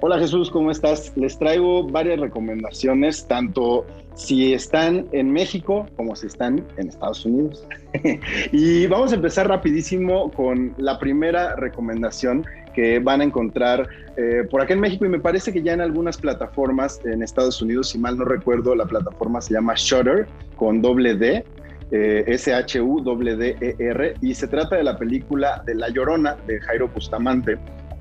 Hola 0.03 0.19
Jesús, 0.19 0.51
¿cómo 0.51 0.71
estás? 0.71 1.13
Les 1.15 1.39
traigo 1.39 1.87
varias 1.87 2.19
recomendaciones, 2.19 3.27
tanto 3.29 3.85
si 4.15 4.55
están 4.55 5.07
en 5.13 5.31
México 5.31 5.87
como 5.95 6.17
si 6.17 6.27
están 6.27 6.65
en 6.79 6.89
Estados 6.89 7.27
Unidos. 7.27 7.67
y 8.53 8.87
vamos 8.87 9.13
a 9.13 9.17
empezar 9.17 9.49
rapidísimo 9.49 10.31
con 10.31 10.75
la 10.79 10.99
primera 10.99 11.55
recomendación 11.57 12.47
que 12.75 12.99
van 12.99 13.21
a 13.21 13.25
encontrar 13.25 13.87
eh, 14.17 14.45
por 14.51 14.63
acá 14.63 14.73
en 14.73 14.81
México 14.81 15.05
y 15.05 15.11
me 15.11 15.21
parece 15.21 15.53
que 15.53 15.61
ya 15.61 15.75
en 15.75 15.83
algunas 15.83 16.17
plataformas 16.17 16.99
en 17.05 17.23
Estados 17.23 17.61
Unidos, 17.61 17.91
si 17.91 17.99
mal 17.99 18.17
no 18.17 18.25
recuerdo, 18.25 18.75
la 18.75 18.87
plataforma 18.87 19.43
se 19.43 19.53
llama 19.53 19.75
Shutter 19.77 20.27
con 20.57 20.81
doble 20.81 21.15
D. 21.15 21.45
Eh, 21.93 22.23
S-H-U-D-D-E-R, 22.25 24.15
y 24.23 24.33
se 24.33 24.47
trata 24.47 24.77
de 24.77 24.85
la 24.85 24.97
película 24.97 25.61
de 25.67 25.75
La 25.75 25.89
Llorona 25.89 26.37
de 26.47 26.61
Jairo 26.61 26.87
Bustamante. 26.87 27.59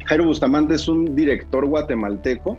Jairo 0.09 0.25
Bustamante 0.25 0.73
es 0.73 0.87
un 0.87 1.15
director 1.15 1.67
guatemalteco 1.67 2.57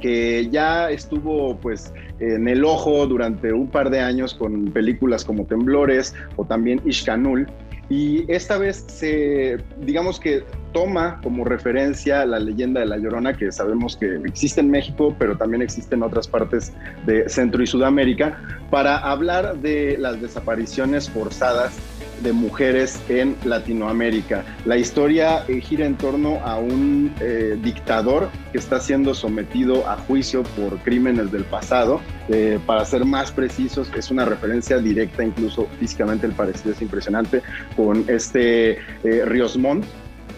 que 0.00 0.48
ya 0.50 0.90
estuvo 0.90 1.56
pues 1.58 1.94
en 2.18 2.48
el 2.48 2.64
ojo 2.64 3.06
durante 3.06 3.52
un 3.52 3.68
par 3.68 3.88
de 3.88 4.00
años 4.00 4.34
con 4.34 4.64
películas 4.72 5.24
como 5.24 5.44
Temblores 5.44 6.12
o 6.34 6.44
también 6.44 6.80
Ishkanul. 6.84 7.46
Y 7.88 8.24
esta 8.26 8.58
vez 8.58 8.84
se, 8.88 9.58
digamos 9.80 10.18
que 10.18 10.42
toma 10.72 11.20
como 11.22 11.44
referencia 11.44 12.26
la 12.26 12.40
leyenda 12.40 12.80
de 12.80 12.86
La 12.86 12.96
Llorona, 12.98 13.34
que 13.34 13.52
sabemos 13.52 13.96
que 13.96 14.16
existe 14.24 14.60
en 14.60 14.68
México, 14.68 15.14
pero 15.20 15.36
también 15.36 15.62
existe 15.62 15.94
en 15.94 16.02
otras 16.02 16.26
partes 16.26 16.72
de 17.06 17.28
Centro 17.28 17.62
y 17.62 17.68
Sudamérica, 17.68 18.40
para 18.72 18.98
hablar 18.98 19.58
de 19.58 19.98
las 19.98 20.20
desapariciones 20.20 21.08
forzadas 21.08 21.78
de 22.22 22.32
mujeres 22.32 23.00
en 23.08 23.36
Latinoamérica. 23.44 24.44
La 24.64 24.76
historia 24.76 25.44
eh, 25.48 25.60
gira 25.60 25.86
en 25.86 25.96
torno 25.96 26.40
a 26.44 26.58
un 26.58 27.12
eh, 27.20 27.58
dictador 27.62 28.28
que 28.52 28.58
está 28.58 28.80
siendo 28.80 29.14
sometido 29.14 29.88
a 29.88 29.96
juicio 29.96 30.42
por 30.42 30.78
crímenes 30.78 31.30
del 31.32 31.44
pasado. 31.44 32.00
Eh, 32.28 32.58
para 32.66 32.84
ser 32.84 33.04
más 33.04 33.30
precisos, 33.30 33.90
es 33.96 34.10
una 34.10 34.24
referencia 34.24 34.78
directa, 34.78 35.24
incluso 35.24 35.66
físicamente 35.78 36.26
el 36.26 36.32
parecido 36.32 36.72
es 36.72 36.82
impresionante, 36.82 37.42
con 37.76 38.04
este 38.08 38.78
Riosmont. 39.02 39.84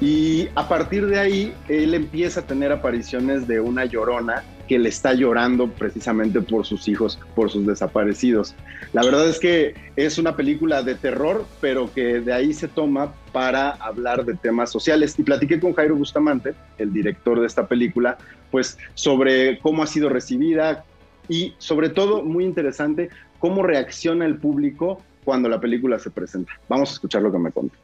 Y 0.01 0.49
a 0.55 0.69
partir 0.69 1.07
de 1.07 1.19
ahí, 1.19 1.55
él 1.69 1.95
empieza 1.95 2.41
a 2.41 2.43
tener 2.45 2.71
apariciones 2.71 3.49
de 3.49 3.59
una 3.59 3.85
llorona 3.85 4.45
que 4.69 4.79
le 4.79 4.91
está 4.91 5.15
llorando 5.15 5.69
precisamente 5.71 6.41
por 6.41 6.67
sus 6.67 6.87
hijos, 6.87 7.19
por 7.35 7.51
sus 7.51 7.67
desaparecidos. 7.67 8.55
La 8.93 9.03
verdad 9.03 9.29
es 9.29 9.41
que 9.41 9.75
es 9.97 10.19
una 10.19 10.37
película 10.37 10.83
de 10.83 10.95
terror, 10.95 11.45
pero 11.61 11.93
que 11.93 12.21
de 12.21 12.33
ahí 12.33 12.53
se 12.53 12.69
toma 12.69 13.15
para 13.33 13.71
hablar 13.71 14.25
de 14.25 14.35
temas 14.35 14.71
sociales. 14.71 15.19
Y 15.19 15.23
platiqué 15.23 15.59
con 15.59 15.73
Jairo 15.73 15.97
Bustamante, 15.97 16.55
el 16.77 16.93
director 16.93 17.41
de 17.41 17.47
esta 17.47 17.67
película, 17.67 18.19
pues 18.51 18.79
sobre 18.95 19.59
cómo 19.59 19.83
ha 19.83 19.87
sido 19.87 20.09
recibida 20.09 20.85
y 21.29 21.55
sobre 21.59 21.89
todo, 21.89 22.23
muy 22.23 22.45
interesante, 22.45 23.11
cómo 23.39 23.63
reacciona 23.63 24.27
el 24.27 24.37
público 24.37 25.03
cuando 25.25 25.49
la 25.49 25.61
película 25.61 25.99
se 25.99 26.11
presenta. 26.11 26.53
Vamos 26.69 26.91
a 26.91 26.93
escuchar 26.95 27.23
lo 27.23 27.33
que 27.33 27.39
me 27.39 27.53
contó. 27.53 27.77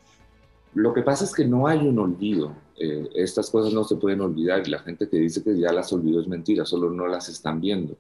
Lo 0.75 0.93
que 0.93 1.03
pasa 1.03 1.25
es 1.25 1.33
que 1.33 1.45
no 1.45 1.67
hay 1.67 1.79
un 1.79 1.99
olvido. 1.99 2.55
Eh, 2.79 3.09
estas 3.15 3.51
cosas 3.51 3.73
no 3.73 3.85
se 3.85 3.97
pueden 3.97 4.21
olvidar 4.21 4.63
y 4.67 4.71
la 4.71 4.81
gente 4.81 5.09
que 5.09 5.19
dice 5.19 5.43
que 5.43 5.59
ya 5.59 5.73
las 5.73 5.93
olvidó 5.93 6.21
es 6.21 6.29
mentira, 6.29 6.65
solo 6.65 6.91
no 6.91 7.07
las 7.07 7.29
están 7.29 7.61
viendo. 7.61 7.97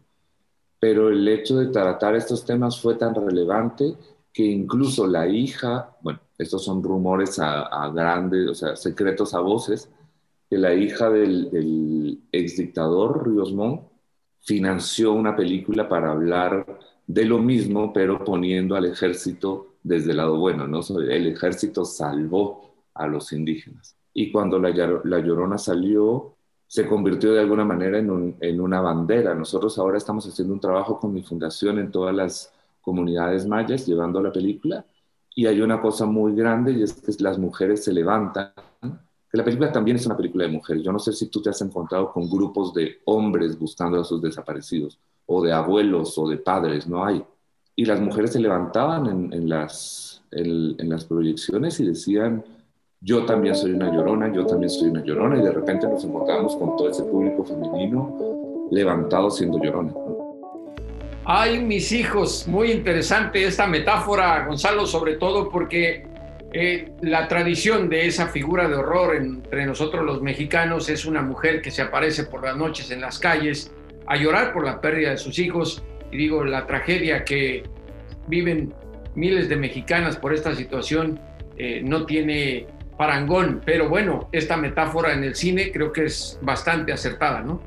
Pero 0.80 1.08
el 1.08 1.26
hecho 1.28 1.56
de 1.58 1.66
tratar 1.68 2.14
estos 2.16 2.44
temas 2.44 2.80
fue 2.80 2.96
tan 2.96 3.14
relevante 3.14 3.94
que 4.32 4.44
incluso 4.44 5.06
la 5.06 5.28
hija, 5.28 5.96
bueno, 6.02 6.20
estos 6.36 6.64
son 6.64 6.82
rumores 6.82 7.38
a, 7.38 7.90
grandes, 7.94 8.48
o 8.48 8.54
sea, 8.54 8.76
secretos 8.76 9.32
a 9.34 9.40
voces, 9.40 9.88
que 10.50 10.58
la 10.58 10.74
hija 10.74 11.08
del, 11.10 11.50
del 11.50 12.20
ex 12.32 12.56
Ríos 12.58 13.52
Montt 13.52 13.82
financió 14.40 15.12
una 15.12 15.36
película 15.36 15.88
para 15.88 16.10
hablar 16.12 16.78
de 17.06 17.24
lo 17.24 17.38
mismo, 17.38 17.92
pero 17.92 18.24
poniendo 18.24 18.76
al 18.76 18.86
ejército 18.86 19.76
desde 19.82 20.10
el 20.10 20.16
lado 20.16 20.38
bueno, 20.38 20.66
¿no? 20.66 20.80
El 20.98 21.26
ejército 21.26 21.84
salvó 21.84 22.74
a 22.94 23.06
los 23.06 23.32
indígenas. 23.32 23.96
Y 24.14 24.30
cuando 24.32 24.58
la, 24.58 24.70
Llorona 24.70 25.58
salió, 25.58 26.36
se 26.66 26.86
convirtió 26.86 27.32
de 27.34 27.40
alguna 27.40 27.64
manera 27.64 27.98
en, 27.98 28.36
en, 28.40 28.60
una 28.60 28.80
bandera. 28.80 29.34
Nosotros 29.34 29.78
ahora 29.78 29.98
estamos 29.98 30.26
haciendo 30.26 30.54
un 30.54 30.60
trabajo 30.60 30.98
con 30.98 31.12
mi 31.12 31.22
fundación 31.22 31.78
en 31.78 31.90
todas 31.90 32.14
las 32.14 32.52
comunidades 32.80 33.46
mayas, 33.46 33.86
llevando 33.86 34.22
la 34.22 34.32
película. 34.32 34.84
Y 35.34 35.46
hay 35.46 35.60
una 35.60 35.80
cosa 35.80 36.06
muy 36.06 36.34
grande 36.34 36.72
y 36.72 36.82
es 36.82 36.94
que 36.94 37.12
las 37.22 37.38
mujeres 37.38 37.84
se 37.84 37.92
levantan. 37.92 38.52
Que 38.80 39.36
la 39.36 39.44
película 39.44 39.72
también 39.72 39.96
es 39.96 40.06
una 40.06 40.16
película 40.16 40.44
de 40.44 40.52
mujeres. 40.52 40.82
Yo 40.84 40.92
no 40.92 41.00
sé 41.00 41.12
si 41.12 41.26
tú 41.26 41.42
te 41.42 41.50
has 41.50 41.60
encontrado 41.60 42.12
con 42.12 42.30
grupos 42.30 42.72
de 42.72 43.00
hombres 43.06 43.58
buscando 43.58 44.00
a 44.00 44.04
sus 44.04 44.22
desaparecidos, 44.22 44.98
o 45.26 45.42
de 45.42 45.52
abuelos 45.52 46.16
o 46.18 46.28
de 46.28 46.36
padres, 46.36 46.86
no 46.86 47.04
hay 47.04 47.24
y 47.76 47.84
las 47.84 48.00
mujeres 48.00 48.32
se 48.32 48.40
levantaban 48.40 49.32
en, 49.32 49.48
las, 49.48 50.22
en, 50.30 50.88
las 50.88 51.04
proyecciones 51.04 51.80
y 51.80 51.86
decían, 51.86 52.44
yo 53.04 53.26
también 53.26 53.54
soy 53.54 53.72
una 53.72 53.92
llorona, 53.92 54.32
yo 54.32 54.46
también 54.46 54.70
soy 54.70 54.88
una 54.88 55.04
llorona, 55.04 55.36
y 55.38 55.42
de 55.42 55.52
repente 55.52 55.86
nos 55.86 56.02
encontramos 56.04 56.56
con 56.56 56.74
todo 56.74 56.88
ese 56.88 57.02
público 57.04 57.44
femenino 57.44 58.68
levantado 58.70 59.30
siendo 59.30 59.62
llorona. 59.62 59.92
Ay, 61.26 61.62
mis 61.62 61.92
hijos, 61.92 62.48
muy 62.48 62.72
interesante 62.72 63.44
esta 63.44 63.66
metáfora, 63.66 64.46
Gonzalo, 64.46 64.86
sobre 64.86 65.16
todo 65.16 65.50
porque 65.50 66.06
eh, 66.52 66.92
la 67.02 67.28
tradición 67.28 67.90
de 67.90 68.06
esa 68.06 68.28
figura 68.28 68.68
de 68.68 68.76
horror 68.76 69.16
entre 69.16 69.66
nosotros 69.66 70.02
los 70.04 70.22
mexicanos 70.22 70.88
es 70.88 71.04
una 71.04 71.20
mujer 71.20 71.60
que 71.60 71.70
se 71.70 71.82
aparece 71.82 72.24
por 72.24 72.42
las 72.42 72.56
noches 72.56 72.90
en 72.90 73.02
las 73.02 73.18
calles 73.18 73.70
a 74.06 74.16
llorar 74.16 74.52
por 74.54 74.64
la 74.64 74.80
pérdida 74.80 75.10
de 75.10 75.18
sus 75.18 75.38
hijos 75.38 75.82
y 76.10 76.16
digo, 76.16 76.44
la 76.44 76.66
tragedia 76.66 77.24
que 77.24 77.64
viven 78.28 78.72
miles 79.14 79.48
de 79.48 79.56
mexicanas 79.56 80.16
por 80.16 80.32
esta 80.32 80.54
situación 80.54 81.20
eh, 81.56 81.80
no 81.82 82.04
tiene 82.06 82.66
parangón, 82.96 83.60
pero 83.64 83.88
bueno, 83.88 84.28
esta 84.32 84.56
metáfora 84.56 85.12
en 85.12 85.24
el 85.24 85.34
cine 85.34 85.72
creo 85.72 85.92
que 85.92 86.06
es 86.06 86.38
bastante 86.42 86.92
acertada, 86.92 87.40
¿no? 87.40 87.60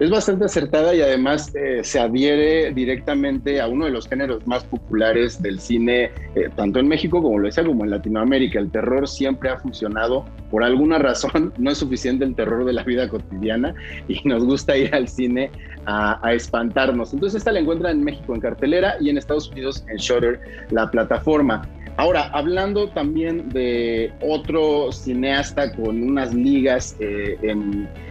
Es 0.00 0.10
bastante 0.10 0.44
acertada 0.44 0.94
y 0.94 1.00
además 1.00 1.52
eh, 1.56 1.80
se 1.82 1.98
adhiere 1.98 2.72
directamente 2.72 3.60
a 3.60 3.66
uno 3.66 3.86
de 3.86 3.90
los 3.90 4.08
géneros 4.08 4.46
más 4.46 4.62
populares 4.62 5.42
del 5.42 5.58
cine, 5.58 6.12
eh, 6.36 6.48
tanto 6.54 6.78
en 6.78 6.86
México 6.86 7.20
como 7.20 7.40
lo 7.40 7.46
decía, 7.46 7.64
como 7.64 7.82
en 7.82 7.90
Latinoamérica. 7.90 8.60
El 8.60 8.70
terror 8.70 9.08
siempre 9.08 9.50
ha 9.50 9.58
funcionado. 9.58 10.24
Por 10.52 10.62
alguna 10.62 10.98
razón 10.98 11.52
no 11.58 11.72
es 11.72 11.78
suficiente 11.78 12.24
el 12.24 12.36
terror 12.36 12.64
de 12.64 12.74
la 12.74 12.84
vida 12.84 13.08
cotidiana 13.08 13.74
y 14.06 14.20
nos 14.28 14.44
gusta 14.44 14.76
ir 14.76 14.94
al 14.94 15.08
cine 15.08 15.50
a, 15.86 16.24
a 16.24 16.32
espantarnos. 16.32 17.12
Entonces 17.12 17.38
esta 17.38 17.50
la 17.50 17.58
encuentran 17.58 17.98
en 17.98 18.04
México 18.04 18.36
en 18.36 18.40
cartelera 18.40 18.94
y 19.00 19.10
en 19.10 19.18
Estados 19.18 19.50
Unidos 19.50 19.84
en 19.90 19.96
Shutter, 19.96 20.40
la 20.70 20.88
plataforma. 20.92 21.68
Ahora, 21.98 22.30
hablando 22.32 22.88
también 22.90 23.48
de 23.48 24.12
otro 24.20 24.92
cineasta 24.92 25.72
con 25.72 26.00
unas 26.00 26.32
ligas 26.32 26.94
eh, 27.00 27.36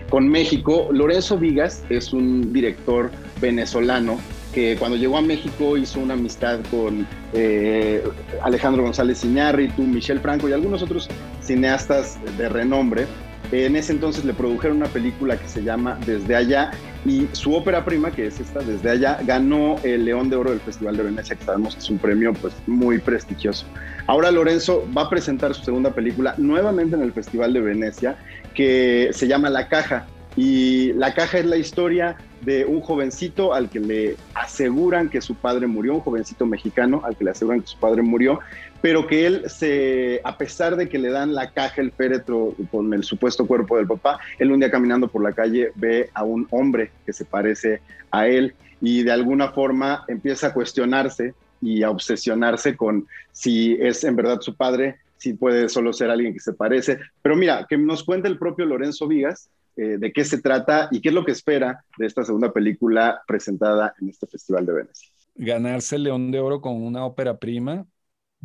con 0.09 0.27
México, 0.27 0.89
Lorenzo 0.91 1.37
Vigas 1.37 1.85
es 1.87 2.11
un 2.11 2.51
director 2.51 3.09
venezolano 3.39 4.19
que 4.53 4.75
cuando 4.77 4.97
llegó 4.97 5.17
a 5.17 5.21
México 5.21 5.77
hizo 5.77 6.01
una 6.01 6.15
amistad 6.15 6.59
con 6.69 7.07
eh, 7.31 8.03
Alejandro 8.41 8.83
González 8.83 9.23
Iñárritu, 9.23 9.83
Michel 9.83 10.19
Franco 10.19 10.49
y 10.49 10.51
algunos 10.51 10.83
otros 10.83 11.07
cineastas 11.41 12.19
de 12.37 12.49
renombre. 12.49 13.07
En 13.51 13.77
ese 13.77 13.93
entonces 13.93 14.25
le 14.25 14.33
produjeron 14.33 14.77
una 14.77 14.87
película 14.87 15.37
que 15.37 15.47
se 15.47 15.63
llama 15.63 15.97
Desde 16.05 16.35
allá 16.35 16.71
y 17.05 17.27
su 17.31 17.53
ópera 17.53 17.85
prima, 17.85 18.11
que 18.11 18.27
es 18.27 18.39
esta, 18.41 18.59
Desde 18.59 18.89
allá, 18.89 19.19
ganó 19.23 19.77
el 19.83 20.03
León 20.03 20.29
de 20.29 20.35
Oro 20.35 20.49
del 20.49 20.59
Festival 20.59 20.97
de 20.97 21.03
Venecia, 21.03 21.35
que 21.35 21.45
sabemos 21.45 21.75
que 21.75 21.79
es 21.79 21.89
un 21.89 21.97
premio 21.97 22.33
pues, 22.33 22.53
muy 22.67 22.99
prestigioso. 22.99 23.65
Ahora 24.05 24.31
Lorenzo 24.31 24.85
va 24.95 25.03
a 25.03 25.09
presentar 25.09 25.53
su 25.53 25.63
segunda 25.63 25.91
película 25.91 26.35
nuevamente 26.37 26.97
en 26.97 27.03
el 27.03 27.13
Festival 27.13 27.53
de 27.53 27.61
Venecia, 27.61 28.17
que 28.53 29.09
se 29.13 29.27
llama 29.27 29.49
La 29.49 29.69
Caja. 29.69 30.05
Y 30.35 30.91
La 30.93 31.13
Caja 31.13 31.39
es 31.39 31.45
la 31.45 31.55
historia 31.55 32.17
de 32.41 32.65
un 32.65 32.81
jovencito 32.81 33.53
al 33.53 33.69
que 33.69 33.79
le 33.79 34.15
aseguran 34.33 35.09
que 35.09 35.21
su 35.21 35.35
padre 35.35 35.67
murió, 35.67 35.95
un 35.95 36.01
jovencito 36.01 36.45
mexicano 36.45 37.01
al 37.03 37.15
que 37.15 37.23
le 37.23 37.31
aseguran 37.31 37.61
que 37.61 37.67
su 37.67 37.79
padre 37.79 38.01
murió, 38.01 38.39
pero 38.81 39.07
que 39.07 39.25
él 39.25 39.49
se, 39.49 40.21
a 40.23 40.37
pesar 40.37 40.75
de 40.75 40.87
que 40.87 40.99
le 40.99 41.09
dan 41.09 41.33
la 41.33 41.51
caja, 41.51 41.81
el 41.81 41.91
féretro 41.91 42.55
con 42.71 42.93
el 42.93 43.03
supuesto 43.03 43.47
cuerpo 43.47 43.77
del 43.77 43.87
papá, 43.87 44.19
él 44.39 44.51
un 44.51 44.59
día 44.59 44.71
caminando 44.71 45.07
por 45.07 45.23
la 45.23 45.33
calle 45.33 45.71
ve 45.75 46.09
a 46.13 46.23
un 46.23 46.47
hombre 46.51 46.91
que 47.05 47.13
se 47.13 47.25
parece 47.25 47.81
a 48.11 48.27
él 48.27 48.53
y 48.81 49.03
de 49.03 49.11
alguna 49.11 49.49
forma 49.49 50.05
empieza 50.07 50.47
a 50.47 50.53
cuestionarse 50.53 51.33
y 51.61 51.83
a 51.83 51.89
obsesionarse 51.89 52.77
con 52.77 53.07
si 53.31 53.73
es 53.79 54.03
en 54.03 54.15
verdad 54.15 54.41
su 54.41 54.55
padre, 54.55 54.97
si 55.17 55.33
puede 55.33 55.69
solo 55.69 55.93
ser 55.93 56.11
alguien 56.11 56.33
que 56.33 56.39
se 56.39 56.53
parece. 56.53 56.99
Pero 57.21 57.35
mira, 57.35 57.65
que 57.67 57.77
nos 57.77 58.03
cuente 58.03 58.27
el 58.27 58.37
propio 58.37 58.65
Lorenzo 58.65 59.07
Vigas 59.07 59.49
eh, 59.77 59.97
de 59.97 60.11
qué 60.11 60.25
se 60.25 60.41
trata 60.41 60.89
y 60.91 61.01
qué 61.01 61.09
es 61.09 61.15
lo 61.15 61.23
que 61.23 61.31
espera 61.31 61.85
de 61.97 62.07
esta 62.07 62.23
segunda 62.23 62.51
película 62.51 63.21
presentada 63.27 63.93
en 64.01 64.09
este 64.09 64.25
Festival 64.27 64.65
de 64.65 64.73
Venecia. 64.73 65.09
Ganarse 65.35 65.97
el 65.97 66.03
León 66.03 66.31
de 66.31 66.39
Oro 66.39 66.61
con 66.61 66.81
una 66.81 67.05
ópera 67.05 67.37
prima 67.37 67.85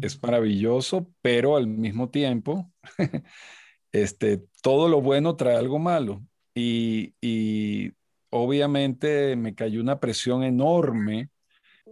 es 0.00 0.22
maravilloso, 0.22 1.08
pero 1.22 1.56
al 1.56 1.66
mismo 1.66 2.10
tiempo, 2.10 2.70
este, 3.92 4.42
todo 4.62 4.88
lo 4.88 5.00
bueno 5.00 5.36
trae 5.36 5.56
algo 5.56 5.78
malo. 5.78 6.22
Y, 6.54 7.14
y 7.20 7.92
obviamente 8.30 9.36
me 9.36 9.54
cayó 9.54 9.80
una 9.80 10.00
presión 10.00 10.42
enorme. 10.42 11.30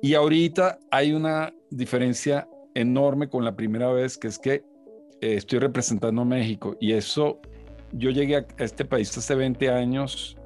Y 0.02 0.14
ahorita 0.14 0.78
hay 0.90 1.12
una 1.12 1.54
diferencia 1.70 2.48
enorme 2.74 3.28
con 3.28 3.44
la 3.44 3.56
primera 3.56 3.92
vez, 3.92 4.16
que 4.18 4.28
es 4.28 4.38
que 4.38 4.64
eh, 5.20 5.34
estoy 5.34 5.58
representando 5.58 6.22
a 6.22 6.24
México. 6.24 6.76
Y 6.80 6.92
eso, 6.92 7.40
yo 7.92 8.10
llegué 8.10 8.36
a 8.36 8.44
este 8.58 8.84
país 8.84 9.16
hace 9.16 9.34
20 9.34 9.70
años 9.70 10.36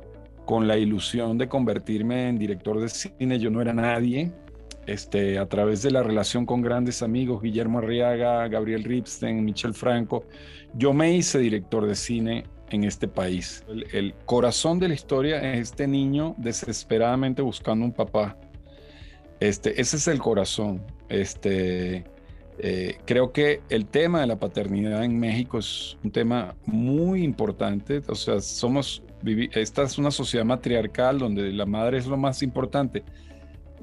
con 0.45 0.69
la 0.69 0.77
ilusión 0.77 1.39
de 1.39 1.49
convertirme 1.49 2.29
en 2.29 2.39
director 2.39 2.81
de 2.81 2.89
cine. 2.89 3.39
Yo 3.39 3.51
no 3.51 3.61
era 3.61 3.73
nadie 3.73 4.33
este, 4.87 5.39
a 5.39 5.47
través 5.47 5.83
de 5.83 5.91
la 5.91 6.03
relación 6.03 6.47
con 6.47 6.61
grandes 6.61 7.03
amigos, 7.03 7.43
Guillermo 7.43 7.79
Arriaga, 7.79 8.47
Gabriel 8.49 8.85
Ripstein, 8.85 9.45
Michel 9.45 9.75
Franco, 9.75 10.25
yo 10.75 10.93
me 10.93 11.15
hice 11.15 11.39
director 11.39 11.87
de 11.87 11.95
cine 11.95 12.45
en 12.71 12.85
este 12.85 13.09
país. 13.09 13.65
El, 13.93 14.15
corazón 14.27 14.79
de 14.79 14.89
la 14.89 14.95
historia 14.95 15.55
es 15.55 15.71
este 15.71 15.87
niño 15.87 16.35
desesperadamente 16.39 17.43
buscando 17.43 17.85
un 17.85 17.93
papá. 17.93 18.37
Este, 19.41 19.81
ese 19.81 19.97
es 19.97 20.09
el 20.09 20.19
corazón. 20.19 20.85
Este, 21.09 22.05
Eh, 22.59 22.99
creo 23.05 23.33
que 23.33 23.63
el 23.69 23.87
tema 23.87 24.21
de 24.21 24.29
la 24.29 24.39
paternidad 24.39 25.05
en 25.05 25.19
México 25.19 25.59
es 25.59 25.97
un 26.05 26.11
tema 26.11 26.55
muy 26.67 27.25
importante. 27.25 28.01
O 28.07 28.15
sea, 28.15 28.41
somos, 28.41 29.03
esta 29.53 29.83
es 29.83 29.99
una 29.99 30.11
sociedad 30.11 30.45
matriarcal 30.45 31.19
donde 31.19 31.53
la 31.53 31.67
madre 31.67 31.99
es 31.99 32.07
lo 32.07 32.17
más 32.17 32.43
importante. 32.43 33.03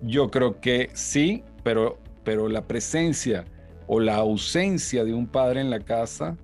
Yo 0.02 0.32
creo 0.32 0.60
que 0.62 0.90
sí, 0.94 1.44
pero, 1.64 2.00
pero 2.24 2.48
la 2.48 2.66
presencia 2.68 3.46
o 3.88 4.00
la 4.00 4.16
ausencia 4.16 5.04
de 5.04 5.14
un 5.14 5.28
padre 5.28 5.60
en 5.62 5.70
la 5.70 5.82
casa 5.82 6.38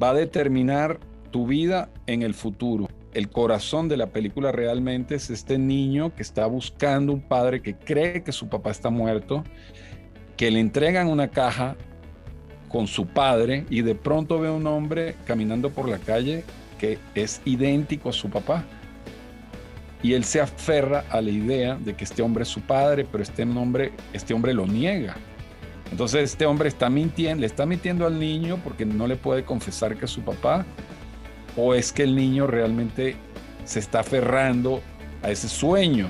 va 0.00 0.10
a 0.10 0.14
determinar 0.14 1.00
tu 1.30 1.46
vida 1.46 1.90
en 2.06 2.22
el 2.22 2.34
futuro. 2.34 2.88
El 3.14 3.30
corazón 3.30 3.88
de 3.88 3.96
la 3.96 4.06
película 4.08 4.52
realmente 4.52 5.16
es 5.16 5.28
este 5.28 5.58
niño 5.58 6.14
que 6.14 6.22
está 6.22 6.46
buscando 6.46 7.12
un 7.12 7.20
padre 7.20 7.62
que 7.62 7.74
cree 7.74 8.22
que 8.22 8.32
su 8.32 8.48
papá 8.48 8.70
está 8.70 8.90
muerto 8.90 9.42
que 10.38 10.52
le 10.52 10.60
entregan 10.60 11.08
una 11.08 11.28
caja 11.28 11.76
con 12.68 12.86
su 12.86 13.06
padre 13.06 13.66
y 13.70 13.82
de 13.82 13.96
pronto 13.96 14.38
ve 14.38 14.48
un 14.48 14.66
hombre 14.68 15.16
caminando 15.26 15.70
por 15.70 15.88
la 15.88 15.98
calle 15.98 16.44
que 16.78 16.98
es 17.16 17.42
idéntico 17.44 18.10
a 18.10 18.12
su 18.12 18.30
papá. 18.30 18.64
Y 20.00 20.12
él 20.12 20.22
se 20.22 20.40
aferra 20.40 21.04
a 21.10 21.20
la 21.20 21.30
idea 21.30 21.74
de 21.74 21.94
que 21.94 22.04
este 22.04 22.22
hombre 22.22 22.44
es 22.44 22.48
su 22.48 22.60
padre, 22.60 23.04
pero 23.10 23.20
este 23.20 23.42
hombre, 23.42 23.90
este 24.12 24.32
hombre 24.32 24.54
lo 24.54 24.64
niega. 24.64 25.16
Entonces 25.90 26.30
este 26.30 26.46
hombre 26.46 26.68
está 26.68 26.88
mintiendo, 26.88 27.40
le 27.40 27.46
está 27.46 27.66
mintiendo 27.66 28.06
al 28.06 28.20
niño 28.20 28.60
porque 28.62 28.86
no 28.86 29.08
le 29.08 29.16
puede 29.16 29.44
confesar 29.44 29.96
que 29.96 30.04
es 30.04 30.10
su 30.10 30.22
papá, 30.22 30.64
o 31.56 31.74
es 31.74 31.92
que 31.92 32.04
el 32.04 32.14
niño 32.14 32.46
realmente 32.46 33.16
se 33.64 33.80
está 33.80 34.00
aferrando 34.00 34.82
a 35.24 35.32
ese 35.32 35.48
sueño 35.48 36.06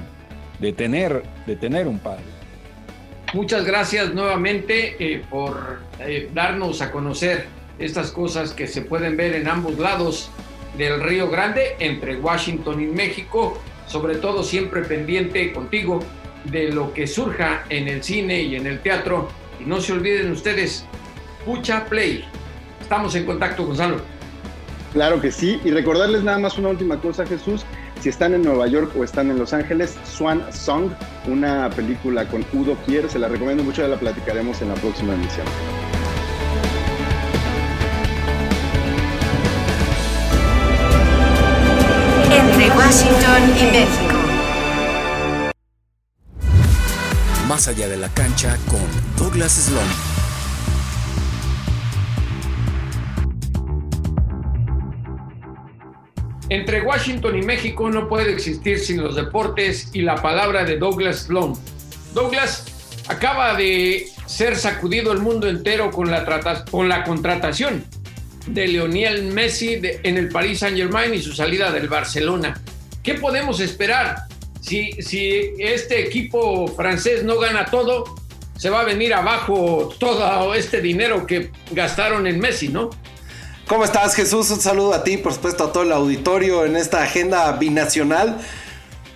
de 0.61 0.75
tener, 0.75 1.23
de 1.47 1.57
tener 1.57 1.89
un 1.89 1.99
padre. 1.99 2.38
Muchas 3.35 3.67
gracias 3.67 4.15
nuevamente 4.15 4.97
eh, 4.99 5.23
por 5.29 5.81
eh, 6.01 6.31
darnos 6.33 6.81
a 6.81 6.91
conocer 6.91 7.47
estas 7.79 8.11
cosas 8.11 8.53
que 8.53 8.67
se 8.67 8.81
pueden 8.81 9.19
ver 9.19 9.35
en 9.35 9.49
ambos 9.49 9.79
lados 9.79 10.31
del 10.79 11.03
Río 11.03 11.29
Grande, 11.29 11.77
entre 11.79 12.17
Washington 12.17 12.81
y 12.83 12.87
México, 12.87 13.61
sobre 13.87 14.17
todo 14.17 14.43
siempre 14.43 14.83
pendiente 14.83 15.53
contigo 15.53 16.01
de 16.45 16.73
lo 16.73 16.95
que 16.95 17.07
surja 17.07 17.65
en 17.69 17.89
el 17.89 18.03
cine 18.03 18.41
y 18.43 18.57
en 18.57 18.67
el 18.67 18.81
teatro. 18.81 19.29
Y 19.61 19.65
no 19.65 19.81
se 19.83 19.93
olviden 19.93 20.33
ustedes, 20.33 20.87
Pucha 21.45 21.85
Play. 21.85 22.25
Estamos 22.81 23.15
en 23.15 23.27
contacto, 23.27 23.67
Gonzalo. 23.67 24.01
Claro 24.95 25.21
que 25.21 25.31
sí. 25.31 25.61
Y 25.65 25.71
recordarles 25.71 26.23
nada 26.23 26.39
más 26.39 26.57
una 26.57 26.69
última 26.71 26.99
cosa, 26.99 27.27
Jesús. 27.27 27.67
Si 28.01 28.09
están 28.09 28.33
en 28.33 28.43
Nueva 28.43 28.69
York 28.69 28.93
o 28.97 29.03
están 29.03 29.29
en 29.29 29.39
Los 29.39 29.53
Ángeles, 29.53 29.97
Swan 30.05 30.45
Song, 30.53 30.93
una 31.27 31.69
película 31.71 32.29
con 32.29 32.45
Udo 32.53 32.77
Kier, 32.87 33.11
se 33.11 33.19
la 33.19 33.27
recomiendo 33.27 33.65
mucho, 33.65 33.83
ya 33.83 33.89
la 33.89 33.99
platicaremos 33.99 34.63
en 34.63 34.69
la 34.69 34.75
próxima 34.75 35.15
emisión. 35.15 35.47
Entre 42.31 42.71
Washington 42.71 43.43
y 43.59 43.65
México. 43.73 44.15
Más 47.49 47.67
allá 47.67 47.89
de 47.89 47.97
la 47.97 48.09
cancha 48.11 48.57
con 48.69 48.87
Douglas 49.17 49.53
Sloan. 49.53 50.28
Entre 56.51 56.81
Washington 56.81 57.37
y 57.37 57.43
México 57.43 57.91
no 57.91 58.09
puede 58.09 58.33
existir 58.33 58.79
sin 58.79 59.03
los 59.03 59.17
deportes 59.17 59.91
y 59.93 60.01
la 60.01 60.17
palabra 60.17 60.65
de 60.65 60.79
Douglas 60.79 61.25
Sloan. 61.27 61.53
Douglas 62.15 62.65
acaba 63.09 63.55
de 63.55 64.09
ser 64.27 64.57
sacudido 64.57 65.13
el 65.13 65.19
mundo 65.19 65.47
entero 65.47 65.91
con 65.91 66.11
la, 66.11 66.25
con 66.71 66.89
la 66.89 67.05
contratación 67.05 67.85
de 68.47 68.67
Lionel 68.67 69.25
Messi 69.25 69.81
en 69.83 70.17
el 70.17 70.29
Paris 70.29 70.61
Saint 70.61 70.77
Germain 70.77 71.13
y 71.13 71.21
su 71.21 71.33
salida 71.33 71.71
del 71.71 71.89
Barcelona. 71.89 72.59
¿Qué 73.03 73.15
podemos 73.15 73.61
esperar? 73.61 74.23
Si, 74.61 74.93
si 75.03 75.53
este 75.59 76.01
equipo 76.07 76.67
francés 76.69 77.25
no 77.25 77.39
gana 77.39 77.67
todo, 77.67 78.05
se 78.57 78.71
va 78.71 78.81
a 78.81 78.85
venir 78.85 79.13
abajo 79.13 79.95
todo 79.99 80.55
este 80.55 80.81
dinero 80.81 81.27
que 81.27 81.51
gastaron 81.73 82.27
en 82.27 82.41
Messi, 82.41 82.69
¿no? 82.69 82.91
¿Cómo 83.69 83.85
estás, 83.85 84.15
Jesús? 84.15 84.51
Un 84.51 84.63
saludo 84.63 84.95
a 84.95 85.05
ti, 85.05 85.19
por 85.19 85.35
supuesto, 85.35 85.65
a 85.65 85.73
todo 85.73 85.83
el 85.83 85.93
auditorio 85.93 86.65
en 86.65 86.75
esta 86.75 87.03
agenda 87.03 87.53
binacional. 87.53 88.39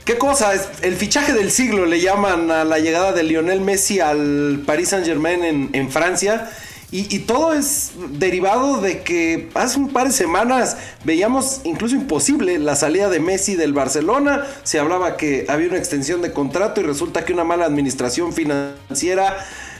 ¿Qué 0.04 0.18
cosa? 0.18 0.52
Es 0.52 0.68
el 0.82 0.94
fichaje 0.96 1.32
del 1.32 1.50
siglo 1.50 1.86
le 1.86 2.02
llaman 2.02 2.50
a 2.50 2.62
la 2.62 2.78
llegada 2.78 3.12
de 3.12 3.22
Lionel 3.22 3.62
Messi 3.62 4.00
al 4.00 4.62
Paris 4.66 4.90
Saint 4.90 5.06
Germain 5.06 5.70
en, 5.72 5.90
Francia. 5.90 6.50
Y, 6.90 7.20
todo 7.20 7.54
es 7.54 7.92
derivado 8.10 8.82
de 8.82 9.00
que 9.00 9.48
hace 9.54 9.78
un 9.78 9.88
par 9.88 10.08
de 10.08 10.12
semanas 10.12 10.76
veíamos 11.02 11.62
incluso 11.64 11.94
imposible 11.94 12.58
la 12.58 12.76
salida 12.76 13.08
de 13.08 13.20
Messi 13.20 13.56
del 13.56 13.72
Barcelona. 13.72 14.46
Se 14.64 14.78
hablaba 14.78 15.16
que 15.16 15.46
había 15.48 15.68
una 15.68 15.78
extensión 15.78 16.20
de 16.20 16.34
contrato 16.34 16.82
y 16.82 16.84
resulta 16.84 17.24
que 17.24 17.32
una 17.32 17.44
mala 17.44 17.64
administración 17.64 18.34
financiera 18.34 19.38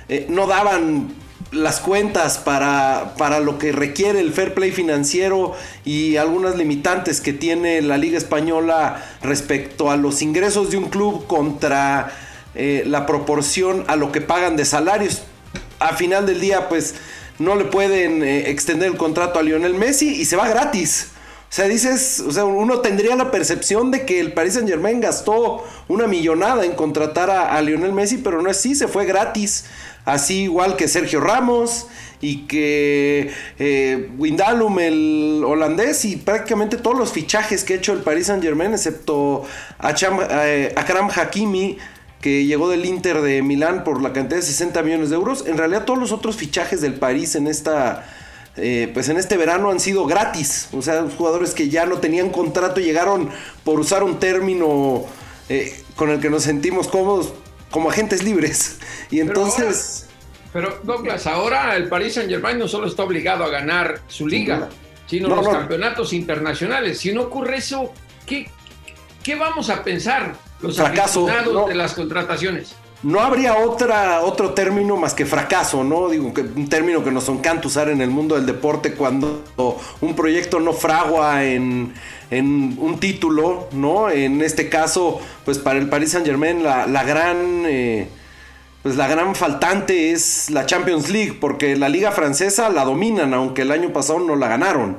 eh, 0.09 0.25
no 0.31 0.47
daban 0.47 1.13
las 1.53 1.81
cuentas 1.81 2.39
para, 2.39 3.15
para, 3.19 3.39
lo 3.39 3.59
que 3.59 3.73
requiere 3.73 4.21
el 4.21 4.33
fair 4.33 4.55
play 4.55 4.73
financiero 4.73 5.53
y 5.85 6.17
algunas 6.17 6.57
limitantes 6.57 7.21
que 7.21 7.35
tiene 7.35 7.83
la 7.83 7.99
Liga 7.99 8.17
Española 8.17 9.05
respecto 9.23 9.91
a 9.91 9.97
los 9.97 10.23
ingresos 10.23 10.71
de 10.71 10.79
un 10.79 10.89
club 10.89 11.27
contra 11.27 12.11
eh, 12.55 12.85
la 12.87 13.05
proporción 13.05 13.85
a 13.87 13.97
lo 13.97 14.11
que 14.13 14.23
pagan 14.23 14.57
de 14.57 14.65
salarios. 14.65 15.23
A 15.79 15.95
final 15.95 16.27
del 16.27 16.41
día, 16.41 16.69
pues 16.71 16.95
no 17.39 17.55
le 17.55 17.65
pueden 17.65 18.23
eh, 18.23 18.51
extender 18.51 18.91
el 18.91 18.97
contrato 18.97 19.39
a 19.39 19.43
Lionel 19.43 19.75
Messi 19.75 20.09
y 20.09 20.25
se 20.25 20.37
va 20.37 20.49
gratis. 20.49 21.09
O 21.51 21.55
sea, 21.55 21.69
dices, 21.69 22.21
o 22.27 22.33
sea, 22.33 22.47
uno 22.47 22.81
tendría 22.81 23.15
la 23.15 23.31
percepción 23.31 23.91
de 23.91 24.07
que 24.07 24.21
el 24.21 24.33
Paris 24.33 24.55
Saint 24.55 24.71
Germain 24.71 25.03
gastó 25.03 25.63
una 25.87 26.07
millonada 26.07 26.65
en 26.65 26.73
contratar 26.73 27.29
a, 27.29 27.55
a 27.55 27.61
Lionel 27.61 27.93
Messi, 27.93 28.17
pero 28.17 28.41
no 28.41 28.51
es 28.51 28.57
así, 28.57 28.75
se 28.75 28.89
fue 28.89 29.05
gratis 29.05 29.67
así 30.05 30.43
igual 30.43 30.77
que 30.77 30.89
Sergio 30.89 31.21
Ramos 31.21 31.87
y 32.23 32.47
que 32.47 33.33
eh, 33.59 34.11
Windalum, 34.17 34.79
el 34.79 35.43
holandés, 35.45 36.05
y 36.05 36.17
prácticamente 36.17 36.77
todos 36.77 36.97
los 36.97 37.13
fichajes 37.13 37.65
que 37.65 37.75
ha 37.75 37.77
hecho 37.77 37.93
el 37.93 37.99
Paris 37.99 38.29
Saint 38.29 38.43
Germain, 38.43 38.73
excepto 38.73 39.45
a 39.79 39.91
eh, 39.91 40.73
Akram 40.77 41.11
Hakimi, 41.11 41.79
que 42.21 42.45
llegó 42.45 42.71
del 42.71 42.87
Inter 42.87 43.21
de 43.21 43.43
Milán 43.43 43.83
por 43.83 44.01
la 44.01 44.13
cantidad 44.13 44.39
de 44.39 44.47
60 44.47 44.81
millones 44.85 45.11
de 45.11 45.17
euros. 45.17 45.45
En 45.49 45.59
realidad 45.59 45.85
todos 45.85 45.99
los 45.99 46.13
otros 46.13 46.37
fichajes 46.37 46.81
del 46.81 46.95
París 46.95 47.35
en 47.35 47.49
esta... 47.49 48.07
Eh, 48.57 48.91
pues 48.93 49.09
en 49.09 49.17
este 49.17 49.37
verano 49.37 49.71
han 49.71 49.81
sido 49.81 50.07
gratis. 50.07 50.69
O 50.73 50.83
sea, 50.83 51.05
jugadores 51.19 51.55
que 51.55 51.71
ya 51.71 51.87
no 51.87 51.99
tenían 51.99 52.31
contrato 52.31 52.81
llegaron 52.81 53.31
por 53.65 53.81
usar 53.81 54.05
un 54.05 54.21
término 54.21 55.05
con 55.97 56.09
el 56.09 56.21
que 56.21 56.31
nos 56.31 56.45
sentimos 56.45 56.89
cómodos 56.89 57.35
como 57.73 57.91
agentes 57.91 58.23
libres. 58.23 58.79
Y 59.11 59.19
entonces... 59.19 60.07
Pero, 60.53 60.79
Douglas, 60.83 61.27
ahora 61.27 61.75
el 61.77 61.89
Paris 61.89 62.15
Saint 62.15 62.31
Germain 62.31 62.59
no 62.59 62.69
solo 62.69 62.87
está 62.87 63.03
obligado 63.03 63.43
a 63.43 63.49
ganar 63.49 64.03
su 64.07 64.29
liga, 64.29 64.69
sino 65.07 65.29
los 65.29 65.49
campeonatos 65.49 66.13
internacionales. 66.13 66.99
Si 66.99 67.11
no 67.13 67.23
ocurre 67.23 67.57
eso, 67.57 67.93
¿qué, 68.27 68.51
qué 69.23 69.35
vamos 69.35 69.71
a 69.71 69.83
pensar 69.83 70.35
los 70.61 70.77
fracaso 70.77 71.27
de 71.67 71.75
las 71.75 71.95
contrataciones? 71.95 72.75
No 73.03 73.21
habría 73.21 73.57
otra, 73.57 74.21
otro 74.21 74.55
término 74.55 74.97
más 74.97 75.13
que 75.13 75.27
fracaso, 75.27 75.83
¿no? 75.83 76.09
Digo, 76.09 76.33
que 76.33 76.43
un 76.43 76.69
término 76.69 77.03
que 77.03 77.11
nos 77.11 77.29
encanta 77.29 77.67
usar 77.67 77.89
en 77.89 78.01
el 78.01 78.11
mundo 78.11 78.37
del 78.37 78.47
deporte 78.47 78.95
cuando 78.95 79.43
un 80.01 80.15
proyecto 80.15 80.61
no 80.61 80.73
fragua 80.73 81.45
en, 81.45 81.93
en 82.31 82.77
un 82.79 83.01
título, 83.01 83.69
¿no? 83.73 84.09
En 84.09 84.41
este 84.41 84.69
caso, 84.69 85.21
pues 85.45 85.59
para 85.59 85.81
el 85.81 85.89
Paris 85.89 86.13
Saint 86.13 86.27
Germain 86.27 86.63
la, 86.63 87.05
gran... 87.05 87.65
Eh, 87.67 88.09
pues 88.83 88.97
la 88.97 89.07
gran 89.07 89.37
faltante 89.37 90.11
es 90.11 90.51
la 90.51 90.67
Champions 90.67 91.09
League, 91.09 91.39
porque 91.41 91.77
la 91.77 91.89
liga 91.89 92.11
francesa 92.11 92.69
la 92.69 92.85
dominan, 92.85 93.33
aunque 93.33 93.63
el 93.63 93.71
año 93.71 93.93
pasado 93.93 94.19
no 94.19 94.35
la 94.35 94.49
ganaron. 94.49 94.97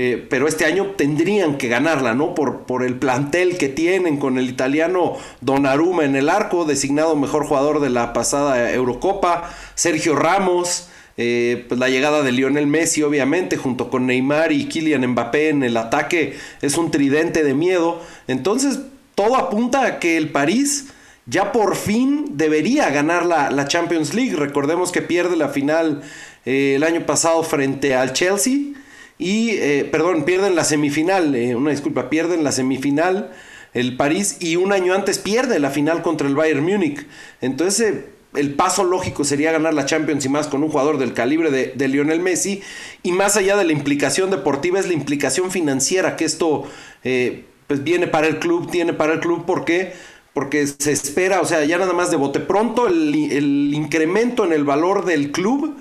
Eh, 0.00 0.24
pero 0.30 0.46
este 0.46 0.64
año 0.64 0.92
tendrían 0.96 1.58
que 1.58 1.66
ganarla, 1.66 2.14
¿no? 2.14 2.32
Por, 2.32 2.66
por 2.66 2.84
el 2.84 2.94
plantel 3.00 3.58
que 3.58 3.68
tienen 3.68 4.18
con 4.18 4.38
el 4.38 4.48
italiano 4.48 5.16
Donnarumma 5.40 6.04
en 6.04 6.14
el 6.14 6.28
arco, 6.28 6.64
designado 6.64 7.16
mejor 7.16 7.48
jugador 7.48 7.80
de 7.80 7.90
la 7.90 8.12
pasada 8.12 8.72
Eurocopa, 8.72 9.52
Sergio 9.74 10.14
Ramos, 10.14 10.88
eh, 11.16 11.64
pues 11.66 11.80
la 11.80 11.88
llegada 11.88 12.22
de 12.22 12.30
Lionel 12.30 12.68
Messi, 12.68 13.02
obviamente, 13.02 13.56
junto 13.56 13.90
con 13.90 14.06
Neymar 14.06 14.52
y 14.52 14.68
Kylian 14.68 15.04
Mbappé 15.04 15.48
en 15.48 15.64
el 15.64 15.76
ataque, 15.76 16.38
es 16.62 16.78
un 16.78 16.92
tridente 16.92 17.42
de 17.42 17.54
miedo. 17.54 18.00
Entonces, 18.28 18.78
todo 19.16 19.34
apunta 19.34 19.84
a 19.84 19.98
que 19.98 20.16
el 20.16 20.30
París 20.30 20.90
ya 21.26 21.50
por 21.50 21.74
fin 21.74 22.36
debería 22.36 22.88
ganar 22.90 23.26
la, 23.26 23.66
Champions 23.66 24.14
League. 24.14 24.36
Recordemos 24.36 24.92
que 24.92 25.02
pierde 25.02 25.34
la 25.34 25.48
final 25.48 26.02
eh, 26.46 26.74
el 26.76 26.84
año 26.84 27.04
pasado 27.04 27.42
frente 27.42 27.96
al 27.96 28.12
Chelsea. 28.12 28.78
Y, 29.18 29.50
eh, 29.50 29.88
perdón, 29.90 30.24
pierden 30.24 30.54
la 30.54 30.64
semifinal, 30.64 31.34
una 31.56 31.70
disculpa, 31.70 32.08
pierden 32.08 32.44
la 32.44 32.52
semifinal 32.52 33.30
el 33.74 33.96
París 33.96 34.38
y 34.40 34.56
un 34.56 34.72
año 34.72 34.94
antes 34.94 35.18
pierde 35.18 35.58
la 35.58 35.70
final 35.70 36.02
contra 36.02 36.28
el 36.28 36.34
Bayern 36.34 36.64
Múnich. 36.64 37.06
Entonces 37.40 38.04
el 38.34 38.54
paso 38.54 38.84
lógico 38.84 39.24
sería 39.24 39.52
ganar 39.52 39.74
la 39.74 39.86
Champions 39.86 40.24
y 40.24 40.28
más 40.28 40.48
con 40.48 40.62
un 40.62 40.70
jugador 40.70 40.98
del 40.98 41.14
calibre 41.14 41.50
de, 41.50 41.88
Lionel 41.88 42.20
Messi. 42.20 42.62
Y 43.02 43.12
más 43.12 43.36
allá 43.36 43.56
de 43.56 43.64
la 43.64 43.72
implicación 43.72 44.30
deportiva, 44.30 44.78
es 44.78 44.86
la 44.86 44.94
implicación 44.94 45.50
financiera 45.50 46.16
que 46.16 46.24
esto 46.24 46.64
eh, 47.04 47.44
pues 47.66 47.84
viene 47.84 48.06
para 48.06 48.26
el 48.26 48.38
club, 48.38 48.70
tiene 48.70 48.92
para 48.92 49.14
el 49.14 49.20
club. 49.20 49.44
¿Por 49.44 49.64
qué? 49.64 49.92
Porque 50.34 50.66
se 50.66 50.92
espera, 50.92 51.40
o 51.40 51.46
sea, 51.46 51.64
ya 51.64 51.78
nada 51.78 51.92
más 51.92 52.10
de 52.10 52.16
bote 52.16 52.40
pronto, 52.40 52.86
el, 52.86 53.14
el 53.32 53.74
incremento 53.74 54.44
en 54.44 54.52
el 54.52 54.64
valor 54.64 55.04
del 55.04 55.32
club 55.32 55.76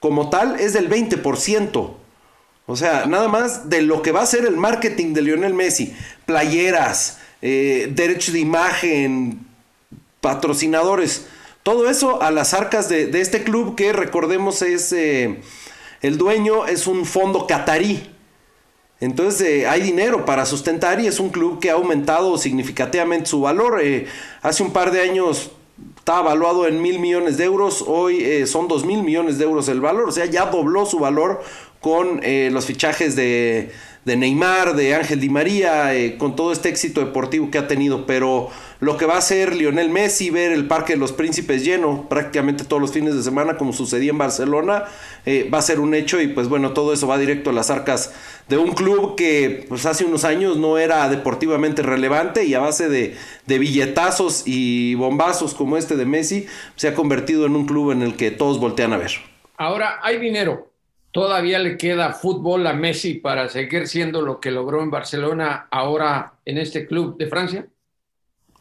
como 0.00 0.30
tal 0.30 0.58
es 0.60 0.72
del 0.72 0.90
20%. 0.90 1.94
O 2.70 2.76
sea, 2.76 3.06
nada 3.06 3.28
más 3.28 3.70
de 3.70 3.80
lo 3.80 4.02
que 4.02 4.12
va 4.12 4.20
a 4.20 4.26
ser 4.26 4.44
el 4.44 4.58
marketing 4.58 5.14
de 5.14 5.22
Lionel 5.22 5.54
Messi. 5.54 5.96
Playeras, 6.26 7.18
eh, 7.40 7.90
derechos 7.94 8.34
de 8.34 8.40
imagen, 8.40 9.46
patrocinadores. 10.20 11.24
Todo 11.62 11.88
eso 11.88 12.20
a 12.20 12.30
las 12.30 12.52
arcas 12.52 12.90
de, 12.90 13.08
este 13.18 13.42
club 13.42 13.74
que 13.74 13.94
recordemos 13.94 14.60
es... 14.60 14.92
Eh, 14.92 15.40
el 16.02 16.18
dueño 16.18 16.66
es 16.66 16.86
un 16.86 17.06
fondo 17.06 17.46
catarí. 17.46 18.14
Entonces 19.00 19.48
eh, 19.48 19.66
hay 19.66 19.80
dinero 19.80 20.26
para 20.26 20.44
sustentar 20.44 21.00
y 21.00 21.06
es 21.06 21.20
un 21.20 21.30
club 21.30 21.60
que 21.60 21.70
ha 21.70 21.74
aumentado 21.74 22.36
significativamente 22.36 23.30
su 23.30 23.40
valor. 23.40 23.80
hace 24.42 24.62
un 24.62 24.74
par 24.74 24.90
de 24.90 25.00
años 25.00 25.52
estaba 25.96 26.20
evaluado 26.20 26.66
en 26.66 26.80
mil 26.80 26.98
millones 26.98 27.36
de 27.36 27.44
euros, 27.44 27.84
hoy 27.86 28.46
son 28.46 28.68
dos 28.68 28.84
mil 28.84 29.02
millones 29.02 29.38
de 29.38 29.44
euros 29.44 29.68
el 29.68 29.80
valor, 29.80 30.08
o 30.08 30.12
sea, 30.12 30.24
ya 30.26 30.46
dobló 30.46 30.86
su 30.86 30.98
valor 30.98 31.42
con 31.80 32.20
los 32.50 32.64
fichajes 32.64 33.14
de, 33.14 33.70
de 34.08 34.16
Neymar, 34.16 34.74
de 34.74 34.94
Ángel 34.94 35.20
Di 35.20 35.28
María, 35.28 35.94
eh, 35.94 36.16
con 36.16 36.34
todo 36.34 36.50
este 36.50 36.68
éxito 36.70 37.00
deportivo 37.00 37.50
que 37.50 37.58
ha 37.58 37.68
tenido, 37.68 38.06
pero 38.06 38.48
lo 38.80 38.96
que 38.96 39.04
va 39.06 39.14
a 39.14 39.18
hacer 39.18 39.54
Lionel 39.54 39.90
Messi, 39.90 40.30
ver 40.30 40.50
el 40.50 40.66
Parque 40.66 40.94
de 40.94 40.98
los 40.98 41.12
Príncipes 41.12 41.62
lleno 41.62 42.08
prácticamente 42.08 42.64
todos 42.64 42.80
los 42.80 42.90
fines 42.90 43.14
de 43.14 43.22
semana, 43.22 43.58
como 43.58 43.72
sucedía 43.72 44.10
en 44.10 44.18
Barcelona, 44.18 44.84
eh, 45.26 45.48
va 45.52 45.58
a 45.58 45.62
ser 45.62 45.78
un 45.78 45.94
hecho 45.94 46.20
y 46.20 46.28
pues 46.28 46.48
bueno, 46.48 46.72
todo 46.72 46.92
eso 46.92 47.06
va 47.06 47.18
directo 47.18 47.50
a 47.50 47.52
las 47.52 47.70
arcas 47.70 48.12
de 48.48 48.56
un 48.56 48.72
club 48.72 49.14
que 49.16 49.66
pues 49.68 49.84
hace 49.86 50.04
unos 50.04 50.24
años 50.24 50.56
no 50.56 50.78
era 50.78 51.08
deportivamente 51.08 51.82
relevante 51.82 52.44
y 52.44 52.54
a 52.54 52.60
base 52.60 52.88
de, 52.88 53.16
de 53.46 53.58
billetazos 53.58 54.44
y 54.46 54.94
bombazos 54.94 55.54
como 55.54 55.76
este 55.76 55.96
de 55.96 56.06
Messi, 56.06 56.46
se 56.76 56.88
ha 56.88 56.94
convertido 56.94 57.46
en 57.46 57.56
un 57.56 57.66
club 57.66 57.92
en 57.92 58.02
el 58.02 58.16
que 58.16 58.30
todos 58.30 58.58
voltean 58.58 58.92
a 58.92 58.96
ver. 58.96 59.12
Ahora 59.56 60.00
hay 60.02 60.18
dinero, 60.18 60.70
todavía 61.10 61.58
le 61.58 61.76
queda 61.76 62.12
fútbol 62.12 62.66
a 62.66 62.72
Messi 62.72 63.14
para 63.14 63.48
seguir 63.48 63.86
siendo 63.86 64.22
lo 64.22 64.40
que 64.40 64.50
logró 64.50 64.82
en 64.82 64.90
Barcelona 64.90 65.66
ahora 65.70 66.34
en 66.44 66.58
este 66.58 66.86
club 66.86 67.16
de 67.18 67.26
Francia? 67.26 67.66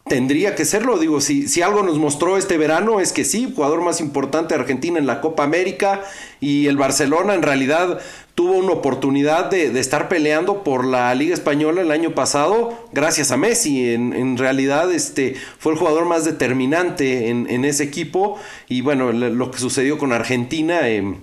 Tendría 0.10 0.56
que 0.56 0.66
serlo, 0.66 0.98
digo, 0.98 1.22
si, 1.22 1.48
si 1.48 1.62
algo 1.62 1.84
nos 1.84 1.98
mostró 1.98 2.38
este 2.38 2.58
verano 2.58 3.00
es 3.00 3.12
que 3.12 3.26
sí, 3.26 3.52
jugador 3.54 3.82
más 3.82 4.00
importante 4.00 4.54
de 4.54 4.62
Argentina 4.62 4.98
en 5.00 5.06
la 5.06 5.22
Copa 5.22 5.44
América 5.44 6.02
y 6.40 6.68
el 6.68 6.78
Barcelona 6.78 7.34
en 7.34 7.42
realidad 7.42 8.00
tuvo 8.38 8.54
una 8.54 8.72
oportunidad 8.72 9.50
de, 9.50 9.80
estar 9.80 10.10
peleando 10.10 10.64
por 10.64 10.86
la 10.86 11.14
Liga 11.16 11.34
Española 11.34 11.82
el 11.82 11.90
año 11.90 12.12
pasado 12.12 12.88
gracias 12.94 13.32
a 13.32 13.38
Messi. 13.38 13.92
En, 13.94 14.38
realidad 14.38 14.92
este, 14.94 15.36
fue 15.58 15.74
el 15.74 15.80
jugador 15.80 16.06
más 16.06 16.24
determinante 16.24 17.30
en, 17.30 17.66
ese 17.66 17.84
equipo 17.84 18.38
y 18.70 18.82
bueno, 18.82 19.12
lo 19.12 19.52
que 19.52 19.58
sucedió 19.58 19.98
con 19.98 20.14
Argentina... 20.14 20.88
Eh, 20.88 21.16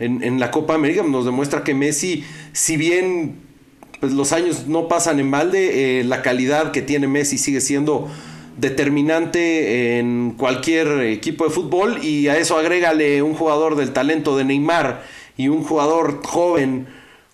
en, 0.00 0.38
la 0.38 0.52
Copa 0.52 0.74
América 0.74 1.02
nos 1.02 1.24
demuestra 1.24 1.64
que 1.64 1.74
Messi, 1.74 2.24
si 2.52 2.76
bien 2.76 3.47
pues, 4.00 4.12
los 4.12 4.32
años 4.32 4.66
no 4.66 4.88
pasan 4.88 5.20
en 5.20 5.30
balde, 5.30 6.00
eh, 6.00 6.04
la 6.04 6.22
calidad 6.22 6.72
que 6.72 6.82
tiene 6.82 7.08
Messi 7.08 7.38
sigue 7.38 7.60
siendo 7.60 8.08
determinante 8.56 9.98
en 9.98 10.34
cualquier 10.36 11.00
equipo 11.02 11.44
de 11.44 11.50
fútbol 11.50 12.02
y 12.02 12.28
a 12.28 12.36
eso 12.36 12.58
agrégale 12.58 13.22
un 13.22 13.34
jugador 13.34 13.76
del 13.76 13.92
talento 13.92 14.36
de 14.36 14.44
Neymar 14.44 15.02
y 15.36 15.48
un 15.48 15.62
jugador 15.62 16.20
joven 16.24 16.88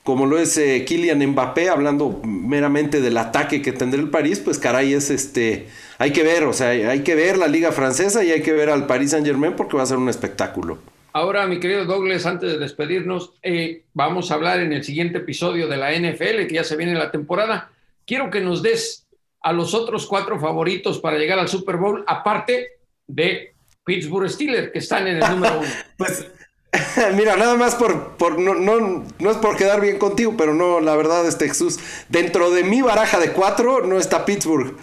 como 0.04 0.26
lo 0.26 0.38
es 0.38 0.58
eh, 0.58 0.84
Kylian 0.86 1.26
Mbappé, 1.26 1.70
hablando 1.70 2.20
meramente 2.24 3.00
del 3.00 3.16
ataque 3.16 3.62
que 3.62 3.72
tendrá 3.72 3.98
el 3.98 4.10
París, 4.10 4.38
pues 4.38 4.58
caray, 4.58 4.92
es 4.92 5.08
este, 5.08 5.66
hay 5.96 6.12
que 6.12 6.22
ver, 6.22 6.44
o 6.44 6.52
sea, 6.52 6.68
hay 6.68 7.00
que 7.00 7.14
ver 7.14 7.38
la 7.38 7.48
liga 7.48 7.72
francesa 7.72 8.22
y 8.22 8.30
hay 8.30 8.42
que 8.42 8.52
ver 8.52 8.68
al 8.68 8.86
Paris 8.86 9.12
Saint 9.12 9.26
Germain 9.26 9.54
porque 9.56 9.78
va 9.78 9.82
a 9.82 9.86
ser 9.86 9.96
un 9.96 10.10
espectáculo. 10.10 10.78
Ahora, 11.16 11.46
mi 11.46 11.60
querido 11.60 11.84
Douglas, 11.84 12.26
antes 12.26 12.50
de 12.50 12.58
despedirnos, 12.58 13.34
eh, 13.40 13.84
vamos 13.92 14.32
a 14.32 14.34
hablar 14.34 14.58
en 14.58 14.72
el 14.72 14.82
siguiente 14.82 15.18
episodio 15.18 15.68
de 15.68 15.76
la 15.76 15.92
NFL, 15.92 16.48
que 16.48 16.54
ya 16.54 16.64
se 16.64 16.76
viene 16.76 16.92
la 16.94 17.12
temporada. 17.12 17.70
Quiero 18.04 18.30
que 18.30 18.40
nos 18.40 18.62
des 18.62 19.06
a 19.40 19.52
los 19.52 19.74
otros 19.74 20.08
cuatro 20.08 20.40
favoritos 20.40 20.98
para 20.98 21.16
llegar 21.16 21.38
al 21.38 21.46
Super 21.46 21.76
Bowl, 21.76 22.02
aparte 22.08 22.80
de 23.06 23.54
Pittsburgh 23.84 24.28
Steelers, 24.28 24.72
que 24.72 24.80
están 24.80 25.06
en 25.06 25.22
el 25.22 25.30
número 25.30 25.60
uno. 25.60 25.68
pues, 25.96 26.26
mira, 27.14 27.36
nada 27.36 27.54
más 27.54 27.76
por, 27.76 28.16
por 28.16 28.40
no, 28.40 28.56
no, 28.56 29.04
no, 29.16 29.30
es 29.30 29.36
por 29.36 29.56
quedar 29.56 29.80
bien 29.80 29.98
contigo, 29.98 30.34
pero 30.36 30.52
no, 30.52 30.80
la 30.80 30.96
verdad, 30.96 31.24
este 31.28 31.46
Jesús, 31.46 31.78
dentro 32.08 32.50
de 32.50 32.64
mi 32.64 32.82
baraja 32.82 33.20
de 33.20 33.30
cuatro 33.30 33.86
no 33.86 33.98
está 33.98 34.24
Pittsburgh, 34.24 34.76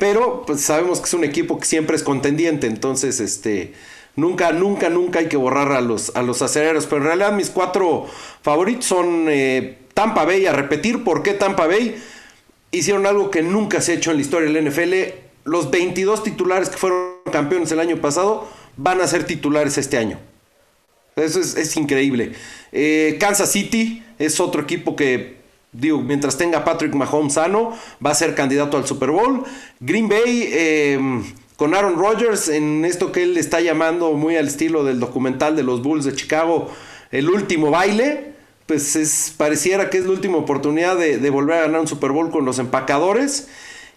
pero 0.00 0.42
pues 0.46 0.62
sabemos 0.62 0.98
que 0.98 1.06
es 1.06 1.14
un 1.14 1.22
equipo 1.22 1.60
que 1.60 1.64
siempre 1.64 1.94
es 1.94 2.02
contendiente, 2.02 2.66
entonces, 2.66 3.20
este 3.20 3.72
Nunca, 4.16 4.50
nunca, 4.52 4.88
nunca 4.88 5.18
hay 5.18 5.28
que 5.28 5.36
borrar 5.36 5.72
a 5.72 5.82
los, 5.82 6.16
a 6.16 6.22
los 6.22 6.40
aceleros. 6.40 6.86
Pero 6.86 7.02
en 7.02 7.04
realidad 7.04 7.32
mis 7.32 7.50
cuatro 7.50 8.06
favoritos 8.42 8.86
son 8.86 9.26
eh, 9.28 9.78
Tampa 9.92 10.24
Bay. 10.24 10.46
A 10.46 10.52
repetir, 10.52 11.04
¿por 11.04 11.22
qué 11.22 11.34
Tampa 11.34 11.66
Bay? 11.66 12.02
Hicieron 12.70 13.06
algo 13.06 13.30
que 13.30 13.42
nunca 13.42 13.80
se 13.80 13.92
ha 13.92 13.94
hecho 13.96 14.10
en 14.10 14.16
la 14.16 14.22
historia 14.22 14.50
del 14.50 14.68
NFL. 14.68 14.94
Los 15.44 15.70
22 15.70 16.22
titulares 16.22 16.70
que 16.70 16.78
fueron 16.78 17.10
campeones 17.30 17.70
el 17.72 17.80
año 17.80 18.00
pasado 18.00 18.48
van 18.76 19.00
a 19.00 19.06
ser 19.06 19.24
titulares 19.24 19.76
este 19.78 19.98
año. 19.98 20.18
Eso 21.14 21.40
es, 21.40 21.76
increíble. 21.76 22.32
Eh, 22.72 23.16
Kansas 23.20 23.52
City 23.52 24.02
es 24.18 24.40
otro 24.40 24.62
equipo 24.62 24.96
que, 24.96 25.36
digo, 25.72 26.00
mientras 26.02 26.36
tenga 26.36 26.64
Patrick 26.64 26.94
Mahomes 26.94 27.34
sano, 27.34 27.72
va 28.04 28.10
a 28.10 28.14
ser 28.14 28.34
candidato 28.34 28.76
al 28.76 28.86
Super 28.86 29.10
Bowl. 29.10 29.44
Green 29.78 30.08
Bay... 30.08 30.48
Eh, 30.52 31.22
con 31.56 31.74
Aaron 31.74 31.96
Rodgers 31.96 32.48
en 32.48 32.84
esto 32.84 33.12
que 33.12 33.22
él 33.22 33.36
está 33.36 33.60
llamando 33.60 34.12
muy 34.12 34.36
al 34.36 34.46
estilo 34.46 34.84
del 34.84 35.00
documental 35.00 35.56
de 35.56 35.62
los 35.62 35.82
Bulls 35.82 36.04
de 36.04 36.14
Chicago, 36.14 36.70
el 37.10 37.28
último 37.28 37.70
baile, 37.70 38.32
pues 38.66 38.96
es, 38.96 39.32
pareciera 39.36 39.88
que 39.88 39.98
es 39.98 40.04
la 40.04 40.10
última 40.10 40.36
oportunidad 40.36 40.96
de, 40.98 41.30
volver 41.30 41.58
a 41.58 41.62
ganar 41.62 41.80
un 41.80 41.86
Super 41.86 42.10
Bowl 42.10 42.30
con 42.30 42.44
los 42.44 42.58
empacadores 42.58 43.48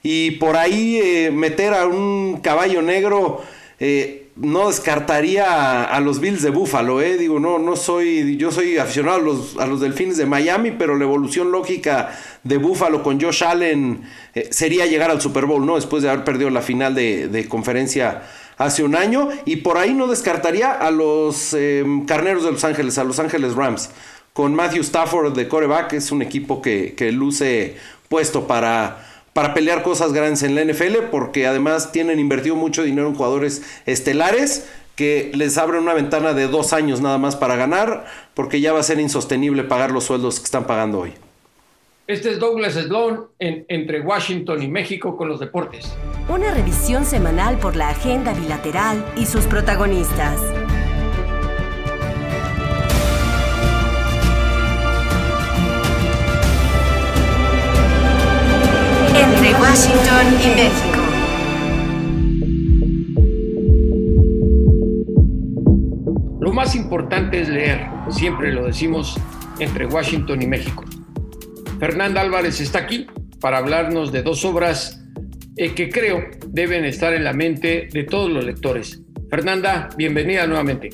y 0.03 0.31
por 0.31 0.55
ahí 0.55 0.99
eh, 1.03 1.31
meter 1.31 1.73
a 1.73 1.85
un 1.85 2.39
caballo 2.41 2.81
negro. 2.81 3.41
Eh, 3.81 4.28
no 4.39 4.67
descartaría 4.67 5.83
a, 5.83 5.99
los 5.99 6.19
Bills 6.19 6.41
de 6.41 6.49
Buffalo, 6.49 7.01
eh. 7.01 7.17
Digo, 7.17 7.39
no, 7.39 7.59
no 7.59 7.75
soy, 7.75 8.37
yo 8.37 8.51
soy 8.51 8.77
aficionado 8.77 9.17
a 9.17 9.21
los, 9.21 9.57
a 9.57 9.65
los 9.65 9.81
Delfines 9.81 10.17
de 10.17 10.25
Miami, 10.25 10.71
pero 10.71 10.95
la 10.95 11.03
evolución 11.03 11.51
lógica 11.51 12.17
de 12.43 12.57
Buffalo 12.57 13.03
con 13.03 13.19
Josh 13.19 13.43
Allen 13.43 14.01
eh, 14.33 14.47
sería 14.51 14.85
llegar 14.85 15.11
al 15.11 15.21
Super 15.21 15.45
Bowl, 15.45 15.65
¿no? 15.65 15.75
Después 15.75 16.03
de 16.03 16.09
haber 16.09 16.23
perdido 16.23 16.49
la 16.49 16.61
final 16.61 16.95
de, 16.95 17.45
conferencia 17.49 18.23
hace 18.57 18.83
un 18.83 18.95
año. 18.95 19.29
Y 19.45 19.57
por 19.57 19.77
ahí 19.77 19.93
no 19.93 20.07
descartaría 20.07 20.71
a 20.71 20.89
los 20.89 21.53
em, 21.53 22.05
Carneros 22.05 22.43
de 22.43 22.51
Los 22.51 22.63
Ángeles, 22.63 22.97
a 22.97 23.03
Los 23.03 23.19
Ángeles 23.19 23.55
Rams. 23.55 23.89
Con 24.31 24.55
Matthew 24.55 24.81
Stafford 24.83 25.35
de 25.35 25.49
coreback, 25.49 25.93
es 25.93 26.11
un 26.11 26.21
equipo 26.21 26.61
que, 26.61 26.93
que 26.95 27.11
luce 27.11 27.75
puesto 28.07 28.47
para 28.47 29.05
para 29.39 29.53
pelear 29.53 29.83
cosas 29.83 30.11
grandes 30.11 30.43
en 30.43 30.53
la 30.53 30.65
NFL, 30.65 31.07
porque 31.11 31.47
además 31.47 31.93
tienen 31.93 32.19
invertido 32.19 32.57
mucho 32.57 32.83
dinero 32.83 33.07
en 33.07 33.15
jugadores 33.15 33.61
estelares 33.85 34.69
que 34.97 35.31
les 35.33 35.57
abren 35.57 35.83
una 35.83 35.93
ventana 35.93 36.33
de 36.33 36.49
dos 36.49 36.73
años 36.73 36.99
nada 36.99 37.17
más 37.17 37.37
para 37.37 37.55
ganar, 37.55 38.05
porque 38.33 38.59
ya 38.59 38.73
va 38.73 38.81
a 38.81 38.83
ser 38.83 38.99
insostenible 38.99 39.63
pagar 39.63 39.91
los 39.91 40.03
sueldos 40.03 40.41
que 40.41 40.43
están 40.43 40.65
pagando 40.65 40.99
hoy. 40.99 41.13
Este 42.05 42.31
es 42.31 42.39
Douglas 42.39 42.73
Sloan 42.73 43.27
en, 43.39 43.63
entre 43.69 44.01
Washington 44.01 44.61
y 44.61 44.67
México 44.67 45.15
con 45.15 45.29
los 45.29 45.39
deportes. 45.39 45.95
Una 46.27 46.53
revisión 46.53 47.05
semanal 47.05 47.57
por 47.59 47.77
la 47.77 47.91
agenda 47.91 48.33
bilateral 48.33 49.05
y 49.15 49.25
sus 49.25 49.45
protagonistas. 49.45 50.41
Washington 59.59 60.25
y 60.41 60.47
México. 60.55 60.99
Lo 66.39 66.53
más 66.53 66.75
importante 66.75 67.41
es 67.41 67.49
leer, 67.49 67.87
siempre 68.09 68.53
lo 68.53 68.65
decimos, 68.65 69.19
entre 69.59 69.85
Washington 69.85 70.41
y 70.41 70.47
México. 70.47 70.85
Fernanda 71.79 72.21
Álvarez 72.21 72.61
está 72.61 72.79
aquí 72.79 73.07
para 73.41 73.57
hablarnos 73.57 74.11
de 74.11 74.23
dos 74.23 74.45
obras 74.45 75.03
eh, 75.57 75.73
que 75.73 75.89
creo 75.89 76.23
deben 76.47 76.85
estar 76.85 77.13
en 77.13 77.25
la 77.25 77.33
mente 77.33 77.89
de 77.91 78.03
todos 78.05 78.29
los 78.29 78.45
lectores. 78.45 79.01
Fernanda, 79.29 79.89
bienvenida 79.97 80.47
nuevamente. 80.47 80.89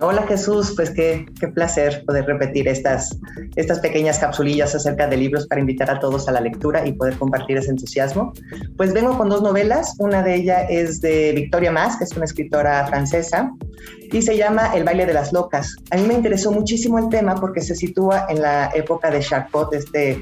Hola 0.00 0.26
Jesús, 0.26 0.72
pues 0.74 0.90
qué, 0.90 1.24
qué, 1.38 1.48
placer 1.48 2.04
poder 2.04 2.26
repetir 2.26 2.66
estas, 2.66 3.16
estas 3.54 3.78
pequeñas 3.78 4.18
capsulillas 4.18 4.74
acerca 4.74 5.06
de 5.06 5.16
libros 5.16 5.46
para 5.46 5.60
invitar 5.60 5.88
a 5.88 6.00
todos 6.00 6.26
a 6.28 6.32
la 6.32 6.40
lectura 6.40 6.86
y 6.86 6.92
poder 6.92 7.16
compartir 7.16 7.58
ese 7.58 7.70
entusiasmo. 7.70 8.32
Pues 8.76 8.92
vengo 8.92 9.16
con 9.16 9.28
dos 9.28 9.42
novelas, 9.42 9.94
una 9.98 10.22
de 10.22 10.34
ellas 10.34 10.66
es 10.68 11.00
de 11.00 11.32
Victoria 11.36 11.70
Mas, 11.70 11.96
que 11.96 12.04
es 12.04 12.12
una 12.16 12.24
escritora 12.24 12.86
francesa, 12.88 13.52
y 14.10 14.20
se 14.20 14.36
llama 14.36 14.74
El 14.74 14.82
baile 14.82 15.06
de 15.06 15.14
las 15.14 15.32
locas. 15.32 15.76
A 15.90 15.96
mí 15.96 16.02
me 16.02 16.14
interesó 16.14 16.50
muchísimo 16.50 16.98
el 16.98 17.08
tema 17.08 17.36
porque 17.36 17.60
se 17.60 17.76
sitúa 17.76 18.26
en 18.28 18.42
la 18.42 18.70
época 18.74 19.10
de 19.10 19.20
Charcot, 19.20 19.72
este 19.74 20.20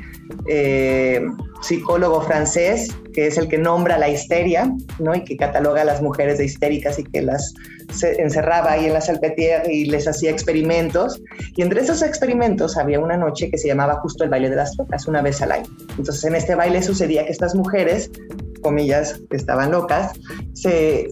eh, 0.48 1.24
psicólogo 1.62 2.20
francés 2.20 2.94
que 3.12 3.26
es 3.26 3.38
el 3.38 3.48
que 3.48 3.58
nombra 3.58 3.98
la 3.98 4.08
histeria, 4.08 4.72
¿no? 4.98 5.14
Y 5.14 5.24
que 5.24 5.36
cataloga 5.36 5.82
a 5.82 5.84
las 5.84 6.02
mujeres 6.02 6.38
de 6.38 6.46
histéricas 6.46 6.98
y 6.98 7.04
que 7.04 7.22
las 7.22 7.54
encerraba 8.02 8.72
ahí 8.72 8.86
en 8.86 8.92
la 8.92 9.00
salpetier 9.00 9.70
y 9.70 9.86
les 9.86 10.06
hacía 10.08 10.30
experimentos. 10.30 11.20
Y 11.56 11.62
entre 11.62 11.80
esos 11.80 12.02
experimentos 12.02 12.76
había 12.76 13.00
una 13.00 13.16
noche 13.16 13.50
que 13.50 13.58
se 13.58 13.68
llamaba 13.68 14.00
justo 14.00 14.24
el 14.24 14.30
baile 14.30 14.50
de 14.50 14.56
las 14.56 14.76
locas, 14.76 15.06
una 15.06 15.22
vez 15.22 15.42
al 15.42 15.52
año. 15.52 15.66
Entonces 15.98 16.24
en 16.24 16.34
este 16.34 16.54
baile 16.54 16.82
sucedía 16.82 17.24
que 17.24 17.32
estas 17.32 17.54
mujeres, 17.54 18.10
comillas, 18.62 19.20
estaban 19.30 19.70
locas, 19.70 20.12
se 20.54 21.10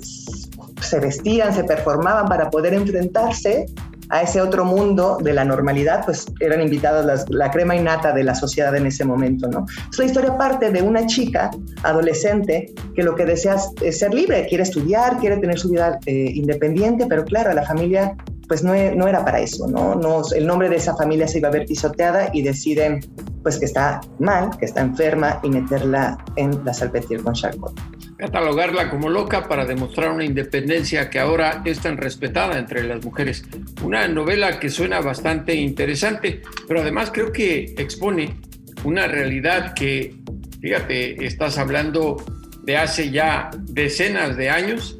se 0.80 0.98
vestían, 0.98 1.54
se 1.54 1.64
performaban 1.64 2.26
para 2.26 2.50
poder 2.50 2.74
enfrentarse 2.74 3.66
a 4.10 4.22
ese 4.22 4.40
otro 4.40 4.64
mundo 4.64 5.18
de 5.22 5.32
la 5.32 5.44
normalidad, 5.44 6.04
pues 6.04 6.26
eran 6.40 6.60
invitadas 6.60 7.26
la 7.28 7.50
crema 7.50 7.76
innata 7.76 8.12
de 8.12 8.24
la 8.24 8.34
sociedad 8.34 8.74
en 8.74 8.86
ese 8.86 9.04
momento, 9.04 9.48
¿no? 9.48 9.66
Es 9.90 9.98
la 9.98 10.04
historia 10.04 10.36
parte 10.36 10.70
de 10.70 10.82
una 10.82 11.06
chica 11.06 11.50
adolescente 11.82 12.72
que 12.94 13.02
lo 13.02 13.14
que 13.14 13.24
desea 13.24 13.56
es 13.82 13.98
ser 13.98 14.12
libre, 14.12 14.46
quiere 14.48 14.64
estudiar, 14.64 15.18
quiere 15.18 15.36
tener 15.38 15.58
su 15.58 15.70
vida 15.70 15.98
eh, 16.06 16.32
independiente, 16.34 17.06
pero 17.08 17.24
claro, 17.24 17.52
la 17.52 17.64
familia 17.64 18.16
pues 18.48 18.64
no, 18.64 18.72
no, 18.96 19.06
era 19.06 19.24
para 19.24 19.38
eso, 19.38 19.68
¿no? 19.68 20.22
El 20.34 20.44
nombre 20.44 20.68
de 20.68 20.74
esa 20.74 20.96
familia 20.96 21.28
se 21.28 21.38
iba 21.38 21.46
a 21.46 21.52
ver 21.52 21.66
pisoteada 21.66 22.30
y 22.32 22.42
deciden 22.42 22.98
pues 23.44 23.58
que 23.58 23.64
está 23.64 24.00
mal, 24.18 24.50
que 24.58 24.64
está 24.64 24.80
enferma 24.80 25.38
y 25.44 25.50
meterla 25.50 26.18
en 26.34 26.60
la 26.64 26.74
salpetier 26.74 27.22
con 27.22 27.32
Charcot 27.32 27.99
catalogarla 28.20 28.90
como 28.90 29.08
loca 29.08 29.48
para 29.48 29.64
demostrar 29.64 30.10
una 30.12 30.24
independencia 30.24 31.08
que 31.08 31.18
ahora 31.18 31.62
es 31.64 31.80
tan 31.80 31.96
respetada 31.96 32.58
entre 32.58 32.84
las 32.84 33.02
mujeres. 33.04 33.44
Una 33.82 34.06
novela 34.08 34.60
que 34.60 34.68
suena 34.68 35.00
bastante 35.00 35.54
interesante, 35.54 36.42
pero 36.68 36.82
además 36.82 37.10
creo 37.12 37.32
que 37.32 37.74
expone 37.78 38.36
una 38.84 39.06
realidad 39.06 39.72
que, 39.74 40.14
fíjate, 40.60 41.24
estás 41.24 41.56
hablando 41.58 42.22
de 42.62 42.76
hace 42.76 43.10
ya 43.10 43.50
decenas 43.58 44.36
de 44.36 44.50
años 44.50 44.98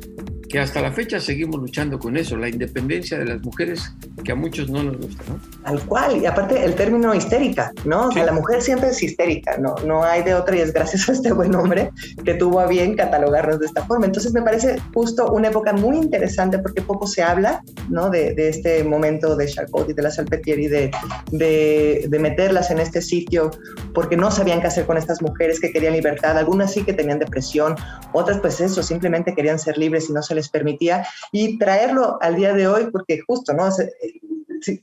que 0.50 0.58
hasta 0.58 0.82
la 0.82 0.90
fecha 0.90 1.20
seguimos 1.20 1.60
luchando 1.60 1.98
con 1.98 2.16
eso, 2.16 2.36
la 2.36 2.48
independencia 2.48 3.18
de 3.18 3.24
las 3.24 3.40
mujeres, 3.40 3.94
que 4.24 4.32
a 4.32 4.34
muchos 4.34 4.68
no 4.68 4.82
nos 4.82 4.96
gusta, 4.96 5.22
¿no? 5.28 5.40
Tal 5.62 5.80
cual, 5.86 6.16
y 6.20 6.26
aparte 6.26 6.64
el 6.64 6.74
término 6.74 7.14
histérica, 7.14 7.72
¿no? 7.84 8.08
O 8.08 8.12
sea, 8.12 8.24
la 8.24 8.32
mujer 8.32 8.60
siempre 8.60 8.88
es 8.88 9.02
histérica, 9.02 9.56
¿no? 9.58 9.76
No 9.86 10.02
hay 10.02 10.24
de 10.24 10.34
otra 10.34 10.56
y 10.56 10.60
es 10.60 10.72
gracias 10.72 11.08
a 11.08 11.12
este 11.12 11.32
buen 11.32 11.54
hombre 11.54 11.90
que 12.24 12.34
tuvo 12.34 12.60
a 12.60 12.66
bien 12.66 12.96
catalogarnos 12.96 13.60
de 13.60 13.66
esta 13.66 13.86
forma. 13.86 14.06
Entonces 14.06 14.32
me 14.32 14.42
parece 14.42 14.76
justo 14.92 15.30
una 15.30 15.48
época 15.48 15.72
muy 15.72 15.96
interesante 15.96 16.58
porque 16.58 16.82
poco 16.82 17.06
se 17.06 17.22
habla, 17.22 17.62
¿no? 17.88 18.10
De, 18.10 18.34
de 18.34 18.48
este 18.48 18.82
momento 18.82 19.36
de 19.36 19.46
Charcot 19.46 19.88
y 19.88 19.92
de 19.92 20.02
la 20.02 20.10
Salpetier 20.10 20.58
de, 20.58 20.90
de, 21.30 22.06
de 22.08 22.18
meterlas 22.18 22.70
en 22.70 22.80
este 22.80 23.00
sitio 23.02 23.50
porque 23.94 24.16
no 24.16 24.30
sabían 24.30 24.60
qué 24.60 24.66
hacer 24.66 24.84
con 24.84 24.96
estas 24.96 25.22
mujeres 25.22 25.60
que 25.60 25.72
querían 25.72 25.92
libertad, 25.92 26.36
algunas 26.36 26.72
sí 26.72 26.82
que 26.82 26.92
tenían 26.92 27.20
depresión, 27.20 27.76
otras 28.12 28.40
pues 28.40 28.60
eso, 28.60 28.82
simplemente 28.82 29.34
querían 29.34 29.58
ser 29.58 29.78
libres 29.78 30.10
y 30.10 30.12
no 30.12 30.22
se 30.22 30.34
les 30.34 30.39
les 30.40 30.48
permitía 30.48 31.06
y 31.32 31.58
traerlo 31.58 32.18
al 32.20 32.36
día 32.36 32.52
de 32.52 32.66
hoy 32.66 32.90
porque 32.90 33.20
justo, 33.26 33.52
¿no? 33.52 33.68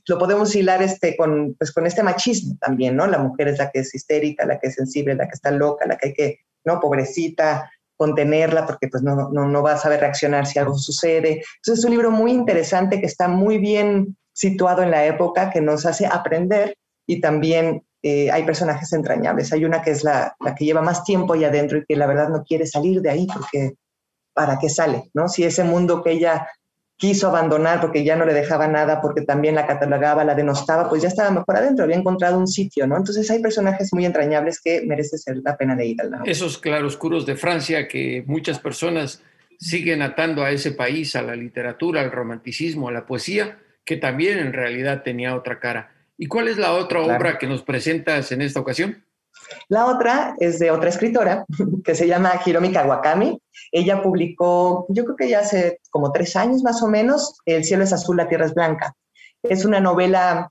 lo 0.06 0.18
podemos 0.18 0.54
hilar 0.56 0.82
este, 0.82 1.16
con, 1.16 1.54
pues, 1.54 1.72
con 1.72 1.86
este 1.86 2.02
machismo 2.02 2.56
también, 2.60 2.96
¿no? 2.96 3.06
La 3.06 3.18
mujer 3.18 3.48
es 3.48 3.58
la 3.58 3.70
que 3.70 3.80
es 3.80 3.94
histérica, 3.94 4.44
la 4.44 4.58
que 4.58 4.68
es 4.68 4.74
sensible, 4.74 5.14
la 5.14 5.26
que 5.26 5.34
está 5.34 5.50
loca, 5.50 5.86
la 5.86 5.96
que 5.96 6.08
hay 6.08 6.14
que, 6.14 6.40
¿no? 6.64 6.80
Pobrecita, 6.80 7.70
contenerla 7.96 8.64
porque 8.64 8.88
pues 8.88 9.02
no, 9.02 9.28
no, 9.30 9.48
no 9.48 9.62
va 9.62 9.72
a 9.72 9.78
saber 9.78 10.00
reaccionar 10.00 10.46
si 10.46 10.58
algo 10.58 10.78
sucede. 10.78 11.42
Entonces 11.56 11.80
es 11.80 11.84
un 11.84 11.90
libro 11.90 12.10
muy 12.10 12.30
interesante 12.30 13.00
que 13.00 13.06
está 13.06 13.28
muy 13.28 13.58
bien 13.58 14.16
situado 14.32 14.82
en 14.82 14.92
la 14.92 15.04
época, 15.04 15.50
que 15.50 15.60
nos 15.60 15.84
hace 15.84 16.06
aprender 16.06 16.76
y 17.06 17.20
también 17.20 17.82
eh, 18.02 18.30
hay 18.30 18.44
personajes 18.44 18.92
entrañables. 18.92 19.52
Hay 19.52 19.64
una 19.64 19.82
que 19.82 19.90
es 19.90 20.04
la, 20.04 20.36
la, 20.38 20.54
que 20.54 20.64
lleva 20.64 20.80
más 20.80 21.02
tiempo 21.02 21.34
ahí 21.34 21.44
adentro 21.44 21.78
y 21.78 21.84
que 21.84 21.96
la 21.96 22.06
verdad 22.06 22.28
no 22.28 22.44
quiere 22.44 22.66
salir 22.66 23.02
de 23.02 23.10
ahí 23.10 23.26
porque 23.26 23.74
para 24.38 24.56
qué 24.60 24.68
sale, 24.68 25.10
¿no? 25.14 25.28
Si 25.28 25.42
ese 25.42 25.64
mundo 25.64 26.00
que 26.00 26.12
ella 26.12 26.46
quiso 26.96 27.26
abandonar 27.26 27.80
porque 27.80 28.04
ya 28.04 28.14
no 28.14 28.24
le 28.24 28.32
dejaba 28.32 28.68
nada, 28.68 29.00
porque 29.00 29.22
también 29.22 29.56
la 29.56 29.66
catalogaba, 29.66 30.24
la 30.24 30.36
denostaba, 30.36 30.88
pues 30.88 31.02
ya 31.02 31.08
estaba 31.08 31.32
mejor 31.32 31.56
adentro, 31.56 31.82
había 31.82 31.96
encontrado 31.96 32.38
un 32.38 32.46
sitio, 32.46 32.86
¿no? 32.86 32.96
Entonces 32.96 33.28
hay 33.32 33.42
personajes 33.42 33.92
muy 33.92 34.06
entrañables 34.06 34.60
que 34.60 34.82
merece 34.86 35.18
ser 35.18 35.38
la 35.38 35.56
pena 35.56 35.74
de 35.74 35.86
ir 35.86 36.00
al 36.00 36.12
lado. 36.12 36.24
Esos 36.24 36.56
claroscuros 36.58 37.26
de 37.26 37.34
Francia 37.34 37.88
que 37.88 38.22
muchas 38.28 38.60
personas 38.60 39.24
siguen 39.58 40.02
atando 40.02 40.44
a 40.44 40.52
ese 40.52 40.70
país, 40.70 41.16
a 41.16 41.22
la 41.22 41.34
literatura, 41.34 42.00
al 42.00 42.12
romanticismo, 42.12 42.88
a 42.88 42.92
la 42.92 43.06
poesía, 43.06 43.58
que 43.84 43.96
también 43.96 44.38
en 44.38 44.52
realidad 44.52 45.02
tenía 45.02 45.34
otra 45.34 45.58
cara. 45.58 45.90
¿Y 46.16 46.26
cuál 46.26 46.46
es 46.46 46.58
la 46.58 46.74
otra 46.74 47.00
obra 47.00 47.38
que 47.38 47.48
nos 47.48 47.62
presentas 47.62 48.30
en 48.30 48.42
esta 48.42 48.60
ocasión? 48.60 49.02
La 49.68 49.86
otra 49.86 50.34
es 50.38 50.58
de 50.58 50.70
otra 50.70 50.88
escritora 50.88 51.44
que 51.84 51.94
se 51.94 52.06
llama 52.06 52.40
Hiromi 52.44 52.72
Kawakami. 52.72 53.40
Ella 53.72 54.02
publicó, 54.02 54.86
yo 54.88 55.04
creo 55.04 55.16
que 55.16 55.28
ya 55.28 55.40
hace 55.40 55.80
como 55.90 56.12
tres 56.12 56.36
años 56.36 56.62
más 56.62 56.82
o 56.82 56.88
menos, 56.88 57.38
El 57.44 57.64
cielo 57.64 57.84
es 57.84 57.92
azul, 57.92 58.16
la 58.16 58.28
tierra 58.28 58.46
es 58.46 58.54
blanca. 58.54 58.94
Es 59.42 59.64
una 59.64 59.80
novela 59.80 60.50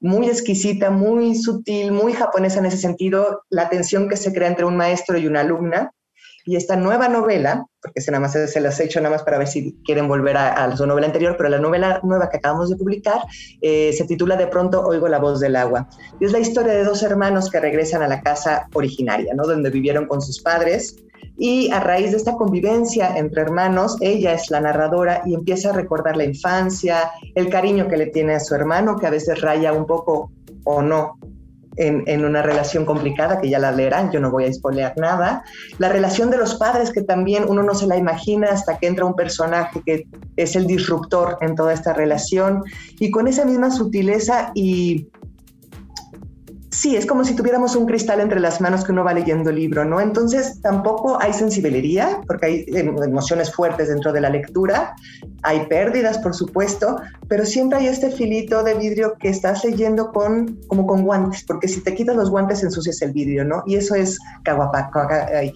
muy 0.00 0.28
exquisita, 0.28 0.90
muy 0.90 1.34
sutil, 1.34 1.92
muy 1.92 2.12
japonesa 2.12 2.58
en 2.58 2.66
ese 2.66 2.78
sentido, 2.78 3.42
la 3.50 3.68
tensión 3.68 4.08
que 4.08 4.16
se 4.16 4.32
crea 4.32 4.48
entre 4.48 4.64
un 4.64 4.76
maestro 4.76 5.18
y 5.18 5.26
una 5.26 5.40
alumna, 5.40 5.92
y 6.44 6.56
esta 6.56 6.76
nueva 6.76 7.08
novela, 7.08 7.66
porque 7.82 8.00
se, 8.00 8.10
nada 8.10 8.22
más 8.22 8.32
se 8.32 8.60
las 8.60 8.80
he 8.80 8.84
hecho 8.84 9.00
nada 9.00 9.14
más 9.14 9.22
para 9.22 9.38
ver 9.38 9.46
si 9.46 9.74
quieren 9.84 10.08
volver 10.08 10.36
a, 10.36 10.76
su 10.76 10.86
novela 10.86 11.06
anterior, 11.06 11.34
pero 11.36 11.48
la 11.48 11.58
novela 11.58 12.00
nueva 12.02 12.28
que 12.30 12.38
acabamos 12.38 12.70
de 12.70 12.76
publicar 12.76 13.20
eh, 13.60 13.92
se 13.92 14.04
titula 14.04 14.36
De 14.36 14.46
pronto 14.46 14.82
oigo 14.84 15.08
la 15.08 15.18
voz 15.18 15.40
del 15.40 15.56
agua. 15.56 15.88
Y 16.18 16.24
es 16.24 16.32
la 16.32 16.38
historia 16.38 16.72
de 16.72 16.84
dos 16.84 17.02
hermanos 17.02 17.50
que 17.50 17.60
regresan 17.60 18.02
a 18.02 18.08
la 18.08 18.20
casa 18.22 18.68
originaria, 18.74 19.34
¿no? 19.34 19.46
Donde 19.46 19.70
vivieron 19.70 20.06
con 20.06 20.20
sus 20.20 20.40
padres. 20.40 20.96
Y 21.36 21.70
a 21.70 21.80
raíz 21.80 22.10
de 22.10 22.18
esta 22.18 22.34
convivencia 22.34 23.16
entre 23.16 23.42
hermanos, 23.42 23.96
ella 24.00 24.34
es 24.34 24.50
la 24.50 24.60
narradora 24.60 25.22
y 25.24 25.34
empieza 25.34 25.70
a 25.70 25.72
recordar 25.72 26.16
la 26.16 26.24
infancia, 26.24 27.10
el 27.34 27.48
cariño 27.48 27.88
que 27.88 27.96
le 27.96 28.06
tiene 28.06 28.34
a 28.34 28.40
su 28.40 28.54
hermano, 28.54 28.98
que 28.98 29.06
a 29.06 29.10
veces 29.10 29.40
raya 29.40 29.72
un 29.72 29.86
poco 29.86 30.30
o 30.64 30.82
no 30.82 31.18
en, 31.80 32.24
una 32.24 32.42
relación 32.42 32.84
complicada, 32.84 33.40
que 33.40 33.48
ya 33.48 33.58
la 33.58 33.72
leerán, 33.72 34.10
yo 34.12 34.20
no 34.20 34.30
voy 34.30 34.44
a 34.44 34.52
spoilear 34.52 34.94
nada. 34.98 35.42
La 35.78 35.88
relación 35.88 36.30
de 36.30 36.36
los 36.36 36.56
padres, 36.56 36.92
que 36.92 37.02
también 37.02 37.44
uno 37.48 37.62
no 37.62 37.74
se 37.74 37.86
la 37.86 37.96
imagina 37.96 38.48
hasta 38.50 38.78
que 38.78 38.86
entra 38.86 39.06
un 39.06 39.14
personaje 39.14 39.80
que 39.84 40.06
es 40.36 40.56
el 40.56 40.66
disruptor 40.66 41.38
en 41.40 41.54
toda 41.54 41.72
esta 41.72 41.94
relación. 41.94 42.62
Y 42.98 43.10
con 43.10 43.28
esa 43.28 43.46
misma 43.46 43.70
sutileza 43.70 44.52
y 44.54 45.08
Sí, 46.70 46.94
es 46.94 47.04
como 47.04 47.24
si 47.24 47.34
tuviéramos 47.34 47.74
un 47.74 47.84
cristal 47.84 48.20
entre 48.20 48.38
las 48.38 48.60
manos 48.60 48.84
que 48.84 48.92
uno 48.92 49.02
va 49.02 49.12
leyendo 49.12 49.50
el 49.50 49.56
libro, 49.56 49.84
¿no? 49.84 50.00
Entonces 50.00 50.60
tampoco 50.62 51.20
hay 51.20 51.32
sensibilidad, 51.32 52.18
porque 52.26 52.46
hay 52.46 52.64
emociones 52.68 53.52
fuertes 53.52 53.88
dentro 53.88 54.12
de 54.12 54.20
la 54.20 54.30
lectura, 54.30 54.94
hay 55.42 55.66
pérdidas, 55.66 56.18
por 56.18 56.32
supuesto, 56.32 57.00
pero 57.26 57.44
siempre 57.44 57.78
hay 57.78 57.86
este 57.86 58.10
filito 58.10 58.62
de 58.62 58.74
vidrio 58.74 59.14
que 59.18 59.30
estás 59.30 59.64
leyendo 59.64 60.12
con, 60.12 60.60
como 60.68 60.86
con 60.86 61.02
guantes, 61.02 61.42
porque 61.42 61.66
si 61.66 61.82
te 61.82 61.94
quitas 61.94 62.14
los 62.14 62.30
guantes 62.30 62.62
ensucias 62.62 63.02
el 63.02 63.12
vidrio, 63.12 63.44
¿no? 63.44 63.64
Y 63.66 63.74
eso 63.74 63.96
es 63.96 64.18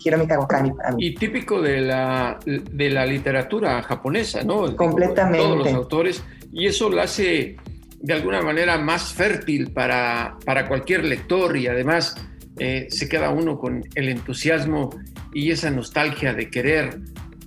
Hiromi 0.04 0.26
Kawakami 0.26 0.72
para 0.72 0.92
mí. 0.92 1.06
Y 1.06 1.14
típico 1.14 1.62
de 1.62 1.80
la, 1.80 2.40
de 2.44 2.90
la 2.90 3.06
literatura 3.06 3.82
japonesa, 3.82 4.42
¿no? 4.42 4.74
Completamente. 4.74 5.38
Todos 5.38 5.58
los 5.58 5.74
autores, 5.74 6.24
y 6.52 6.66
eso 6.66 6.90
lo 6.90 7.00
hace 7.00 7.56
de 8.04 8.12
alguna 8.12 8.42
manera 8.42 8.76
más 8.76 9.14
fértil 9.14 9.72
para, 9.72 10.36
para 10.44 10.68
cualquier 10.68 11.04
lector 11.04 11.56
y 11.56 11.68
además 11.68 12.14
eh, 12.58 12.86
se 12.90 13.08
queda 13.08 13.30
uno 13.30 13.58
con 13.58 13.82
el 13.94 14.10
entusiasmo 14.10 14.90
y 15.32 15.50
esa 15.50 15.70
nostalgia 15.70 16.34
de 16.34 16.50
querer 16.50 17.00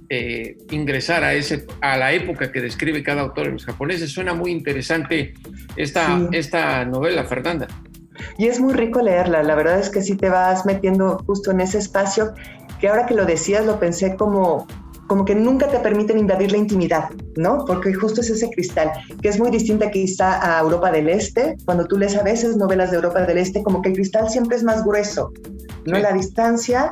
eh, 0.10 0.58
ingresar 0.72 1.24
a, 1.24 1.36
ese, 1.36 1.68
a 1.82 1.96
la 1.96 2.12
época 2.12 2.52
que 2.52 2.60
describe 2.60 3.04
cada 3.04 3.22
autor 3.22 3.46
en 3.46 3.54
los 3.54 3.66
japoneses. 3.66 4.12
Suena 4.12 4.34
muy 4.34 4.50
interesante 4.50 5.36
esta, 5.76 6.28
esta 6.32 6.84
novela, 6.86 7.24
Fernanda. 7.26 7.68
Y 8.40 8.48
es 8.48 8.60
muy 8.60 8.74
rico 8.74 9.04
leerla, 9.04 9.44
la 9.44 9.54
verdad 9.54 9.80
es 9.80 9.92
que 9.92 10.02
si 10.02 10.18
te 10.18 10.28
vas 10.28 10.66
metiendo 10.66 11.20
justo 11.28 11.52
en 11.52 11.62
ese 11.62 11.78
espacio, 11.78 12.34
que 12.82 12.88
ahora 12.88 13.06
que 13.06 13.14
lo 13.14 13.28
decías 13.28 13.64
lo 13.64 13.80
pensé 13.80 14.16
como 14.16 14.66
como 15.08 15.26
que 15.26 15.36
nunca 15.36 15.68
te 15.68 15.80
permiten 15.80 16.18
invadir 16.20 16.52
la 16.52 16.58
intimidad, 16.58 17.10
¿no? 17.36 17.66
Porque 17.66 17.94
justo 17.94 18.22
es 18.22 18.30
ese 18.30 18.50
cristal, 18.50 18.92
que 19.22 19.30
es 19.30 19.40
muy 19.40 19.50
distinta 19.50 19.90
quizá 19.90 20.58
a 20.58 20.62
Europa 20.62 20.92
del 20.92 21.10
Este. 21.10 21.58
Cuando 21.66 21.86
tú 21.86 21.98
lees 21.98 22.16
a 22.16 22.24
veces 22.24 22.58
novelas 22.58 22.92
de 22.92 22.98
Europa 22.98 23.22
del 23.22 23.38
Este, 23.38 23.64
como 23.64 23.82
que 23.82 23.90
el 23.90 23.96
cristal 23.96 24.30
siempre 24.30 24.58
es 24.58 24.64
más 24.64 24.84
grueso, 24.84 25.32
¿no? 25.86 25.98
La 25.98 26.12
distancia 26.12 26.92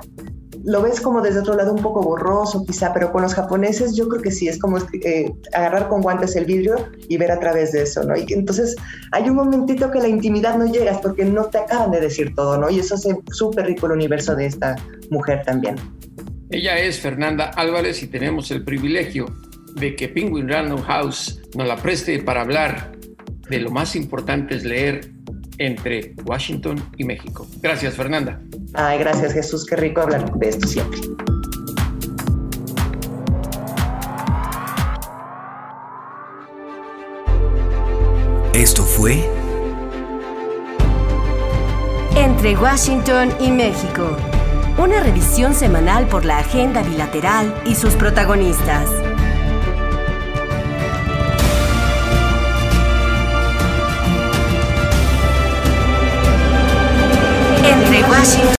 lo 0.66 0.82
ves 0.82 0.99
como 0.99 1.22
desde 1.22 1.39
otro 1.39 1.55
lado 1.55 1.74
un 1.74 1.82
poco 1.82 2.01
borroso 2.01 2.63
quizá, 2.66 2.91
pero 2.91 3.11
con 3.11 3.22
los 3.22 3.36
japoneses 3.36 3.95
yo 3.95 4.07
creo 4.07 4.22
que 4.22 4.32
sí, 4.32 4.47
es 4.47 4.57
como 4.57 4.80
eh, 5.03 5.32
agarrar 5.53 5.88
con 5.88 6.01
guantes 6.01 6.36
el 6.36 6.45
vidrio 6.45 6.76
y 7.07 7.18
ver 7.18 7.32
a 7.32 7.39
través 7.39 7.72
de 7.72 7.84
eso, 7.84 8.03
¿no? 8.03 8.18
Y 8.18 8.26
entonces 8.30 8.76
hay 9.11 9.30
un 9.30 9.36
momentito 9.36 9.91
que 9.91 9.99
la 9.99 10.07
intimidad 10.07 10.57
no 10.57 10.66
llegas 10.66 10.97
porque 11.01 11.24
no 11.24 11.45
te 11.45 11.59
acaban 11.59 11.91
de 11.91 11.99
decir 11.99 12.34
todo, 12.36 12.57
¿no? 12.57 12.70
Y 12.70 12.80
eso 12.80 12.95
hace 12.95 13.16
súper 13.32 13.68
rico 13.68 13.86
el 13.86 13.93
universo 13.93 14.36
de 14.36 14.47
esta 14.47 14.76
mujer 15.11 15.43
también. 15.45 15.76
Ella 16.50 16.78
es 16.78 17.00
Fernanda 17.00 17.46
Álvarez 17.56 18.04
y 18.04 18.08
tenemos 18.08 18.52
el 18.52 18.64
privilegio 18.64 19.26
de 19.74 19.96
que 19.96 20.08
Penguin 20.08 20.48
Random 20.48 20.82
House 20.84 21.41
nos 21.56 21.68
la 21.68 21.76
preste 21.76 22.20
para 22.20 22.41
hablar 22.41 22.91
de 23.50 23.60
lo 23.60 23.72
más 23.72 23.96
importante 23.96 24.56
es 24.56 24.64
leer 24.64 25.12
entre 25.58 26.14
Washington 26.24 26.84
y 26.98 27.04
México. 27.04 27.48
Gracias, 27.62 27.96
Fernanda. 27.96 28.39
Ay, 28.74 29.00
gracias, 29.00 29.34
Jesús. 29.34 29.66
Qué 29.66 29.76
rico 29.76 30.02
hablar 30.02 30.32
de 30.34 30.50
esto 30.50 30.68
siempre. 30.68 31.00
Esto 38.54 38.84
fue 38.84 39.30
Entre 42.16 42.56
Washington 42.56 43.30
y 43.39 43.52
México. 43.52 44.35
Una 44.78 45.00
revisión 45.00 45.56
semanal 45.56 46.06
por 46.08 46.26
la 46.26 46.40
agenda 46.40 46.84
bilateral 46.84 47.54
y 47.66 47.76
sus 47.76 47.94
protagonistas. 47.94 48.90
Entre 57.64 58.04
Washington 58.04 58.46